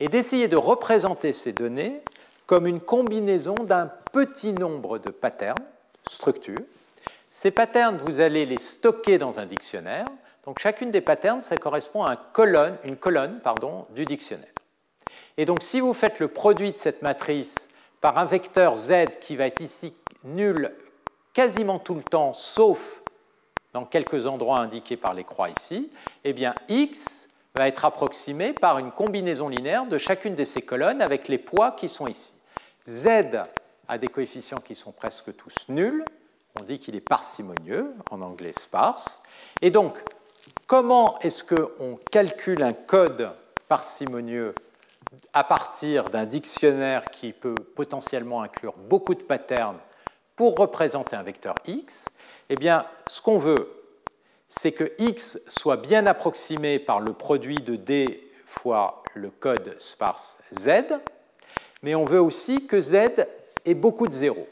[0.00, 2.00] et d'essayer de représenter ces données
[2.46, 5.62] comme une combinaison d'un petit nombre de patterns,
[6.08, 6.62] structures.
[7.30, 10.06] Ces patterns, vous allez les stocker dans un dictionnaire,
[10.46, 12.16] donc chacune des patterns, ça correspond à
[12.82, 13.40] une colonne
[13.90, 14.48] du dictionnaire.
[15.36, 17.68] Et donc si vous faites le produit de cette matrice
[18.00, 19.92] par un vecteur z qui va être ici
[20.24, 20.72] nul
[21.32, 23.00] quasiment tout le temps, sauf
[23.72, 25.90] dans quelques endroits indiqués par les croix ici,
[26.24, 31.02] eh bien x va être approximé par une combinaison linéaire de chacune de ces colonnes
[31.02, 32.34] avec les poids qui sont ici.
[32.86, 33.08] z
[33.88, 36.04] a des coefficients qui sont presque tous nuls,
[36.60, 39.22] on dit qu'il est parcimonieux, en anglais sparse,
[39.62, 40.02] et donc
[40.66, 43.32] Comment est-ce qu'on calcule un code
[43.68, 44.54] parcimonieux
[45.32, 49.78] à partir d'un dictionnaire qui peut potentiellement inclure beaucoup de patterns
[50.38, 52.10] pour représenter un vecteur x
[52.48, 53.68] Eh bien, ce qu'on veut,
[54.48, 60.38] c'est que x soit bien approximé par le produit de d fois le code sparse
[60.52, 60.94] z,
[61.82, 63.26] mais on veut aussi que z
[63.64, 64.46] ait beaucoup de zéros.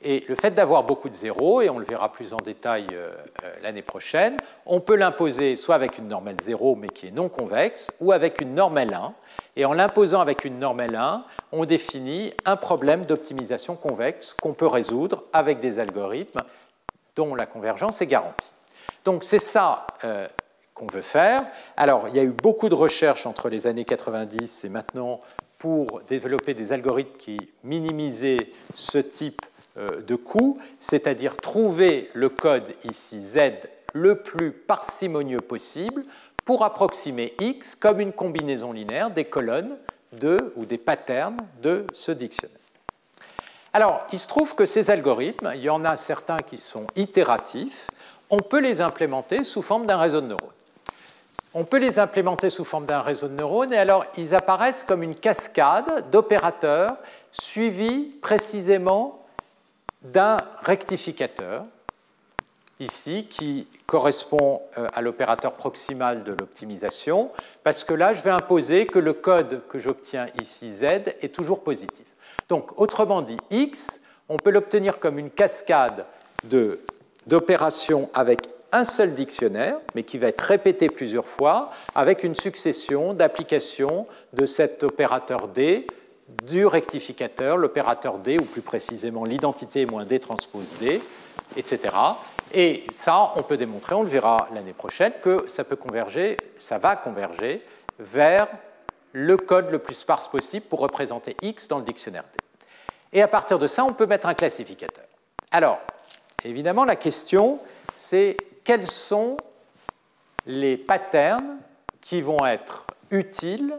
[0.00, 3.12] Et le fait d'avoir beaucoup de zéros, et on le verra plus en détail euh,
[3.44, 7.28] euh, l'année prochaine, on peut l'imposer soit avec une normale 0 mais qui est non
[7.28, 9.14] convexe, ou avec une normale 1.
[9.60, 11.22] Et en l'imposant avec une normale 1,
[11.52, 16.40] on définit un problème d'optimisation convexe qu'on peut résoudre avec des algorithmes
[17.14, 18.48] dont la convergence est garantie.
[19.04, 20.26] Donc c'est ça euh,
[20.72, 21.44] qu'on veut faire.
[21.76, 25.20] Alors il y a eu beaucoup de recherches entre les années 90 et maintenant
[25.58, 29.42] pour développer des algorithmes qui minimisaient ce type
[29.76, 33.38] euh, de coût, c'est-à-dire trouver le code ici Z
[33.92, 36.04] le plus parcimonieux possible
[36.50, 39.76] pour approximer X comme une combinaison linéaire des colonnes
[40.10, 42.58] de, ou des patterns de ce dictionnaire.
[43.72, 47.86] Alors, il se trouve que ces algorithmes, il y en a certains qui sont itératifs,
[48.30, 50.50] on peut les implémenter sous forme d'un réseau de neurones.
[51.54, 55.04] On peut les implémenter sous forme d'un réseau de neurones et alors ils apparaissent comme
[55.04, 56.96] une cascade d'opérateurs
[57.30, 59.24] suivis précisément
[60.02, 61.62] d'un rectificateur,
[62.80, 67.30] ici, qui correspond euh, à l'opérateur proximal de l'optimisation,
[67.62, 71.62] parce que là, je vais imposer que le code que j'obtiens ici, z, est toujours
[71.62, 72.06] positif.
[72.48, 76.06] Donc, autrement dit, x, on peut l'obtenir comme une cascade
[77.26, 78.40] d'opérations avec
[78.72, 84.46] un seul dictionnaire, mais qui va être répété plusieurs fois, avec une succession d'applications de
[84.46, 85.86] cet opérateur D,
[86.46, 91.00] du rectificateur, l'opérateur D, ou plus précisément l'identité moins D transpose D,
[91.56, 91.90] etc.
[92.52, 96.78] Et ça, on peut démontrer, on le verra l'année prochaine, que ça peut converger, ça
[96.78, 97.62] va converger
[97.98, 98.48] vers
[99.12, 102.38] le code le plus sparse possible pour représenter X dans le dictionnaire D.
[103.12, 105.04] Et à partir de ça, on peut mettre un classificateur.
[105.50, 105.78] Alors,
[106.44, 107.58] évidemment, la question,
[107.94, 109.36] c'est quels sont
[110.46, 111.58] les patterns
[112.00, 113.78] qui vont être utiles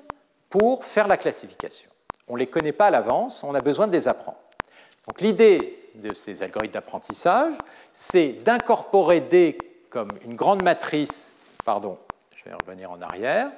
[0.49, 1.89] pour faire la classification.
[2.27, 4.37] On ne les connaît pas à l'avance, on a besoin de les apprendre.
[5.07, 7.53] Donc l'idée de ces algorithmes d'apprentissage,
[7.93, 9.57] c'est d'incorporer D
[9.89, 11.35] comme une grande matrice,
[11.65, 11.97] pardon,
[12.35, 13.51] je vais revenir en arrière.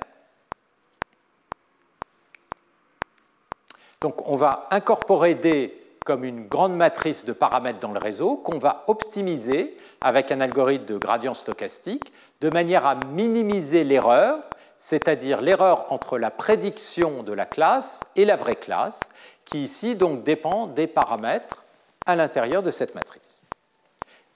[4.01, 8.57] Donc on va incorporer D comme une grande matrice de paramètres dans le réseau qu'on
[8.57, 12.11] va optimiser avec un algorithme de gradient stochastique
[12.41, 14.43] de manière à minimiser l'erreur,
[14.77, 18.99] c'est-à-dire l'erreur entre la prédiction de la classe et la vraie classe,
[19.45, 21.62] qui ici donc dépend des paramètres
[22.05, 23.41] à l'intérieur de cette matrice.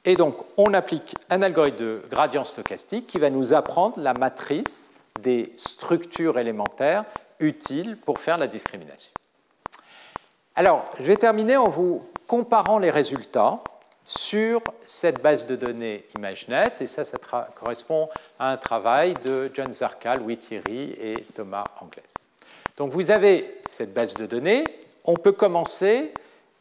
[0.05, 4.93] Et donc on applique un algorithme de gradient stochastique qui va nous apprendre la matrice
[5.21, 7.03] des structures élémentaires
[7.39, 9.11] utiles pour faire la discrimination.
[10.55, 13.59] Alors, je vais terminer en vous comparant les résultats
[14.05, 17.17] sur cette base de données ImageNet, et ça, ça
[17.55, 22.05] correspond à un travail de John Zarkal, Louis Thierry et Thomas Anglès.
[22.77, 24.63] Donc vous avez cette base de données,
[25.03, 26.13] on peut commencer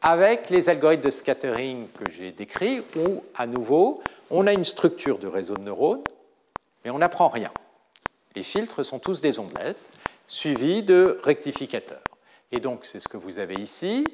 [0.07, 4.01] avec les algorithmes de scattering que j'ai décrits, où, à nouveau,
[4.31, 6.01] on a une structure de réseau de neurones,
[6.85, 7.51] mais on n'apprend rien.
[8.33, 9.75] Les filtres sont tous des ondelettes,
[10.25, 11.99] suivis de rectificateurs.
[12.53, 14.05] Et donc, c'est ce que vous avez ici.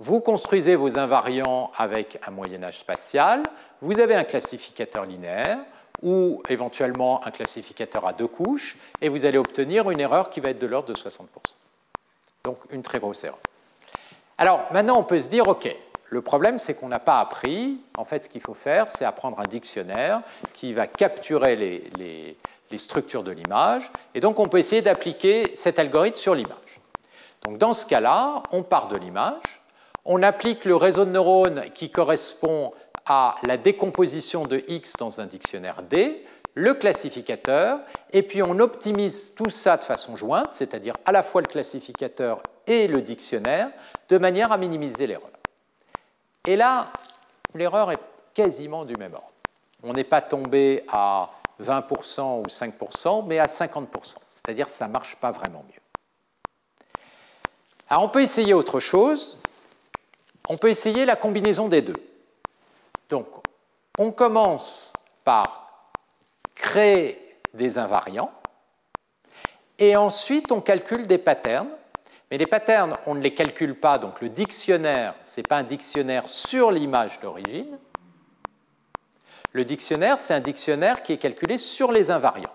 [0.00, 3.44] Vous construisez vos invariants avec un moyen-âge spatial.
[3.80, 5.58] Vous avez un classificateur linéaire
[6.02, 10.50] ou éventuellement un classificateur à deux couches, et vous allez obtenir une erreur qui va
[10.50, 11.22] être de l'ordre de 60%.
[12.42, 13.38] Donc, une très grosse erreur.
[14.38, 15.74] Alors, maintenant, on peut se dire, OK,
[16.08, 17.80] le problème, c'est qu'on n'a pas appris.
[17.96, 20.20] En fait, ce qu'il faut faire, c'est apprendre un dictionnaire
[20.52, 22.36] qui va capturer les,
[22.70, 23.90] les structures de l'image.
[24.14, 26.80] Et donc, on peut essayer d'appliquer cet algorithme sur l'image.
[27.46, 29.62] Donc dans ce cas-là, on part de l'image,
[30.04, 32.72] on applique le réseau de neurones qui correspond
[33.06, 37.78] à la décomposition de X dans un dictionnaire D, le classificateur,
[38.16, 42.42] et puis on optimise tout ça de façon jointe, c'est-à-dire à la fois le classificateur
[42.66, 43.68] et le dictionnaire,
[44.08, 45.28] de manière à minimiser l'erreur.
[46.46, 46.90] Et là,
[47.54, 48.00] l'erreur est
[48.32, 49.34] quasiment du même ordre.
[49.82, 51.28] On n'est pas tombé à
[51.62, 53.86] 20% ou 5%, mais à 50%,
[54.30, 55.82] c'est-à-dire que ça ne marche pas vraiment mieux.
[57.90, 59.38] Alors on peut essayer autre chose,
[60.48, 62.02] on peut essayer la combinaison des deux.
[63.10, 63.26] Donc
[63.98, 65.84] on commence par
[66.54, 67.25] créer
[67.56, 68.30] des invariants
[69.78, 71.68] et ensuite on calcule des patterns.
[72.30, 75.62] Mais les patterns, on ne les calcule pas, donc le dictionnaire, ce n'est pas un
[75.62, 77.78] dictionnaire sur l'image d'origine.
[79.52, 82.50] Le dictionnaire, c'est un dictionnaire qui est calculé sur les invariants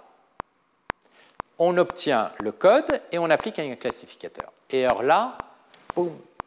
[1.63, 4.51] on obtient le code et on applique un classificateur.
[4.71, 5.37] Et alors là,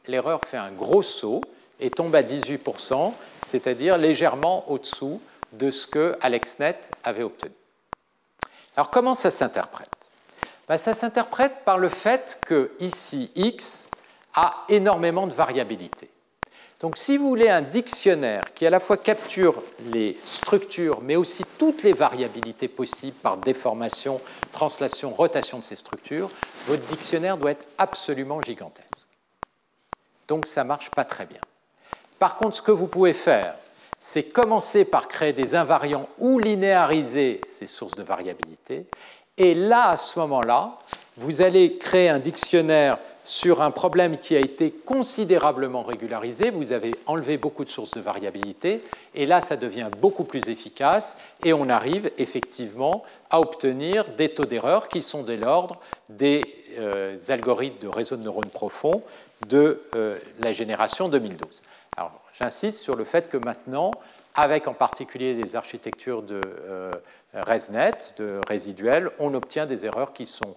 [0.08, 1.40] l'erreur fait un gros saut
[1.78, 3.12] et tombe à 18%,
[3.44, 5.22] c'est-à-dire légèrement au-dessous
[5.52, 7.54] de ce que AlexNet avait obtenu.
[8.76, 9.88] Alors comment ça s'interprète?
[10.68, 13.88] Ben, Ça s'interprète par le fait que ici x
[14.34, 16.10] a énormément de variabilité.
[16.80, 21.44] Donc si vous voulez un dictionnaire qui à la fois capture les structures, mais aussi
[21.58, 24.20] toutes les variabilités possibles par déformation,
[24.52, 26.30] translation, rotation de ces structures,
[26.66, 29.08] votre dictionnaire doit être absolument gigantesque.
[30.28, 31.40] Donc ça ne marche pas très bien.
[32.18, 33.56] Par contre, ce que vous pouvez faire,
[34.06, 38.84] c'est commencer par créer des invariants ou linéariser ces sources de variabilité.
[39.38, 40.76] Et là, à ce moment-là,
[41.16, 46.50] vous allez créer un dictionnaire sur un problème qui a été considérablement régularisé.
[46.50, 48.82] Vous avez enlevé beaucoup de sources de variabilité
[49.14, 54.44] et là, ça devient beaucoup plus efficace et on arrive effectivement à obtenir des taux
[54.44, 56.44] d'erreur qui sont de l'ordre des
[56.78, 59.02] euh, algorithmes de réseau de neurones profonds
[59.48, 61.62] de euh, la génération 2012.
[61.96, 63.90] Alors, j'insiste sur le fait que maintenant,
[64.34, 66.92] avec en particulier des architectures de euh,
[67.34, 70.54] ResNet, de résiduels, on obtient des erreurs qui sont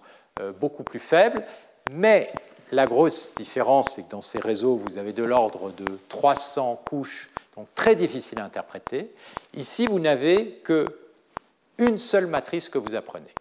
[0.60, 1.44] beaucoup plus faibles,
[1.90, 2.30] mais
[2.70, 7.30] la grosse différence, c'est que dans ces réseaux, vous avez de l'ordre de 300 couches,
[7.56, 9.08] donc très difficile à interpréter.
[9.54, 13.32] Ici, vous n'avez qu'une seule matrice que vous apprenez,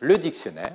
[0.00, 0.74] le dictionnaire,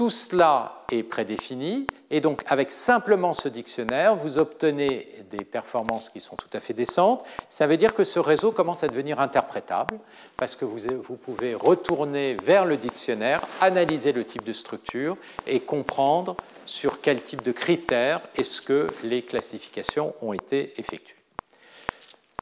[0.00, 6.20] tout cela est prédéfini et donc avec simplement ce dictionnaire, vous obtenez des performances qui
[6.20, 7.22] sont tout à fait décentes.
[7.50, 9.98] Ça veut dire que ce réseau commence à devenir interprétable
[10.38, 16.34] parce que vous, pouvez retourner vers le dictionnaire, analyser le type de structure et comprendre
[16.64, 21.18] sur quel type de critères est-ce que les classifications ont été effectuées.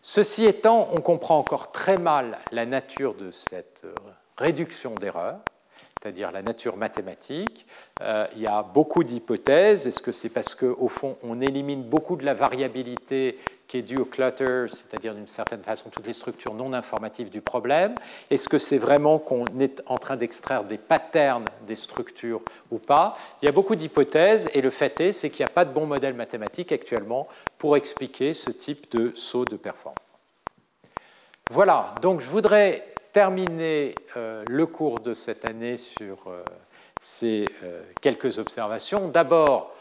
[0.01, 3.83] Ceci étant, on comprend encore très mal la nature de cette
[4.37, 5.41] réduction d'erreurs
[6.01, 7.66] c'est-à-dire la nature mathématique.
[8.03, 9.87] Euh, il y a beaucoup d'hypothèses.
[9.87, 13.99] Est-ce que c'est parce qu'au fond, on élimine beaucoup de la variabilité qui est due
[13.99, 17.95] au clutter, c'est-à-dire d'une certaine façon toutes les structures non informatives du problème?
[18.31, 23.12] Est-ce que c'est vraiment qu'on est en train d'extraire des patterns des structures ou pas?
[23.43, 25.73] Il y a beaucoup d'hypothèses et le fait est, c'est qu'il n'y a pas de
[25.73, 27.27] bon modèle mathématique actuellement
[27.59, 29.99] pour expliquer ce type de saut de performance.
[31.51, 36.43] Voilà, donc je voudrais terminer euh, le cours de cette année sur euh,
[37.01, 39.09] ces euh, quelques observations.
[39.09, 39.75] D'abord,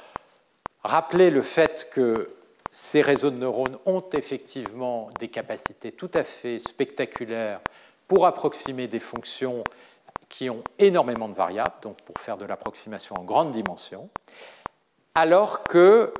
[0.84, 2.32] rappeler le fait que
[2.72, 7.60] ces réseaux de neurones ont effectivement des capacités tout à fait spectaculaires
[8.08, 9.64] pour approximer des fonctions
[10.30, 14.10] qui ont énormément de variables, donc pour faire de l'approximation en grande dimension,
[15.16, 16.14] alors que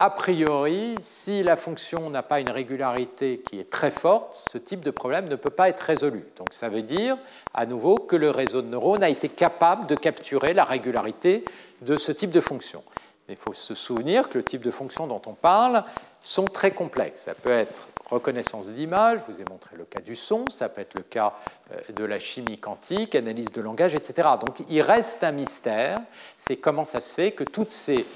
[0.00, 4.84] a priori, si la fonction n'a pas une régularité qui est très forte, ce type
[4.84, 6.24] de problème ne peut pas être résolu.
[6.36, 7.16] Donc ça veut dire,
[7.52, 11.44] à nouveau, que le réseau de neurones a été capable de capturer la régularité
[11.82, 12.82] de ce type de fonction.
[13.28, 15.82] il faut se souvenir que le type de fonctions dont on parle
[16.20, 17.22] sont très complexes.
[17.22, 20.80] Ça peut être reconnaissance d'image, je vous ai montré le cas du son, ça peut
[20.80, 21.34] être le cas
[21.72, 24.28] euh, de la chimie quantique, analyse de langage, etc.
[24.44, 26.00] Donc il reste un mystère,
[26.38, 28.06] c'est comment ça se fait que toutes ces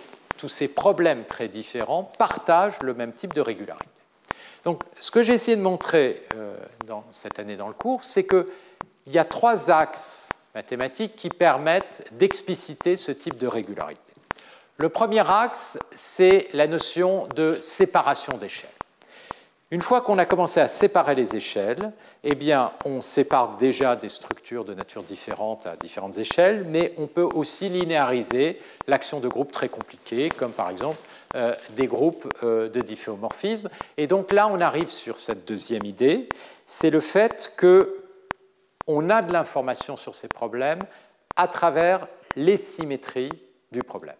[0.42, 3.86] tous ces problèmes très différents partagent le même type de régularité.
[4.64, 6.56] Donc, ce que j'ai essayé de montrer euh,
[7.12, 8.44] cette année dans le cours, c'est qu'il
[9.06, 14.12] y a trois axes mathématiques qui permettent d'expliciter ce type de régularité.
[14.78, 18.68] Le premier axe, c'est la notion de séparation d'échelle.
[19.72, 21.92] Une fois qu'on a commencé à séparer les échelles,
[22.24, 27.06] eh bien, on sépare déjà des structures de nature différente à différentes échelles, mais on
[27.06, 30.98] peut aussi linéariser l'action de groupes très compliqués, comme par exemple
[31.36, 33.70] euh, des groupes euh, de difféomorphisme.
[33.96, 36.28] Et donc là, on arrive sur cette deuxième idée,
[36.66, 40.82] c'est le fait qu'on a de l'information sur ces problèmes
[41.36, 43.32] à travers les symétries
[43.70, 44.16] du problème.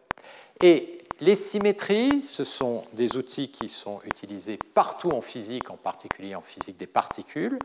[0.62, 6.34] Et les symétries, ce sont des outils qui sont utilisés partout en physique, en particulier
[6.34, 7.56] en physique des particules.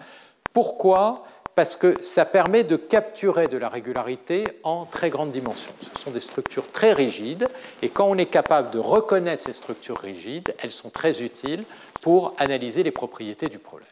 [0.53, 1.23] Pourquoi?
[1.55, 5.71] Parce que ça permet de capturer de la régularité en très grande dimension.
[5.79, 7.49] Ce sont des structures très rigides,
[7.81, 11.63] et quand on est capable de reconnaître ces structures rigides, elles sont très utiles
[12.01, 13.89] pour analyser les propriétés du problème.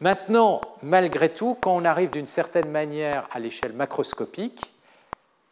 [0.00, 4.73] Maintenant, malgré tout, quand on arrive d'une certaine manière à l'échelle macroscopique,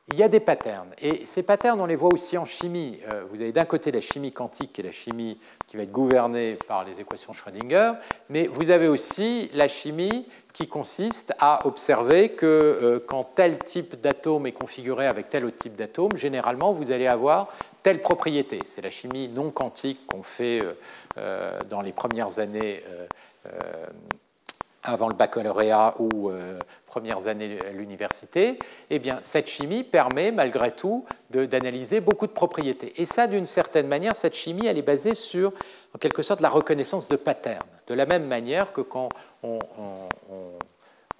[0.09, 0.89] il y a des patterns.
[1.01, 2.99] Et ces patterns, on les voit aussi en chimie.
[3.09, 5.93] Euh, vous avez d'un côté la chimie quantique, qui est la chimie qui va être
[5.93, 7.93] gouvernée par les équations Schrödinger,
[8.29, 14.01] mais vous avez aussi la chimie qui consiste à observer que euh, quand tel type
[14.01, 17.49] d'atome est configuré avec tel autre type d'atome, généralement, vous allez avoir
[17.83, 18.59] telle propriété.
[18.65, 20.63] C'est la chimie non quantique qu'on fait
[21.17, 22.83] euh, dans les premières années
[24.85, 26.31] avant le baccalauréat ou
[26.93, 28.59] premières années à l'université,
[28.91, 32.93] eh bien, cette chimie permet malgré tout d'analyser beaucoup de propriétés.
[33.01, 35.55] Et ça, d'une certaine manière, cette chimie, elle est basée sur,
[35.95, 37.65] en quelque sorte, la reconnaissance de patterns.
[37.87, 39.09] De la même manière que quand
[39.43, 39.59] on,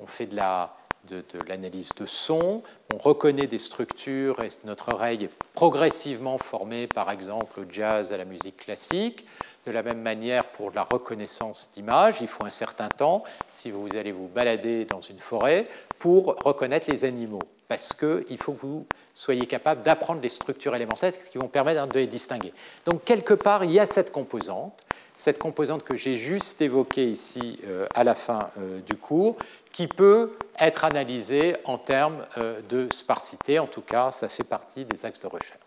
[0.05, 0.77] fait de la,
[1.09, 2.63] de, l'analyse de son,
[2.93, 8.19] on reconnaît des structures et notre oreille est progressivement formée, par exemple, au jazz, à
[8.19, 9.25] la musique classique.
[9.65, 13.89] De la même manière, pour la reconnaissance d'images, il faut un certain temps, si vous
[13.95, 15.69] allez vous balader dans une forêt,
[16.01, 17.43] pour reconnaître les animaux.
[17.69, 21.99] Parce qu'il faut que vous soyez capable d'apprendre les structures élémentaires qui vont permettre de
[22.01, 22.53] les distinguer.
[22.85, 24.77] Donc, quelque part, il y a cette composante,
[25.15, 29.37] cette composante que j'ai juste évoquée ici euh, à la fin euh, du cours,
[29.73, 33.59] qui peut être analysée en termes euh, de sparsité.
[33.59, 35.62] En tout cas, ça fait partie des axes de recherche.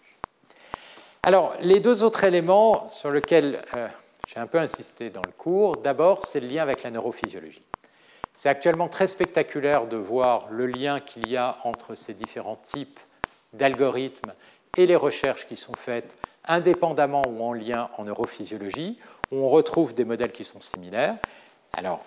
[1.28, 3.88] Alors, les deux autres éléments sur lesquels euh,
[4.28, 7.64] j'ai un peu insisté dans le cours, d'abord, c'est le lien avec la neurophysiologie.
[8.32, 13.00] C'est actuellement très spectaculaire de voir le lien qu'il y a entre ces différents types
[13.54, 14.34] d'algorithmes
[14.78, 16.16] et les recherches qui sont faites
[16.48, 19.00] indépendamment ou en lien en neurophysiologie,
[19.32, 21.16] où on retrouve des modèles qui sont similaires.
[21.74, 22.06] Alors,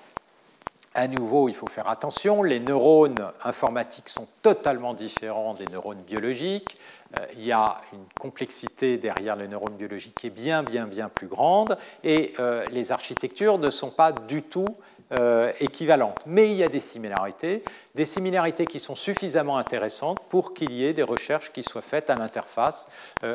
[0.98, 6.76] à nouveau, il faut faire attention, les neurones informatiques sont totalement différents des neurones biologiques.
[7.18, 11.08] Euh, il y a une complexité derrière les neurones biologiques qui est bien, bien, bien
[11.08, 14.76] plus grande, et euh, les architectures ne sont pas du tout
[15.12, 16.20] euh, équivalentes.
[16.26, 17.62] Mais il y a des similarités,
[17.94, 22.10] des similarités qui sont suffisamment intéressantes pour qu'il y ait des recherches qui soient faites
[22.10, 22.88] à l'interface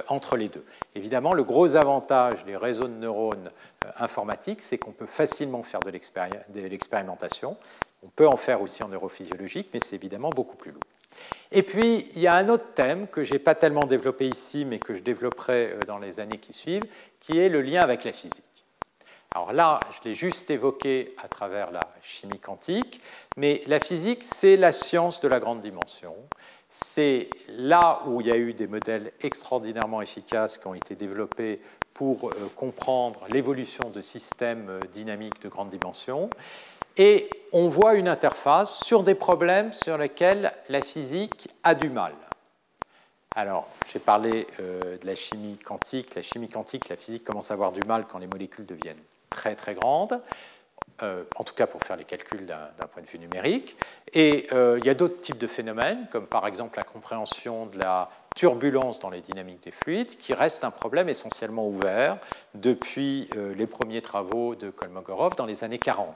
[0.08, 0.66] entre les deux.
[0.96, 3.50] Évidemment, le gros avantage des réseaux de neurones
[3.86, 7.58] euh, informatique, c'est qu'on peut facilement faire de l'expérimentation.
[8.04, 10.84] On peut en faire aussi en neurophysiologique, mais c'est évidemment beaucoup plus lourd.
[11.52, 14.66] Et puis, il y a un autre thème que je n'ai pas tellement développé ici,
[14.66, 16.86] mais que je développerai euh, dans les années qui suivent,
[17.20, 18.44] qui est le lien avec la physique.
[19.36, 23.02] Alors là, je l'ai juste évoqué à travers la chimie quantique,
[23.36, 26.16] mais la physique, c'est la science de la grande dimension.
[26.70, 31.60] C'est là où il y a eu des modèles extraordinairement efficaces qui ont été développés
[31.96, 36.30] pour euh, comprendre l'évolution de systèmes euh, dynamiques de grande dimension.
[36.98, 42.14] Et on voit une interface sur des problèmes sur lesquels la physique a du mal.
[43.36, 46.14] Alors, j'ai parlé euh, de la chimie quantique.
[46.14, 49.02] La chimie quantique, la physique commence à avoir du mal quand les molécules deviennent
[49.34, 50.22] très très grandes,
[51.02, 53.76] en tout cas pour faire les calculs d'un point de vue numérique.
[54.14, 58.10] Et il y a d'autres types de phénomènes, comme par exemple la compréhension de la
[58.36, 62.18] turbulence dans les dynamiques des fluides, qui reste un problème essentiellement ouvert
[62.56, 66.10] depuis euh, les premiers travaux de Kolmogorov dans les années 40.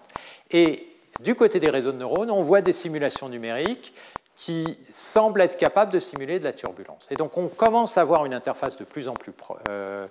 [0.51, 0.87] Et
[1.21, 3.93] du côté des réseaux de neurones, on voit des simulations numériques
[4.35, 7.07] qui semblent être capables de simuler de la turbulence.
[7.09, 9.33] Et donc on commence à avoir une interface de plus en plus
[9.69, 10.07] euh,